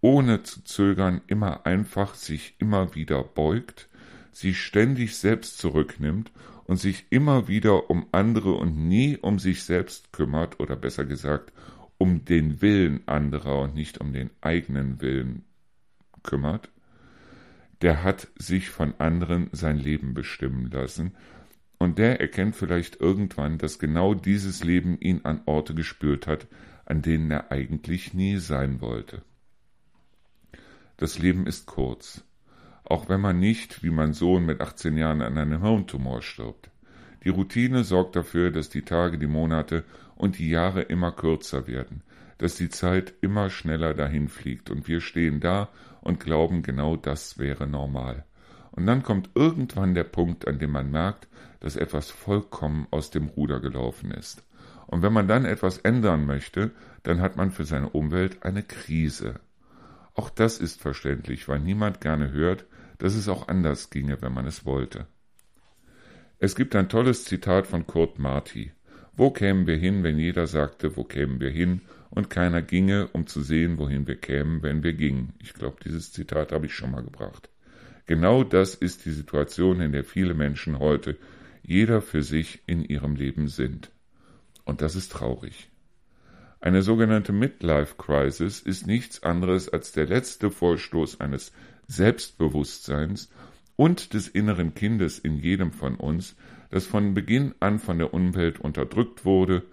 ohne 0.03 0.43
zu 0.43 0.65
zögern, 0.65 1.21
immer 1.27 1.65
einfach 1.65 2.13
sich 2.15 2.55
immer 2.59 2.93
wieder 2.93 3.23
beugt, 3.23 3.87
sich 4.33 4.61
ständig 4.61 5.15
selbst 5.15 5.57
zurücknimmt 5.59 6.29
und 6.65 6.75
sich 6.75 7.05
immer 7.09 7.47
wieder 7.47 7.89
um 7.89 8.07
andere 8.11 8.53
und 8.55 8.75
nie 8.75 9.17
um 9.17 9.39
sich 9.39 9.63
selbst 9.63 10.11
kümmert, 10.11 10.59
oder 10.59 10.75
besser 10.75 11.05
gesagt, 11.05 11.53
um 11.97 12.25
den 12.25 12.61
Willen 12.61 13.07
anderer 13.07 13.61
und 13.61 13.75
nicht 13.75 14.01
um 14.01 14.11
den 14.11 14.29
eigenen 14.41 15.01
Willen 15.01 15.45
kümmert, 16.21 16.69
der 17.81 18.03
hat 18.03 18.27
sich 18.35 18.69
von 18.69 18.93
anderen 18.97 19.47
sein 19.53 19.77
Leben 19.77 20.13
bestimmen 20.13 20.69
lassen 20.69 21.13
und 21.77 21.97
der 21.97 22.19
erkennt 22.19 22.57
vielleicht 22.57 22.99
irgendwann, 22.99 23.57
dass 23.57 23.79
genau 23.79 24.13
dieses 24.13 24.65
Leben 24.65 24.99
ihn 24.99 25.21
an 25.23 25.43
Orte 25.45 25.73
gespürt 25.73 26.27
hat, 26.27 26.47
an 26.85 27.01
denen 27.01 27.31
er 27.31 27.51
eigentlich 27.53 28.13
nie 28.13 28.35
sein 28.35 28.81
wollte. 28.81 29.21
Das 31.03 31.19
Leben 31.19 31.47
ist 31.47 31.65
kurz, 31.65 32.23
auch 32.85 33.09
wenn 33.09 33.19
man 33.19 33.37
nicht, 33.37 33.83
wie 33.83 33.89
mein 33.89 34.13
Sohn 34.13 34.45
mit 34.45 34.61
18 34.61 34.95
Jahren 34.95 35.21
an 35.21 35.37
einem 35.37 35.61
Hirntumor 35.61 36.21
stirbt. 36.21 36.69
Die 37.25 37.29
Routine 37.29 37.83
sorgt 37.83 38.15
dafür, 38.15 38.51
dass 38.51 38.69
die 38.69 38.83
Tage, 38.83 39.17
die 39.17 39.27
Monate 39.27 39.83
und 40.15 40.39
die 40.39 40.49
Jahre 40.49 40.81
immer 40.83 41.11
kürzer 41.11 41.67
werden, 41.67 42.03
dass 42.37 42.55
die 42.55 42.69
Zeit 42.69 43.15
immer 43.19 43.49
schneller 43.49 43.93
dahinfliegt 43.93 44.69
und 44.69 44.87
wir 44.87 45.01
stehen 45.01 45.41
da 45.41 45.67
und 45.99 46.21
glauben, 46.21 46.63
genau 46.63 46.95
das 46.95 47.37
wäre 47.37 47.67
normal. 47.67 48.23
Und 48.71 48.85
dann 48.85 49.03
kommt 49.03 49.29
irgendwann 49.35 49.95
der 49.95 50.05
Punkt, 50.05 50.47
an 50.47 50.57
dem 50.57 50.71
man 50.71 50.89
merkt, 50.89 51.27
dass 51.59 51.75
etwas 51.75 52.11
vollkommen 52.11 52.87
aus 52.91 53.11
dem 53.11 53.25
Ruder 53.25 53.59
gelaufen 53.59 54.11
ist. 54.11 54.41
Und 54.87 55.01
wenn 55.01 55.11
man 55.11 55.27
dann 55.27 55.43
etwas 55.43 55.79
ändern 55.79 56.25
möchte, 56.25 56.71
dann 57.03 57.19
hat 57.19 57.35
man 57.35 57.51
für 57.51 57.65
seine 57.65 57.89
Umwelt 57.89 58.43
eine 58.43 58.63
Krise. 58.63 59.41
Auch 60.13 60.29
das 60.29 60.59
ist 60.59 60.81
verständlich, 60.81 61.47
weil 61.47 61.59
niemand 61.59 62.01
gerne 62.01 62.31
hört, 62.31 62.65
dass 62.97 63.15
es 63.15 63.27
auch 63.27 63.47
anders 63.47 63.89
ginge, 63.89 64.21
wenn 64.21 64.33
man 64.33 64.45
es 64.45 64.65
wollte. 64.65 65.07
Es 66.39 66.55
gibt 66.55 66.75
ein 66.75 66.89
tolles 66.89 67.25
Zitat 67.25 67.67
von 67.67 67.87
Kurt 67.87 68.19
Marti. 68.19 68.71
Wo 69.15 69.31
kämen 69.31 69.67
wir 69.67 69.77
hin, 69.77 70.03
wenn 70.03 70.19
jeder 70.19 70.47
sagte, 70.47 70.97
wo 70.97 71.03
kämen 71.03 71.39
wir 71.39 71.51
hin, 71.51 71.81
und 72.09 72.29
keiner 72.29 72.61
ginge, 72.61 73.07
um 73.07 73.25
zu 73.25 73.41
sehen, 73.41 73.79
wohin 73.79 74.05
wir 74.05 74.17
kämen, 74.17 74.61
wenn 74.61 74.83
wir 74.83 74.93
gingen. 74.93 75.33
Ich 75.39 75.53
glaube, 75.53 75.77
dieses 75.83 76.11
Zitat 76.11 76.51
habe 76.51 76.67
ich 76.67 76.75
schon 76.75 76.91
mal 76.91 77.01
gebracht. 77.01 77.49
Genau 78.05 78.43
das 78.43 78.75
ist 78.75 79.05
die 79.05 79.11
Situation, 79.11 79.81
in 79.81 79.91
der 79.93 80.03
viele 80.03 80.35
Menschen 80.35 80.77
heute 80.77 81.17
jeder 81.63 82.01
für 82.01 82.21
sich 82.21 82.61
in 82.67 82.83
ihrem 82.83 83.15
Leben 83.15 83.47
sind. 83.47 83.89
Und 84.63 84.81
das 84.81 84.95
ist 84.95 85.11
traurig. 85.11 85.71
Eine 86.63 86.81
sogenannte 86.81 87.33
Midlife 87.33 87.95
Crisis 87.97 88.61
ist 88.61 88.87
nichts 88.87 89.21
anderes 89.21 89.67
als 89.67 89.91
der 89.91 90.05
letzte 90.05 90.49
Vorstoß 90.49 91.19
eines 91.19 91.51
Selbstbewusstseins 91.87 93.29
und 93.75 94.13
des 94.13 94.29
inneren 94.29 94.73
Kindes 94.73 95.19
in 95.19 95.35
jedem 95.35 95.73
von 95.73 95.95
uns, 95.95 96.37
das 96.69 96.85
von 96.85 97.13
Beginn 97.13 97.53
an 97.59 97.79
von 97.79 97.97
der 97.97 98.13
Umwelt 98.13 98.61
unterdrückt 98.61 99.25
wurde 99.25 99.63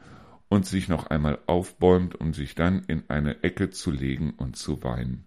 und 0.49 0.67
sich 0.67 0.89
noch 0.89 1.07
einmal 1.07 1.39
aufbäumt, 1.47 2.17
um 2.17 2.35
sich 2.35 2.57
dann 2.57 2.83
in 2.89 3.05
eine 3.07 3.45
Ecke 3.45 3.71
zu 3.71 3.93
legen 3.93 4.35
und 4.37 4.57
zu 4.57 4.83
weinen. 4.83 5.27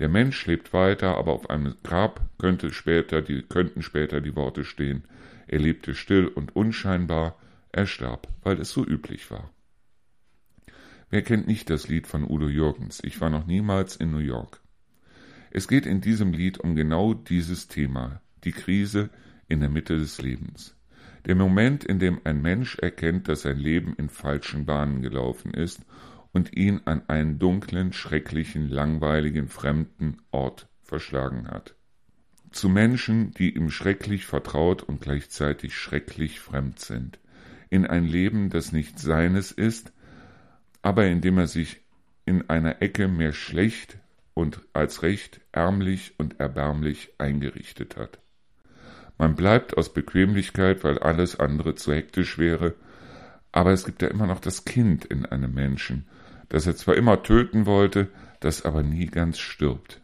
Der 0.00 0.10
Mensch 0.10 0.44
lebt 0.44 0.74
weiter, 0.74 1.16
aber 1.16 1.32
auf 1.32 1.48
einem 1.48 1.76
Grab 1.82 2.20
könnte 2.36 2.74
später 2.74 3.22
die, 3.22 3.40
könnten 3.40 3.80
später 3.80 4.20
die 4.20 4.36
Worte 4.36 4.64
stehen, 4.64 5.04
er 5.46 5.60
lebte 5.60 5.94
still 5.94 6.26
und 6.26 6.54
unscheinbar, 6.54 7.38
er 7.72 7.86
starb, 7.86 8.28
weil 8.42 8.60
es 8.60 8.68
so 8.68 8.84
üblich 8.84 9.30
war. 9.30 9.50
Wer 11.12 11.22
kennt 11.22 11.48
nicht 11.48 11.70
das 11.70 11.88
Lied 11.88 12.06
von 12.06 12.22
Udo 12.22 12.48
Jürgens? 12.48 13.02
Ich 13.02 13.20
war 13.20 13.30
noch 13.30 13.44
niemals 13.44 13.96
in 13.96 14.12
New 14.12 14.18
York. 14.18 14.60
Es 15.50 15.66
geht 15.66 15.84
in 15.84 16.00
diesem 16.00 16.32
Lied 16.32 16.58
um 16.58 16.76
genau 16.76 17.14
dieses 17.14 17.66
Thema, 17.66 18.22
die 18.44 18.52
Krise 18.52 19.10
in 19.48 19.58
der 19.58 19.70
Mitte 19.70 19.98
des 19.98 20.22
Lebens. 20.22 20.76
Der 21.26 21.34
Moment, 21.34 21.82
in 21.82 21.98
dem 21.98 22.20
ein 22.22 22.40
Mensch 22.40 22.78
erkennt, 22.78 23.28
dass 23.28 23.42
sein 23.42 23.58
Leben 23.58 23.94
in 23.98 24.08
falschen 24.08 24.66
Bahnen 24.66 25.02
gelaufen 25.02 25.52
ist 25.52 25.84
und 26.30 26.56
ihn 26.56 26.82
an 26.84 27.02
einen 27.08 27.40
dunklen, 27.40 27.92
schrecklichen, 27.92 28.68
langweiligen, 28.68 29.48
fremden 29.48 30.18
Ort 30.30 30.68
verschlagen 30.80 31.48
hat. 31.48 31.74
zu 32.52 32.68
Menschen, 32.68 33.32
die 33.32 33.54
ihm 33.54 33.70
schrecklich 33.70 34.26
vertraut 34.26 34.82
und 34.82 35.00
gleichzeitig 35.00 35.74
schrecklich 35.76 36.40
fremd 36.40 36.80
sind, 36.80 37.18
in 37.68 37.86
ein 37.86 38.04
Leben, 38.04 38.50
das 38.50 38.72
nicht 38.72 38.98
seines 38.98 39.52
ist, 39.52 39.92
aber 40.82 41.06
in 41.06 41.20
dem 41.20 41.38
er 41.38 41.46
sich 41.46 41.80
in 42.24 42.48
einer 42.48 42.82
Ecke 42.82 43.08
mehr 43.08 43.32
schlecht 43.32 43.98
und 44.34 44.60
als 44.72 45.02
recht 45.02 45.40
ärmlich 45.52 46.14
und 46.18 46.40
erbärmlich 46.40 47.12
eingerichtet 47.18 47.96
hat. 47.96 48.18
Man 49.18 49.34
bleibt 49.34 49.76
aus 49.76 49.92
Bequemlichkeit, 49.92 50.82
weil 50.82 50.98
alles 50.98 51.38
andere 51.38 51.74
zu 51.74 51.92
hektisch 51.92 52.38
wäre, 52.38 52.74
aber 53.52 53.72
es 53.72 53.84
gibt 53.84 54.00
ja 54.02 54.08
immer 54.08 54.26
noch 54.26 54.40
das 54.40 54.64
Kind 54.64 55.04
in 55.04 55.26
einem 55.26 55.52
Menschen, 55.52 56.06
das 56.48 56.66
er 56.66 56.76
zwar 56.76 56.96
immer 56.96 57.22
töten 57.22 57.66
wollte, 57.66 58.08
das 58.40 58.64
aber 58.64 58.82
nie 58.82 59.06
ganz 59.06 59.38
stirbt. 59.38 60.00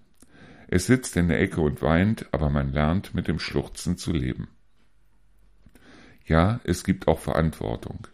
Es 0.68 0.87
sitzt 0.87 1.16
in 1.16 1.29
der 1.29 1.41
Ecke 1.41 1.61
und 1.61 1.81
weint, 1.81 2.27
aber 2.33 2.51
man 2.51 2.72
lernt 2.72 3.14
mit 3.14 3.29
dem 3.29 3.39
Schluchzen 3.39 3.97
zu 3.97 4.12
leben. 4.12 4.49
Ja, 6.27 6.61
es 6.64 6.83
gibt 6.83 7.07
auch 7.07 7.20
Verantwortung. 7.20 8.09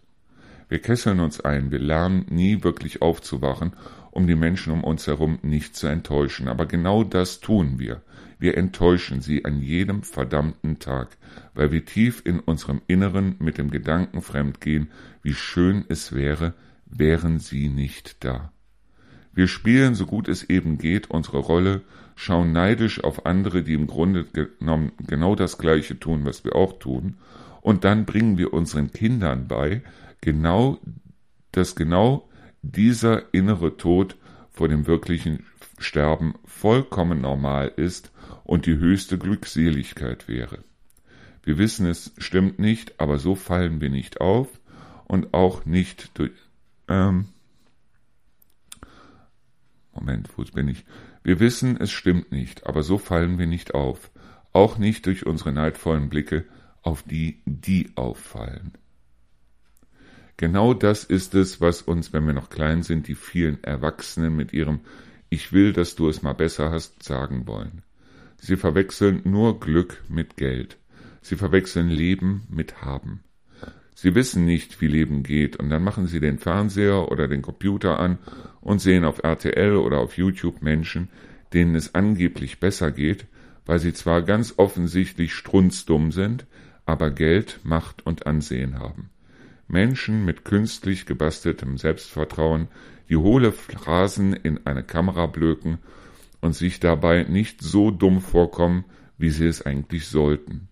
Wir 0.73 0.81
kesseln 0.81 1.20
uns 1.20 1.39
ein, 1.39 1.70
wir 1.70 1.81
lernen 1.81 2.25
nie 2.31 2.64
wirklich 2.64 3.03
aufzuwachen, 3.03 3.75
um 4.11 4.27
die 4.27 4.35
Menschen 4.35 4.73
um 4.73 4.83
uns 4.85 5.07
herum 5.07 5.39
nicht 5.43 5.77
zu 5.77 5.87
enttäuschen. 5.87 6.49
Aber 6.49 6.64
genau 6.64 7.05
das 7.05 7.41
tun 7.41 7.79
wir. 7.79 8.01
Wir 8.39 8.57
enttäuschen 8.57 9.20
sie 9.20 9.45
an 9.45 9.61
jedem 9.61 10.03
verdammten 10.03 10.79
Tag, 10.79 11.18
weil 11.53 11.73
wir 11.73 11.85
tief 11.85 12.23
in 12.25 12.41
unserem 12.41 12.81
Inneren 12.87 13.37
mit 13.39 13.59
dem 13.59 13.70
Gedanken 13.70 14.23
fremdgehen, 14.23 14.89
wie 15.23 15.35
schön 15.35 15.85
es 15.91 16.14
wäre, 16.14 16.55
wären 16.87 17.39
sie 17.39 17.68
nicht 17.68 18.25
da. 18.25 18.51
Wir 19.35 19.49
spielen, 19.49 19.95
so 19.95 20.07
gut 20.07 20.27
es 20.27 20.43
eben 20.43 20.79
geht, 20.79 21.11
unsere 21.11 21.41
Rolle, 21.41 21.83
schauen 22.16 22.53
neidisch 22.53 23.05
auf 23.05 23.27
andere, 23.27 23.62
die 23.62 23.75
im 23.75 23.89
Grunde 23.89 24.25
genommen 24.25 24.93
genau 25.07 25.35
das 25.35 25.59
Gleiche 25.59 26.01
tun, 26.01 26.25
was 26.25 26.47
wir 26.47 26.57
auch 26.57 26.79
tun, 26.79 27.18
und 27.61 27.85
dann 27.85 28.07
bringen 28.07 28.39
wir 28.39 28.55
unseren 28.55 28.91
Kindern 28.91 29.47
bei, 29.47 29.83
genau, 30.23 30.79
dass 31.51 31.77
genau 31.77 32.29
dieser 32.62 33.35
innere 33.35 33.77
Tod 33.77 34.16
vor 34.51 34.68
dem 34.68 34.87
wirklichen 34.87 35.45
Sterben 35.79 36.35
vollkommen 36.47 37.20
normal 37.20 37.73
ist 37.77 38.11
und 38.45 38.66
die 38.66 38.77
höchste 38.77 39.18
Glückseligkeit 39.18 40.29
wäre. 40.29 40.64
Wir 41.43 41.59
wissen, 41.59 41.87
es 41.87 42.12
stimmt 42.18 42.59
nicht, 42.59 43.01
aber 43.01 43.18
so 43.18 43.35
fallen 43.35 43.81
wir 43.81 43.91
nicht 43.91 44.20
auf 44.20 44.49
und 45.05 45.35
auch 45.35 45.66
nicht 45.66 46.16
durch. 46.18 46.33
Ähm, 46.89 47.27
Moment, 49.93 50.31
wo 50.37 50.45
bin 50.45 50.68
ich? 50.68 50.85
Wir 51.25 51.41
wissen, 51.41 51.77
es 51.81 51.91
stimmt 51.91 52.33
nicht, 52.33 52.66
aber 52.66 52.83
so 52.83 52.99
fallen 52.99 53.39
wir 53.39 53.47
nicht 53.47 53.75
auf, 53.75 54.11
auch 54.53 54.79
nicht 54.79 55.07
durch 55.07 55.27
unsere 55.27 55.53
neidvollen 55.53 56.09
Blicke 56.09 56.45
auf 56.83 57.03
die, 57.03 57.43
die 57.45 57.91
auffallen. 57.97 58.73
Genau 60.43 60.74
das 60.74 61.05
ist 61.05 61.36
es, 61.36 61.61
was 61.61 61.82
uns, 61.82 62.12
wenn 62.12 62.26
wir 62.26 62.32
noch 62.32 62.51
klein 62.51 62.82
sind, 62.82 63.07
die 63.07 63.14
vielen 63.14 63.62
Erwachsenen 63.62 64.34
mit 64.34 64.53
ihrem 64.53 64.80
Ich 65.28 65.53
will, 65.53 65.72
dass 65.72 65.95
du 65.95 66.09
es 66.09 66.22
mal 66.22 66.32
besser 66.32 66.72
hast, 66.72 67.01
sagen 67.01 67.47
wollen. 67.47 67.82
Sie 68.38 68.57
verwechseln 68.57 69.20
nur 69.22 69.61
Glück 69.61 70.03
mit 70.09 70.36
Geld. 70.36 70.78
Sie 71.20 71.36
verwechseln 71.36 71.90
Leben 71.90 72.43
mit 72.51 72.82
Haben. 72.82 73.22
Sie 73.95 74.16
wissen 74.16 74.45
nicht, 74.45 74.80
wie 74.80 74.88
Leben 74.88 75.22
geht, 75.22 75.55
und 75.59 75.70
dann 75.70 75.84
machen 75.84 76.09
sie 76.09 76.18
den 76.18 76.40
Fernseher 76.40 77.12
oder 77.12 77.28
den 77.28 77.43
Computer 77.43 78.01
an 78.01 78.18
und 78.61 78.80
sehen 78.80 79.05
auf 79.05 79.22
RTL 79.22 79.76
oder 79.76 79.99
auf 80.01 80.18
YouTube 80.18 80.61
Menschen, 80.61 81.09
denen 81.53 81.76
es 81.76 81.95
angeblich 81.95 82.59
besser 82.59 82.90
geht, 82.90 83.26
weil 83.64 83.78
sie 83.78 83.93
zwar 83.93 84.22
ganz 84.22 84.55
offensichtlich 84.57 85.34
strunzdumm 85.34 86.11
sind, 86.11 86.47
aber 86.84 87.12
Geld, 87.12 87.61
Macht 87.62 88.05
und 88.05 88.26
Ansehen 88.26 88.80
haben. 88.80 89.12
Menschen 89.73 90.25
mit 90.25 90.45
künstlich 90.45 91.07
gebasteltem 91.07 91.79
Selbstvertrauen, 91.79 92.68
die 93.09 93.16
hohle 93.16 93.53
Phrasen 93.53 94.35
in 94.35 94.66
eine 94.66 94.83
Kamera 94.83 95.27
blöken 95.27 95.79
und 96.41 96.55
sich 96.55 96.79
dabei 96.79 97.25
nicht 97.25 97.62
so 97.62 97.91
dumm 97.91 98.20
vorkommen, 98.20 98.85
wie 99.16 99.31
sie 99.31 99.47
es 99.47 99.64
eigentlich 99.64 100.07
sollten. 100.09 100.68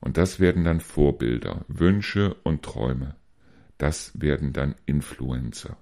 Und 0.00 0.16
das 0.16 0.38
werden 0.38 0.64
dann 0.64 0.80
Vorbilder, 0.80 1.64
Wünsche 1.68 2.36
und 2.44 2.62
Träume. 2.62 3.16
Das 3.78 4.12
werden 4.20 4.52
dann 4.52 4.76
Influencer. 4.86 5.76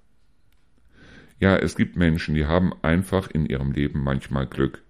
Ja, 1.38 1.56
es 1.56 1.76
gibt 1.76 1.96
Menschen, 1.96 2.34
die 2.34 2.46
haben 2.46 2.72
einfach 2.82 3.28
in 3.30 3.44
ihrem 3.44 3.72
Leben 3.72 4.02
manchmal 4.02 4.46
Glück. 4.46 4.82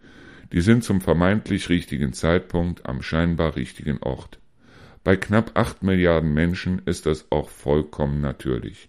Die 0.53 0.61
sind 0.61 0.85
zum 0.85 1.01
vermeintlich 1.01 1.69
richtigen 1.69 2.13
Zeitpunkt 2.13 2.87
am 2.87 3.03
scheinbar 3.03 3.57
richtigen 3.57 3.99
Ort. 3.99 4.39
Bei 5.05 5.17
knapp 5.17 5.53
acht 5.55 5.83
Milliarden 5.83 6.33
Menschen 6.33 6.81
ist 6.87 7.05
das 7.05 7.31
auch 7.31 7.51
vollkommen 7.51 8.23
natürlich. 8.23 8.89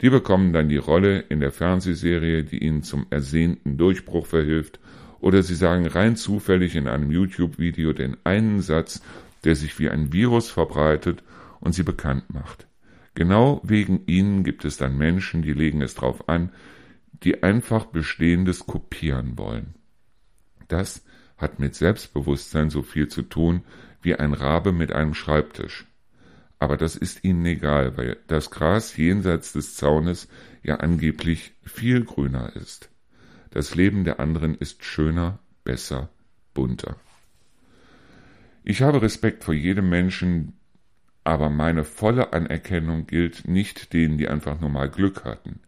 Die 0.00 0.08
bekommen 0.08 0.54
dann 0.54 0.70
die 0.70 0.78
Rolle 0.78 1.20
in 1.20 1.40
der 1.40 1.52
Fernsehserie, 1.52 2.44
die 2.44 2.64
ihnen 2.64 2.82
zum 2.82 3.06
ersehnten 3.10 3.76
Durchbruch 3.76 4.26
verhilft, 4.26 4.80
oder 5.20 5.42
sie 5.42 5.54
sagen 5.54 5.86
rein 5.86 6.16
zufällig 6.16 6.76
in 6.76 6.88
einem 6.88 7.10
YouTube-Video 7.10 7.92
den 7.92 8.16
einen 8.24 8.62
Satz, 8.62 9.02
der 9.44 9.54
sich 9.54 9.78
wie 9.78 9.90
ein 9.90 10.14
Virus 10.14 10.50
verbreitet 10.50 11.22
und 11.60 11.74
sie 11.74 11.82
bekannt 11.82 12.32
macht. 12.32 12.66
Genau 13.14 13.60
wegen 13.62 14.06
ihnen 14.06 14.44
gibt 14.44 14.64
es 14.64 14.78
dann 14.78 14.96
Menschen, 14.96 15.42
die 15.42 15.52
legen 15.52 15.82
es 15.82 15.94
drauf 15.94 16.26
an, 16.30 16.50
die 17.22 17.42
einfach 17.42 17.84
Bestehendes 17.84 18.66
kopieren 18.66 19.36
wollen. 19.36 19.74
Das 20.68 21.04
hat 21.36 21.58
mit 21.58 21.74
Selbstbewusstsein 21.74 22.70
so 22.70 22.80
viel 22.80 23.08
zu 23.08 23.22
tun 23.22 23.62
wie 24.02 24.14
ein 24.14 24.32
Rabe 24.34 24.72
mit 24.72 24.92
einem 24.92 25.14
Schreibtisch. 25.14 25.86
Aber 26.58 26.76
das 26.76 26.94
ist 26.94 27.24
ihnen 27.24 27.44
egal, 27.46 27.96
weil 27.96 28.18
das 28.26 28.50
Gras 28.50 28.96
jenseits 28.96 29.52
des 29.52 29.76
Zaunes 29.76 30.28
ja 30.62 30.76
angeblich 30.76 31.52
viel 31.62 32.04
grüner 32.04 32.54
ist. 32.54 32.90
Das 33.50 33.74
Leben 33.74 34.04
der 34.04 34.20
anderen 34.20 34.54
ist 34.54 34.84
schöner, 34.84 35.38
besser, 35.64 36.10
bunter. 36.54 36.96
Ich 38.62 38.82
habe 38.82 39.02
Respekt 39.02 39.44
vor 39.44 39.54
jedem 39.54 39.88
Menschen, 39.88 40.52
aber 41.24 41.48
meine 41.48 41.84
volle 41.84 42.32
Anerkennung 42.32 43.06
gilt 43.06 43.48
nicht 43.48 43.92
denen, 43.92 44.18
die 44.18 44.28
einfach 44.28 44.60
nur 44.60 44.70
mal 44.70 44.90
Glück 44.90 45.24
hatten. 45.24 45.60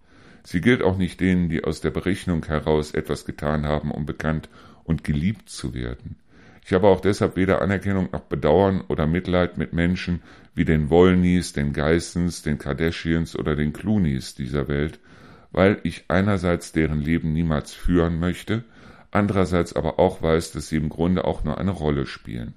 Sie 0.44 0.60
gilt 0.60 0.82
auch 0.82 0.98
nicht 0.98 1.20
denen, 1.20 1.48
die 1.48 1.64
aus 1.64 1.80
der 1.80 1.90
Berechnung 1.90 2.44
heraus 2.44 2.92
etwas 2.92 3.24
getan 3.24 3.64
haben, 3.64 3.90
um 3.90 4.06
bekannt 4.06 4.48
und 4.84 5.04
geliebt 5.04 5.48
zu 5.48 5.72
werden. 5.72 6.16
Ich 6.64 6.72
habe 6.72 6.86
auch 6.88 7.00
deshalb 7.00 7.36
weder 7.36 7.60
Anerkennung 7.60 8.08
noch 8.12 8.20
Bedauern 8.20 8.82
oder 8.88 9.06
Mitleid 9.06 9.58
mit 9.58 9.72
Menschen 9.72 10.22
wie 10.54 10.64
den 10.64 10.90
Wollnys, 10.90 11.52
den 11.52 11.72
Geissens, 11.72 12.42
den 12.42 12.58
Kardashians 12.58 13.36
oder 13.36 13.56
den 13.56 13.72
Cloonys 13.72 14.34
dieser 14.34 14.68
Welt, 14.68 15.00
weil 15.50 15.78
ich 15.82 16.04
einerseits 16.08 16.72
deren 16.72 17.00
Leben 17.00 17.32
niemals 17.32 17.74
führen 17.74 18.20
möchte, 18.20 18.64
andererseits 19.10 19.74
aber 19.74 19.98
auch 19.98 20.22
weiß, 20.22 20.52
dass 20.52 20.68
sie 20.68 20.76
im 20.76 20.88
Grunde 20.88 21.24
auch 21.24 21.44
nur 21.44 21.58
eine 21.58 21.72
Rolle 21.72 22.06
spielen 22.06 22.54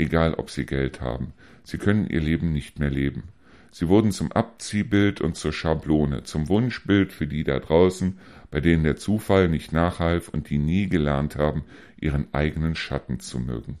egal 0.00 0.34
ob 0.34 0.50
sie 0.50 0.66
Geld 0.66 1.00
haben. 1.00 1.32
Sie 1.62 1.78
können 1.78 2.06
ihr 2.08 2.20
Leben 2.20 2.52
nicht 2.52 2.78
mehr 2.78 2.90
leben. 2.90 3.24
Sie 3.70 3.86
wurden 3.86 4.10
zum 4.10 4.32
Abziehbild 4.32 5.20
und 5.20 5.36
zur 5.36 5.52
Schablone, 5.52 6.24
zum 6.24 6.48
Wunschbild 6.48 7.12
für 7.12 7.28
die 7.28 7.44
da 7.44 7.60
draußen, 7.60 8.18
bei 8.50 8.60
denen 8.60 8.84
der 8.84 8.96
Zufall 8.96 9.48
nicht 9.48 9.72
nachhalf 9.72 10.28
und 10.28 10.50
die 10.50 10.58
nie 10.58 10.88
gelernt 10.88 11.36
haben, 11.36 11.64
ihren 12.00 12.32
eigenen 12.32 12.74
Schatten 12.74 13.20
zu 13.20 13.38
mögen. 13.38 13.78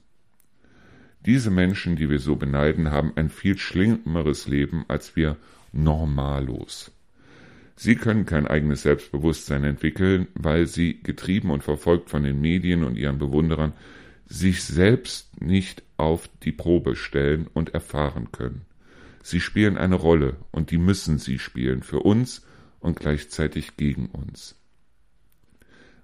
Diese 1.26 1.50
Menschen, 1.50 1.96
die 1.96 2.08
wir 2.08 2.18
so 2.18 2.36
beneiden, 2.36 2.90
haben 2.90 3.12
ein 3.16 3.28
viel 3.28 3.58
schlimmeres 3.58 4.46
Leben 4.46 4.84
als 4.88 5.16
wir 5.16 5.36
Normalos. 5.72 6.92
Sie 7.76 7.94
können 7.94 8.26
kein 8.26 8.46
eigenes 8.46 8.82
Selbstbewusstsein 8.82 9.64
entwickeln, 9.64 10.28
weil 10.34 10.66
sie, 10.66 11.02
getrieben 11.02 11.50
und 11.50 11.64
verfolgt 11.64 12.10
von 12.10 12.22
den 12.22 12.40
Medien 12.40 12.84
und 12.84 12.96
ihren 12.96 13.18
Bewunderern, 13.18 13.72
sich 14.26 14.62
selbst 14.62 15.40
nicht 15.40 15.82
auf 15.96 16.28
die 16.42 16.52
Probe 16.52 16.94
stellen 16.94 17.46
und 17.52 17.74
erfahren 17.74 18.32
können. 18.32 18.62
Sie 19.22 19.40
spielen 19.40 19.76
eine 19.76 19.96
Rolle 19.96 20.36
und 20.50 20.70
die 20.70 20.78
müssen 20.78 21.18
sie 21.18 21.38
spielen 21.38 21.82
für 21.82 22.00
uns 22.00 22.46
und 22.80 22.98
gleichzeitig 22.98 23.76
gegen 23.76 24.06
uns. 24.06 24.59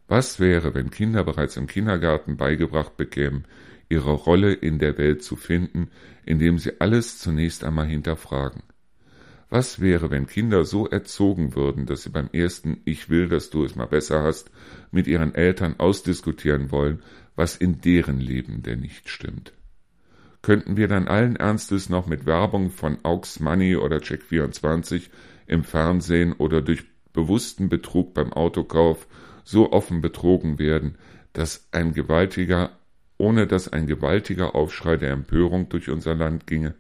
Was 0.09 0.38
wäre, 0.38 0.74
wenn 0.74 0.90
Kinder 0.90 1.24
bereits 1.24 1.57
im 1.57 1.66
Kindergarten 1.66 2.36
beigebracht 2.36 2.96
bekämen, 2.96 3.44
ihre 3.88 4.12
Rolle 4.12 4.52
in 4.52 4.78
der 4.78 4.98
Welt 4.98 5.22
zu 5.22 5.36
finden, 5.36 5.90
indem 6.24 6.59
sie 6.59 6.80
alles 6.80 7.18
zunächst 7.18 7.64
einmal 7.64 7.86
hinterfragen? 7.86 8.62
Was 9.48 9.80
wäre, 9.80 10.11
wenn 10.11 10.26
Kinder 10.26 10.64
so 10.64 10.88
erzogen 10.88 11.54
würden, 11.54 11.86
dass 11.86 12.02
sie 12.02 12.11
beim 12.11 12.28
ersten 12.32 12.80
Ich 12.84 13.09
will, 13.09 13.28
dass 13.28 13.50
du 13.50 13.64
es 13.64 13.76
mal 13.76 13.86
besser 13.86 14.22
hast, 14.22 14.50
mit 14.90 15.07
ihren 15.07 15.34
Eltern 15.34 15.76
ausdiskutieren 15.78 16.72
wollen, 16.72 17.02
was 17.36 17.57
in 17.57 17.80
deren 17.80 18.18
Leben 18.18 18.62
denn 18.62 18.80
nicht 18.80 19.09
stimmt? 19.09 19.52
Könnten 20.42 20.76
wir 20.76 20.88
dann 20.88 21.09
allen 21.09 21.36
Ernstes 21.36 21.88
noch 21.88 22.07
mit 22.07 22.26
Werbung 22.26 22.70
von 22.70 22.98
Aux 23.04 23.40
Money 23.40 23.76
oder 23.76 23.98
Check24 23.98 25.11
im 25.46 25.64
Fernsehen 25.64 26.32
oder 26.32 26.61
durch 26.61 26.84
bewussten 27.12 27.68
Betrug 27.68 28.14
beim 28.14 28.32
Autokauf 28.32 29.07
so 29.47 29.72
offen 29.72 30.03
betrogen 30.03 30.59
werden, 30.59 30.99
dass 31.32 31.68
ein 31.72 31.94
gewaltiger 31.94 32.72
ohne 33.18 33.47
dass 33.47 33.68
ein 33.68 33.86
gewaltiger 33.86 34.55
Aufschrei 34.55 34.97
der 34.97 35.12
Empörung 35.12 35.68
durch 35.68 35.88
unser 35.88 36.14
Land 36.14 36.47
ginge? 36.47 36.74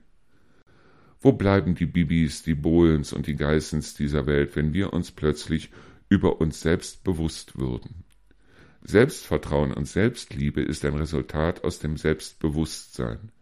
Wo 1.20 1.32
bleiben 1.32 1.74
die 1.74 1.86
Bibis, 1.86 2.42
die 2.42 2.54
Bohlens 2.54 3.12
und 3.12 3.26
die 3.26 3.36
Geissens 3.36 3.94
dieser 3.94 4.26
Welt, 4.26 4.54
wenn 4.54 4.74
wir 4.74 4.92
uns 4.92 5.10
plötzlich 5.10 5.70
über 6.08 6.40
uns 6.40 6.60
selbst 6.60 7.04
bewusst 7.04 7.58
würden? 7.58 8.04
Selbstvertrauen 8.82 9.72
und 9.72 9.88
Selbstliebe 9.88 10.60
ist 10.60 10.84
ein 10.84 10.94
Resultat 10.94 11.64
aus 11.64 11.78
dem 11.78 11.96
Selbstbewusstsein. 11.96 13.32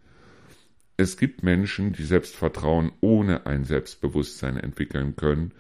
Es 0.97 1.17
gibt 1.17 1.43
Menschen, 1.43 1.93
die 1.93 2.05
Selbstvertrauen 2.05 2.93
ohne 3.01 3.45
ein 3.47 3.65
Selbstbewusstsein 3.65 4.57
entwickeln 4.57 5.17
können, 5.17 5.53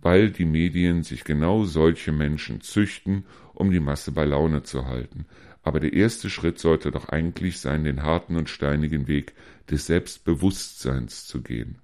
weil 0.00 0.30
die 0.30 0.44
Medien 0.44 1.02
sich 1.02 1.24
genau 1.24 1.64
solche 1.64 2.12
Menschen 2.12 2.60
züchten, 2.60 3.24
um 3.54 3.70
die 3.70 3.80
Masse 3.80 4.12
bei 4.12 4.24
Laune 4.24 4.62
zu 4.62 4.86
halten. 4.86 5.26
Aber 5.62 5.80
der 5.80 5.92
erste 5.92 6.30
Schritt 6.30 6.58
sollte 6.58 6.90
doch 6.90 7.08
eigentlich 7.08 7.58
sein, 7.58 7.84
den 7.84 8.02
harten 8.02 8.36
und 8.36 8.48
steinigen 8.48 9.08
Weg 9.08 9.34
des 9.70 9.86
Selbstbewusstseins 9.86 11.26
zu 11.26 11.42
gehen. 11.42 11.78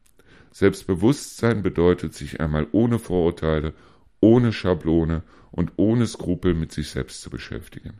Selbstbewusstsein 0.53 1.63
bedeutet, 1.63 2.15
sich 2.15 2.41
einmal 2.41 2.69
ohne 2.71 2.99
Vorurteile, 2.99 3.75
ohne 4.21 4.53
Schablone 4.53 5.23
und 5.51 5.73
ohne 5.77 6.07
Skrupel 6.07 6.55
mit 6.55 6.73
sich 6.73 6.91
selbst 6.91 7.23
zu 7.23 7.31
beschäftigen. 7.31 7.95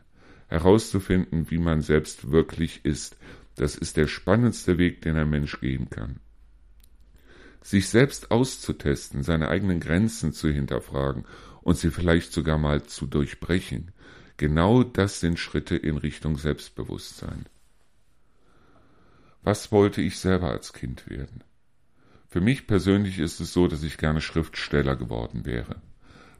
Herauszufinden, 0.47 1.51
wie 1.51 1.57
man 1.57 1.81
selbst 1.81 2.31
wirklich 2.31 2.85
ist, 2.85 3.17
das 3.55 3.75
ist 3.75 3.97
der 3.97 4.07
spannendste 4.07 4.77
Weg, 4.77 5.01
den 5.01 5.17
ein 5.17 5.29
Mensch 5.29 5.59
gehen 5.59 5.89
kann. 5.89 6.19
Sich 7.65 7.89
selbst 7.89 8.29
auszutesten, 8.29 9.23
seine 9.23 9.49
eigenen 9.49 9.79
Grenzen 9.79 10.33
zu 10.33 10.49
hinterfragen 10.49 11.25
und 11.63 11.79
sie 11.79 11.89
vielleicht 11.89 12.31
sogar 12.31 12.59
mal 12.59 12.83
zu 12.83 13.07
durchbrechen, 13.07 13.89
genau 14.37 14.83
das 14.83 15.19
sind 15.19 15.39
Schritte 15.39 15.75
in 15.75 15.97
Richtung 15.97 16.37
Selbstbewusstsein. 16.37 17.47
Was 19.41 19.71
wollte 19.71 20.03
ich 20.03 20.19
selber 20.19 20.51
als 20.51 20.73
Kind 20.73 21.09
werden? 21.09 21.43
Für 22.27 22.39
mich 22.39 22.67
persönlich 22.67 23.17
ist 23.17 23.39
es 23.39 23.51
so, 23.51 23.67
dass 23.67 23.81
ich 23.81 23.97
gerne 23.97 24.21
Schriftsteller 24.21 24.95
geworden 24.95 25.47
wäre. 25.47 25.81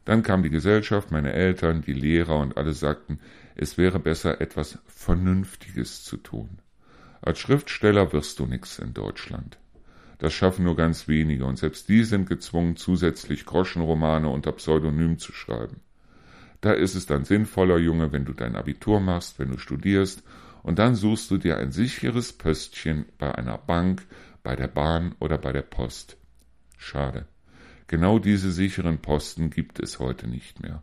Dann 0.04 0.22
kam 0.22 0.44
die 0.44 0.50
Gesellschaft, 0.50 1.10
meine 1.10 1.32
Eltern, 1.32 1.82
die 1.82 1.92
Lehrer 1.92 2.38
und 2.38 2.56
alle 2.56 2.72
sagten, 2.72 3.18
es 3.56 3.76
wäre 3.76 3.98
besser, 3.98 4.40
etwas 4.40 4.78
Vernünftiges 4.86 6.04
zu 6.04 6.18
tun. 6.18 6.60
Als 7.20 7.40
Schriftsteller 7.40 8.12
wirst 8.12 8.38
du 8.38 8.46
nix 8.46 8.78
in 8.78 8.94
Deutschland. 8.94 9.58
Das 10.18 10.32
schaffen 10.32 10.64
nur 10.64 10.76
ganz 10.76 11.08
wenige, 11.08 11.44
und 11.44 11.58
selbst 11.58 11.88
die 11.88 12.04
sind 12.04 12.28
gezwungen, 12.28 12.76
zusätzlich 12.76 13.44
Groschenromane 13.44 14.28
unter 14.28 14.52
Pseudonym 14.52 15.18
zu 15.18 15.32
schreiben. 15.32 15.80
Da 16.60 16.72
ist 16.72 16.94
es 16.94 17.06
dann 17.06 17.24
sinnvoller, 17.24 17.78
Junge, 17.78 18.12
wenn 18.12 18.24
du 18.24 18.32
dein 18.32 18.56
Abitur 18.56 19.00
machst, 19.00 19.38
wenn 19.38 19.50
du 19.50 19.58
studierst, 19.58 20.22
und 20.62 20.78
dann 20.78 20.94
suchst 20.96 21.30
du 21.30 21.38
dir 21.38 21.58
ein 21.58 21.70
sicheres 21.70 22.32
Pöstchen 22.32 23.04
bei 23.18 23.34
einer 23.34 23.58
Bank, 23.58 24.06
bei 24.42 24.56
der 24.56 24.68
Bahn 24.68 25.14
oder 25.20 25.38
bei 25.38 25.52
der 25.52 25.62
Post. 25.62 26.16
Schade. 26.76 27.26
Genau 27.88 28.18
diese 28.18 28.50
sicheren 28.50 28.98
Posten 28.98 29.50
gibt 29.50 29.78
es 29.78 30.00
heute 30.00 30.26
nicht 30.26 30.60
mehr. 30.60 30.82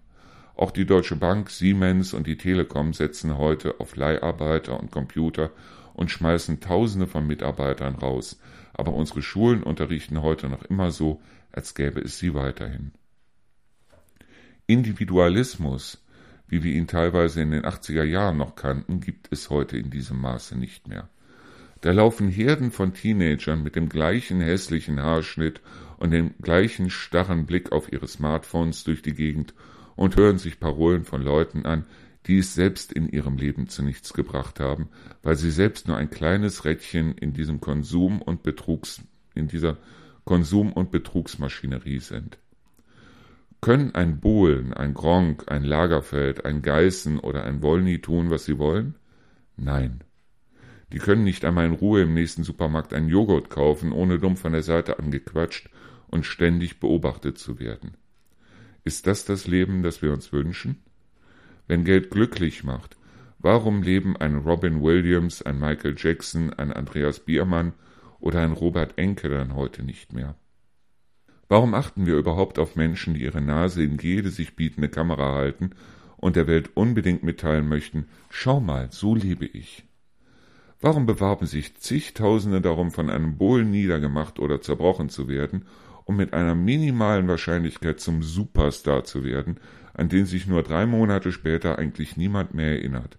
Auch 0.56 0.72
die 0.72 0.86
Deutsche 0.86 1.16
Bank, 1.16 1.50
Siemens 1.50 2.14
und 2.14 2.28
die 2.28 2.38
Telekom 2.38 2.94
setzen 2.94 3.38
heute 3.38 3.80
auf 3.80 3.96
Leiharbeiter 3.96 4.80
und 4.80 4.92
Computer 4.92 5.50
und 5.94 6.12
schmeißen 6.12 6.60
Tausende 6.62 7.08
von 7.08 7.28
Mitarbeitern 7.28 7.96
raus, 7.96 8.40
aber 8.74 8.94
unsere 8.94 9.22
Schulen 9.22 9.64
unterrichten 9.64 10.22
heute 10.22 10.50
noch 10.50 10.64
immer 10.64 10.92
so, 10.92 11.22
als 11.52 11.76
gäbe 11.76 12.02
es 12.02 12.20
sie 12.20 12.34
weiterhin. 12.34 12.92
Individualismus, 14.66 16.04
wie 16.48 16.64
wir 16.64 16.74
ihn 16.74 16.88
teilweise 16.88 17.42
in 17.42 17.52
den 17.52 17.64
80er 17.64 18.04
Jahren 18.04 18.38
noch 18.38 18.56
kannten, 18.56 19.00
gibt 19.00 19.28
es 19.32 19.50
heute 19.50 19.78
in 19.78 19.90
diesem 19.90 20.20
Maße 20.22 20.58
nicht 20.58 20.88
mehr. 20.88 21.10
Da 21.82 21.92
laufen 21.92 22.30
Herden 22.30 22.72
von 22.72 22.94
Teenagern 22.94 23.62
mit 23.62 23.76
dem 23.76 23.90
gleichen 23.90 24.40
hässlichen 24.40 25.02
Haarschnitt 25.02 25.60
und 25.98 26.12
dem 26.12 26.34
gleichen 26.42 26.90
starren 26.90 27.46
Blick 27.46 27.74
auf 27.74 27.92
ihre 27.92 28.08
Smartphones 28.08 28.86
durch 28.86 29.02
die 29.02 29.14
Gegend 29.14 29.54
und 29.96 30.16
hören 30.16 30.38
sich 30.38 30.62
Parolen 30.62 31.04
von 31.04 31.22
Leuten 31.22 31.66
an, 31.66 31.86
die 32.28 32.38
es 32.38 32.54
selbst 32.54 32.92
in 32.92 33.10
ihrem 33.10 33.38
Leben 33.38 33.68
zu 33.68 33.84
nichts 33.84 34.14
gebracht 34.14 34.60
haben, 34.60 34.90
weil 35.22 35.36
sie 35.36 35.52
selbst 35.52 35.88
nur 35.88 35.98
ein 35.98 36.10
kleines 36.10 36.66
Rädchen 36.66 37.14
in 37.14 37.34
diesem 37.34 37.60
Konsum 37.60 38.22
und 38.22 38.44
Betrugs, 38.44 39.02
in 39.36 39.48
dieser 39.48 39.78
Konsum- 40.26 40.74
und 40.74 40.92
Betrugsmaschinerie 40.92 42.00
sind. 42.00 42.38
Können 43.62 43.96
ein 43.96 44.20
Bohlen, 44.20 44.74
ein 44.74 44.94
Gronk, 44.94 45.50
ein 45.52 45.64
Lagerfeld, 45.64 46.46
ein 46.46 46.62
Geißen 46.62 47.20
oder 47.20 47.44
ein 47.46 47.62
Wollny 47.62 48.00
tun, 48.00 48.30
was 48.30 48.46
sie 48.46 48.58
wollen? 48.58 48.96
Nein. 49.56 50.04
Die 50.92 51.00
können 51.00 51.24
nicht 51.24 51.44
einmal 51.44 51.66
in 51.66 51.74
Ruhe 51.74 52.04
im 52.04 52.14
nächsten 52.14 52.44
Supermarkt 52.44 52.94
einen 52.94 53.10
Joghurt 53.10 53.50
kaufen, 53.50 53.92
ohne 53.92 54.20
dumm 54.20 54.38
von 54.38 54.52
der 54.52 54.64
Seite 54.64 55.00
angequatscht 55.00 55.70
und 56.08 56.26
ständig 56.26 56.80
beobachtet 56.80 57.38
zu 57.38 57.60
werden. 57.60 57.98
Ist 58.84 59.08
das 59.08 59.26
das 59.26 59.48
Leben, 59.48 59.82
das 59.82 60.02
wir 60.02 60.12
uns 60.12 60.32
wünschen? 60.32 60.84
Wenn 61.68 61.84
Geld 61.84 62.12
glücklich 62.12 62.64
macht, 62.64 62.98
warum 63.40 63.84
leben 63.84 64.18
ein 64.18 64.38
Robin 64.38 64.82
Williams, 64.82 65.42
ein 65.42 65.60
Michael 65.60 65.96
Jackson, 65.98 66.54
ein 66.54 66.72
Andreas 66.72 67.20
Biermann 67.20 67.74
oder 68.20 68.42
ein 68.42 68.52
Robert 68.52 68.98
Enke 68.98 69.30
dann 69.30 69.56
heute 69.56 69.84
nicht 69.84 70.14
mehr? 70.14 70.36
Warum 71.50 71.74
achten 71.74 72.06
wir 72.06 72.16
überhaupt 72.16 72.58
auf 72.58 72.76
Menschen, 72.76 73.14
die 73.14 73.24
ihre 73.24 73.42
Nase 73.42 73.84
in 73.84 73.98
jede 73.98 74.30
sich 74.30 74.56
bietende 74.56 74.90
Kamera 74.90 75.36
halten 75.36 75.72
und 76.18 76.36
der 76.36 76.48
Welt 76.48 76.72
unbedingt 76.76 77.24
mitteilen 77.24 77.68
möchten, 77.68 78.08
schau 78.30 78.60
mal, 78.60 78.90
so 78.92 79.14
lebe 79.14 79.46
ich? 79.46 79.86
Warum 80.82 81.06
bewarben 81.06 81.46
sich 81.46 81.78
zigtausende 81.78 82.60
darum, 82.60 82.92
von 82.92 83.10
einem 83.10 83.38
Bohlen 83.38 83.70
niedergemacht 83.72 84.40
oder 84.40 84.62
zerbrochen 84.62 85.10
zu 85.10 85.28
werden, 85.28 85.66
um 86.06 86.18
mit 86.18 86.34
einer 86.34 86.56
minimalen 86.56 87.28
Wahrscheinlichkeit 87.28 88.00
zum 88.00 88.22
Superstar 88.22 89.04
zu 89.04 89.24
werden, 89.24 89.60
an 89.94 90.10
den 90.10 90.26
sich 90.26 90.48
nur 90.48 90.64
drei 90.64 90.86
Monate 90.86 91.32
später 91.32 91.78
eigentlich 91.78 92.18
niemand 92.18 92.54
mehr 92.54 92.72
erinnert. 92.72 93.18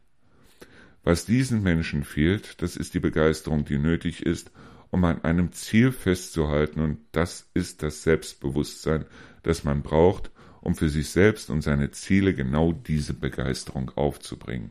Was 1.02 1.26
diesen 1.26 1.62
Menschen 1.62 2.02
fehlt, 2.02 2.62
das 2.62 2.76
ist 2.76 2.94
die 2.94 3.00
Begeisterung, 3.00 3.64
die 3.64 3.78
nötig 3.78 4.24
ist, 4.24 4.50
um 4.90 5.04
an 5.04 5.22
einem 5.22 5.52
Ziel 5.52 5.92
festzuhalten, 5.92 6.80
und 6.80 6.98
das 7.12 7.50
ist 7.52 7.82
das 7.82 8.02
Selbstbewusstsein, 8.02 9.04
das 9.42 9.64
man 9.64 9.82
braucht, 9.82 10.30
um 10.60 10.74
für 10.74 10.88
sich 10.88 11.10
selbst 11.10 11.50
und 11.50 11.62
seine 11.62 11.90
Ziele 11.90 12.32
genau 12.32 12.72
diese 12.72 13.12
Begeisterung 13.12 13.90
aufzubringen. 13.96 14.70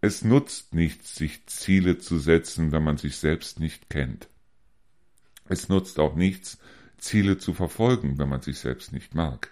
Es 0.00 0.22
nutzt 0.22 0.74
nichts, 0.74 1.16
sich 1.16 1.46
Ziele 1.46 1.98
zu 1.98 2.18
setzen, 2.18 2.70
wenn 2.70 2.84
man 2.84 2.98
sich 2.98 3.16
selbst 3.16 3.58
nicht 3.58 3.88
kennt. 3.88 4.28
Es 5.48 5.68
nutzt 5.68 5.98
auch 5.98 6.14
nichts, 6.14 6.58
Ziele 6.98 7.38
zu 7.38 7.54
verfolgen, 7.54 8.18
wenn 8.18 8.28
man 8.28 8.42
sich 8.42 8.58
selbst 8.58 8.92
nicht 8.92 9.14
mag. 9.14 9.50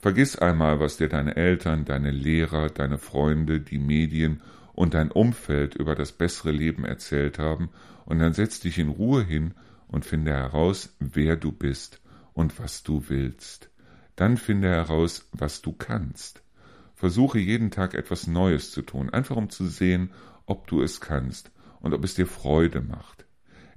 Vergiss 0.00 0.36
einmal, 0.36 0.80
was 0.80 0.96
dir 0.96 1.08
deine 1.08 1.36
Eltern, 1.36 1.84
deine 1.84 2.10
Lehrer, 2.10 2.70
deine 2.70 2.96
Freunde, 2.96 3.60
die 3.60 3.78
Medien 3.78 4.40
und 4.72 4.94
dein 4.94 5.10
Umfeld 5.10 5.74
über 5.74 5.94
das 5.94 6.12
bessere 6.12 6.52
Leben 6.52 6.86
erzählt 6.86 7.38
haben, 7.38 7.68
und 8.06 8.18
dann 8.18 8.32
setz 8.32 8.60
dich 8.60 8.78
in 8.78 8.88
Ruhe 8.88 9.22
hin 9.22 9.52
und 9.88 10.06
finde 10.06 10.32
heraus, 10.32 10.96
wer 10.98 11.36
du 11.36 11.52
bist 11.52 12.00
und 12.32 12.58
was 12.58 12.82
du 12.82 13.04
willst. 13.08 13.70
Dann 14.16 14.38
finde 14.38 14.68
heraus, 14.68 15.28
was 15.32 15.60
du 15.60 15.72
kannst. 15.72 16.42
Versuche 16.94 17.38
jeden 17.38 17.70
Tag 17.70 17.94
etwas 17.94 18.26
Neues 18.26 18.70
zu 18.70 18.82
tun, 18.82 19.10
einfach 19.10 19.36
um 19.36 19.50
zu 19.50 19.66
sehen, 19.66 20.10
ob 20.46 20.66
du 20.66 20.82
es 20.82 21.00
kannst 21.00 21.50
und 21.80 21.92
ob 21.92 22.04
es 22.04 22.14
dir 22.14 22.26
Freude 22.26 22.80
macht. 22.80 23.26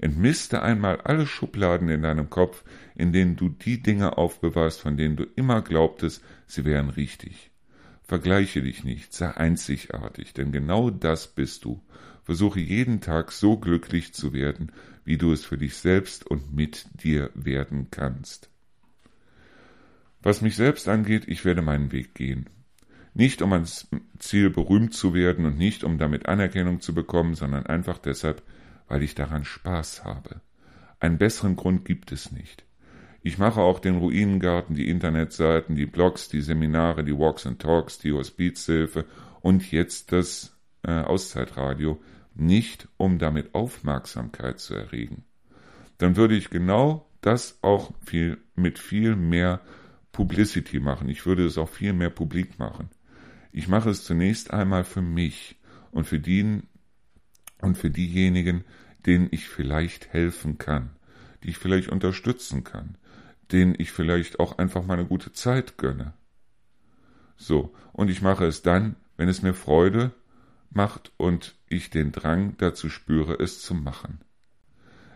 Entmiste 0.03 0.61
einmal 0.61 0.99
alle 0.99 1.25
Schubladen 1.25 1.87
in 1.87 2.01
deinem 2.01 2.29
Kopf, 2.29 2.65
in 2.93 3.13
denen 3.13 3.37
du 3.37 3.47
die 3.47 3.81
Dinge 3.81 4.17
aufbewahrst, 4.17 4.81
von 4.81 4.97
denen 4.97 5.15
du 5.15 5.23
immer 5.37 5.61
glaubtest, 5.61 6.21
sie 6.45 6.65
wären 6.65 6.89
richtig. 6.89 7.51
Vergleiche 8.03 8.61
dich 8.61 8.83
nicht, 8.83 9.13
sei 9.13 9.31
einzigartig, 9.31 10.33
denn 10.33 10.51
genau 10.51 10.89
das 10.89 11.27
bist 11.27 11.63
du. 11.63 11.81
Versuche 12.21 12.59
jeden 12.59 12.99
Tag 12.99 13.31
so 13.31 13.55
glücklich 13.55 14.13
zu 14.13 14.33
werden, 14.33 14.73
wie 15.05 15.17
du 15.17 15.31
es 15.31 15.45
für 15.45 15.57
dich 15.57 15.77
selbst 15.77 16.27
und 16.27 16.53
mit 16.53 16.85
dir 17.01 17.29
werden 17.33 17.87
kannst. 17.89 18.49
Was 20.21 20.41
mich 20.41 20.57
selbst 20.57 20.89
angeht, 20.89 21.29
ich 21.29 21.45
werde 21.45 21.61
meinen 21.61 21.93
Weg 21.93 22.13
gehen. 22.13 22.49
Nicht 23.13 23.41
um 23.41 23.53
ans 23.53 23.87
Ziel 24.19 24.49
berühmt 24.49 24.93
zu 24.93 25.13
werden 25.13 25.45
und 25.45 25.57
nicht 25.57 25.85
um 25.85 25.97
damit 25.97 26.25
Anerkennung 26.25 26.81
zu 26.81 26.93
bekommen, 26.93 27.35
sondern 27.35 27.65
einfach 27.67 27.99
deshalb, 27.99 28.43
weil 28.87 29.03
ich 29.03 29.15
daran 29.15 29.45
Spaß 29.45 30.03
habe. 30.03 30.41
Einen 30.99 31.17
besseren 31.17 31.55
Grund 31.55 31.85
gibt 31.85 32.11
es 32.11 32.31
nicht. 32.31 32.65
Ich 33.21 33.37
mache 33.37 33.61
auch 33.61 33.79
den 33.79 33.97
Ruinengarten, 33.97 34.75
die 34.75 34.89
Internetseiten, 34.89 35.75
die 35.75 35.85
Blogs, 35.85 36.27
die 36.27 36.41
Seminare, 36.41 37.03
die 37.03 37.17
Walks 37.17 37.47
and 37.47 37.61
Talks, 37.61 37.97
die 37.99 38.11
Hospizhilfe 38.11 39.05
und 39.41 39.71
jetzt 39.71 40.11
das 40.11 40.57
äh, 40.83 40.91
Auszeitradio 40.91 42.01
nicht, 42.35 42.87
um 42.97 43.19
damit 43.19 43.55
Aufmerksamkeit 43.55 44.59
zu 44.59 44.73
erregen. 44.73 45.23
Dann 45.97 46.15
würde 46.17 46.35
ich 46.35 46.49
genau 46.49 47.09
das 47.21 47.59
auch 47.61 47.93
viel, 48.05 48.39
mit 48.55 48.79
viel 48.79 49.15
mehr 49.15 49.61
Publicity 50.11 50.79
machen. 50.79 51.07
Ich 51.09 51.25
würde 51.25 51.45
es 51.45 51.57
auch 51.57 51.69
viel 51.69 51.93
mehr 51.93 52.09
publik 52.09 52.59
machen. 52.59 52.89
Ich 53.51 53.67
mache 53.67 53.89
es 53.89 54.03
zunächst 54.03 54.51
einmal 54.51 54.83
für 54.83 55.01
mich 55.01 55.59
und 55.91 56.05
für 56.05 56.19
die, 56.19 56.61
und 57.63 57.77
für 57.77 57.89
diejenigen, 57.89 58.63
denen 59.05 59.27
ich 59.31 59.47
vielleicht 59.47 60.13
helfen 60.13 60.57
kann, 60.57 60.91
die 61.43 61.49
ich 61.49 61.57
vielleicht 61.57 61.89
unterstützen 61.89 62.63
kann, 62.63 62.97
denen 63.51 63.75
ich 63.77 63.91
vielleicht 63.91 64.39
auch 64.39 64.57
einfach 64.57 64.85
mal 64.85 64.95
eine 64.95 65.07
gute 65.07 65.31
Zeit 65.31 65.77
gönne. 65.77 66.13
So, 67.37 67.73
und 67.91 68.09
ich 68.09 68.21
mache 68.21 68.45
es 68.45 68.61
dann, 68.61 68.95
wenn 69.17 69.29
es 69.29 69.41
mir 69.41 69.53
Freude 69.53 70.11
macht 70.69 71.11
und 71.17 71.55
ich 71.67 71.89
den 71.89 72.11
Drang 72.11 72.55
dazu 72.57 72.89
spüre, 72.89 73.39
es 73.39 73.61
zu 73.61 73.73
machen. 73.73 74.19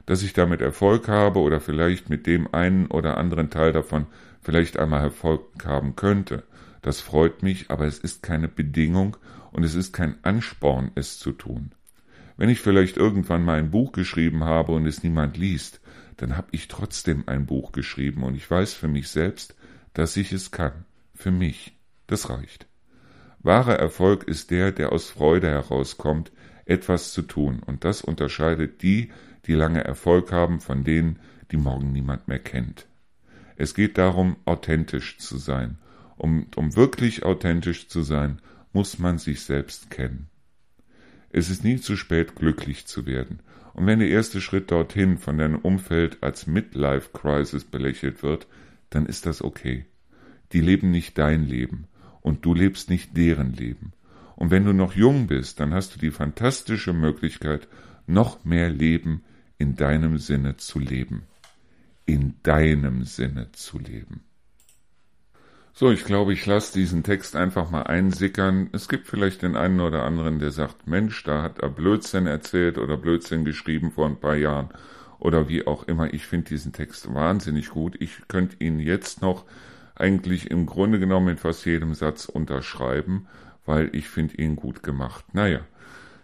Dass 0.05 0.23
ich 0.23 0.33
damit 0.33 0.61
Erfolg 0.61 1.07
habe 1.07 1.39
oder 1.39 1.59
vielleicht 1.59 2.09
mit 2.09 2.27
dem 2.27 2.53
einen 2.53 2.87
oder 2.87 3.17
anderen 3.17 3.49
Teil 3.49 3.73
davon 3.73 4.07
vielleicht 4.41 4.77
einmal 4.77 5.01
Erfolg 5.01 5.41
haben 5.65 5.95
könnte, 5.95 6.43
das 6.81 7.01
freut 7.01 7.43
mich, 7.43 7.69
aber 7.69 7.85
es 7.85 7.99
ist 7.99 8.23
keine 8.23 8.47
Bedingung 8.47 9.17
und 9.51 9.63
es 9.63 9.75
ist 9.75 9.91
kein 9.93 10.23
Ansporn, 10.23 10.91
es 10.95 11.19
zu 11.19 11.33
tun. 11.33 11.71
Wenn 12.37 12.49
ich 12.49 12.61
vielleicht 12.61 12.97
irgendwann 12.97 13.43
mal 13.43 13.57
ein 13.57 13.71
Buch 13.71 13.91
geschrieben 13.91 14.43
habe 14.43 14.71
und 14.71 14.85
es 14.85 15.03
niemand 15.03 15.37
liest, 15.37 15.81
dann 16.17 16.37
habe 16.37 16.47
ich 16.51 16.67
trotzdem 16.67 17.27
ein 17.27 17.45
Buch 17.45 17.71
geschrieben 17.71 18.23
und 18.23 18.35
ich 18.35 18.49
weiß 18.49 18.73
für 18.73 18.87
mich 18.87 19.09
selbst, 19.09 19.55
dass 19.93 20.15
ich 20.17 20.31
es 20.31 20.51
kann. 20.51 20.85
Für 21.13 21.31
mich. 21.31 21.75
Das 22.05 22.29
reicht. 22.29 22.67
Wahrer 23.39 23.77
Erfolg 23.77 24.23
ist 24.23 24.51
der, 24.51 24.71
der 24.71 24.91
aus 24.91 25.09
Freude 25.09 25.47
herauskommt, 25.49 26.31
etwas 26.65 27.11
zu 27.11 27.21
tun, 27.21 27.61
und 27.65 27.85
das 27.85 28.01
unterscheidet 28.01 28.81
die, 28.81 29.11
die 29.45 29.53
lange 29.53 29.83
Erfolg 29.83 30.31
haben, 30.31 30.59
von 30.59 30.83
denen, 30.83 31.19
die 31.51 31.57
morgen 31.57 31.91
niemand 31.91 32.27
mehr 32.27 32.39
kennt. 32.39 32.87
Es 33.55 33.73
geht 33.73 33.97
darum, 33.97 34.37
authentisch 34.45 35.17
zu 35.17 35.37
sein. 35.37 35.77
Um, 36.17 36.47
um 36.55 36.75
wirklich 36.75 37.23
authentisch 37.23 37.87
zu 37.87 38.01
sein, 38.01 38.41
muss 38.73 38.99
man 38.99 39.17
sich 39.17 39.41
selbst 39.41 39.89
kennen. 39.89 40.29
Es 41.37 41.51
ist 41.51 41.63
nie 41.63 41.79
zu 41.79 41.95
spät, 41.97 42.35
glücklich 42.35 42.87
zu 42.87 43.05
werden. 43.05 43.41
Und 43.75 43.85
wenn 43.85 43.99
der 43.99 44.09
erste 44.09 44.41
Schritt 44.41 44.71
dorthin 44.71 45.19
von 45.19 45.37
deinem 45.37 45.59
Umfeld 45.59 46.17
als 46.23 46.47
Midlife 46.47 47.11
Crisis 47.13 47.63
belächelt 47.63 48.23
wird, 48.23 48.47
dann 48.89 49.05
ist 49.05 49.27
das 49.27 49.43
okay. 49.43 49.85
Die 50.51 50.61
leben 50.61 50.89
nicht 50.89 51.15
dein 51.19 51.45
Leben 51.45 51.85
und 52.21 52.43
du 52.43 52.55
lebst 52.55 52.89
nicht 52.89 53.15
deren 53.15 53.53
Leben. 53.53 53.93
Und 54.35 54.49
wenn 54.49 54.65
du 54.65 54.73
noch 54.73 54.95
jung 54.95 55.27
bist, 55.27 55.59
dann 55.59 55.75
hast 55.75 55.93
du 55.93 55.99
die 55.99 56.09
fantastische 56.09 56.93
Möglichkeit, 56.93 57.67
noch 58.07 58.43
mehr 58.43 58.71
Leben 58.71 59.23
in 59.59 59.75
deinem 59.75 60.17
Sinne 60.17 60.57
zu 60.57 60.79
leben. 60.79 61.21
In 62.07 62.33
deinem 62.41 63.03
Sinne 63.03 63.51
zu 63.51 63.77
leben. 63.77 64.21
So, 65.79 65.91
ich 65.91 66.05
glaube, 66.05 66.33
ich 66.33 66.43
lasse 66.47 66.73
diesen 66.73 67.03
Text 67.03 67.35
einfach 67.35 67.69
mal 67.69 67.83
einsickern. 67.83 68.67
Es 68.71 68.89
gibt 68.89 69.05
vielleicht 69.05 69.43
den 69.43 69.55
einen 69.55 69.79
oder 69.79 70.05
anderen, 70.05 70.39
der 70.39 70.49
sagt, 70.49 70.87
Mensch, 70.87 71.23
da 71.23 71.43
hat 71.43 71.59
er 71.59 71.69
Blödsinn 71.69 72.25
erzählt 72.25 72.79
oder 72.79 72.97
Blödsinn 72.97 73.45
geschrieben 73.45 73.91
vor 73.91 74.07
ein 74.07 74.19
paar 74.19 74.35
Jahren 74.35 74.69
oder 75.19 75.49
wie 75.49 75.67
auch 75.67 75.83
immer. 75.83 76.11
Ich 76.15 76.25
finde 76.25 76.49
diesen 76.49 76.73
Text 76.73 77.13
wahnsinnig 77.13 77.69
gut. 77.69 77.95
Ich 77.99 78.27
könnte 78.27 78.55
ihn 78.57 78.79
jetzt 78.79 79.21
noch 79.21 79.45
eigentlich 79.93 80.49
im 80.49 80.65
Grunde 80.65 80.97
genommen 80.97 81.27
in 81.27 81.37
fast 81.37 81.63
jedem 81.63 81.93
Satz 81.93 82.25
unterschreiben, 82.25 83.27
weil 83.67 83.95
ich 83.95 84.09
finde 84.09 84.37
ihn 84.37 84.55
gut 84.55 84.81
gemacht. 84.81 85.25
Naja, 85.33 85.59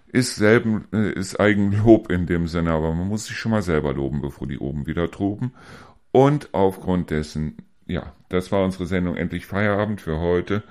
ist 0.08 0.36
selben, 0.36 0.86
äh, 0.92 1.12
ist 1.12 1.40
Eigenlob 1.40 2.10
in 2.10 2.26
dem 2.26 2.48
Sinne, 2.48 2.72
aber 2.72 2.96
man 2.96 3.08
muss 3.08 3.28
sich 3.28 3.38
schon 3.38 3.52
mal 3.52 3.62
selber 3.62 3.94
loben, 3.94 4.20
bevor 4.20 4.48
die 4.48 4.58
oben 4.58 4.88
wieder 4.88 5.12
truben. 5.12 5.54
Und 6.12 6.56
aufgrund 6.56 7.12
dessen, 7.12 7.58
ja, 7.94 8.12
das 8.30 8.52
war 8.52 8.64
unsere 8.64 8.88
Sendung 8.88 9.16
Endlich 9.16 9.46
Feierabend 9.46 10.02
für 10.02 10.20
heute. 10.20 10.64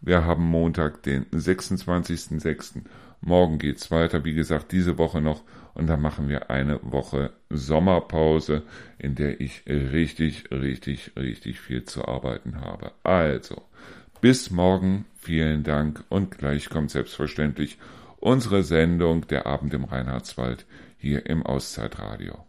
Wir 0.00 0.24
haben 0.24 0.44
Montag, 0.44 1.02
den 1.02 1.26
26.06. 1.26 2.82
Morgen 3.20 3.58
geht's 3.58 3.90
weiter, 3.90 4.24
wie 4.24 4.32
gesagt, 4.32 4.70
diese 4.70 4.96
Woche 4.96 5.20
noch 5.20 5.42
und 5.74 5.88
dann 5.88 6.00
machen 6.00 6.28
wir 6.28 6.50
eine 6.50 6.78
Woche 6.82 7.32
Sommerpause, 7.50 8.62
in 8.96 9.16
der 9.16 9.40
ich 9.40 9.64
richtig, 9.66 10.52
richtig, 10.52 11.12
richtig 11.16 11.60
viel 11.60 11.84
zu 11.84 12.06
arbeiten 12.06 12.60
habe. 12.60 12.92
Also, 13.02 13.62
bis 14.20 14.52
morgen, 14.52 15.04
vielen 15.18 15.64
Dank 15.64 16.04
und 16.08 16.38
gleich 16.38 16.70
kommt 16.70 16.92
selbstverständlich 16.92 17.76
unsere 18.20 18.62
Sendung 18.62 19.26
Der 19.26 19.46
Abend 19.46 19.74
im 19.74 19.82
Reinhardswald 19.82 20.64
hier 20.96 21.26
im 21.26 21.44
Auszeitradio. 21.44 22.47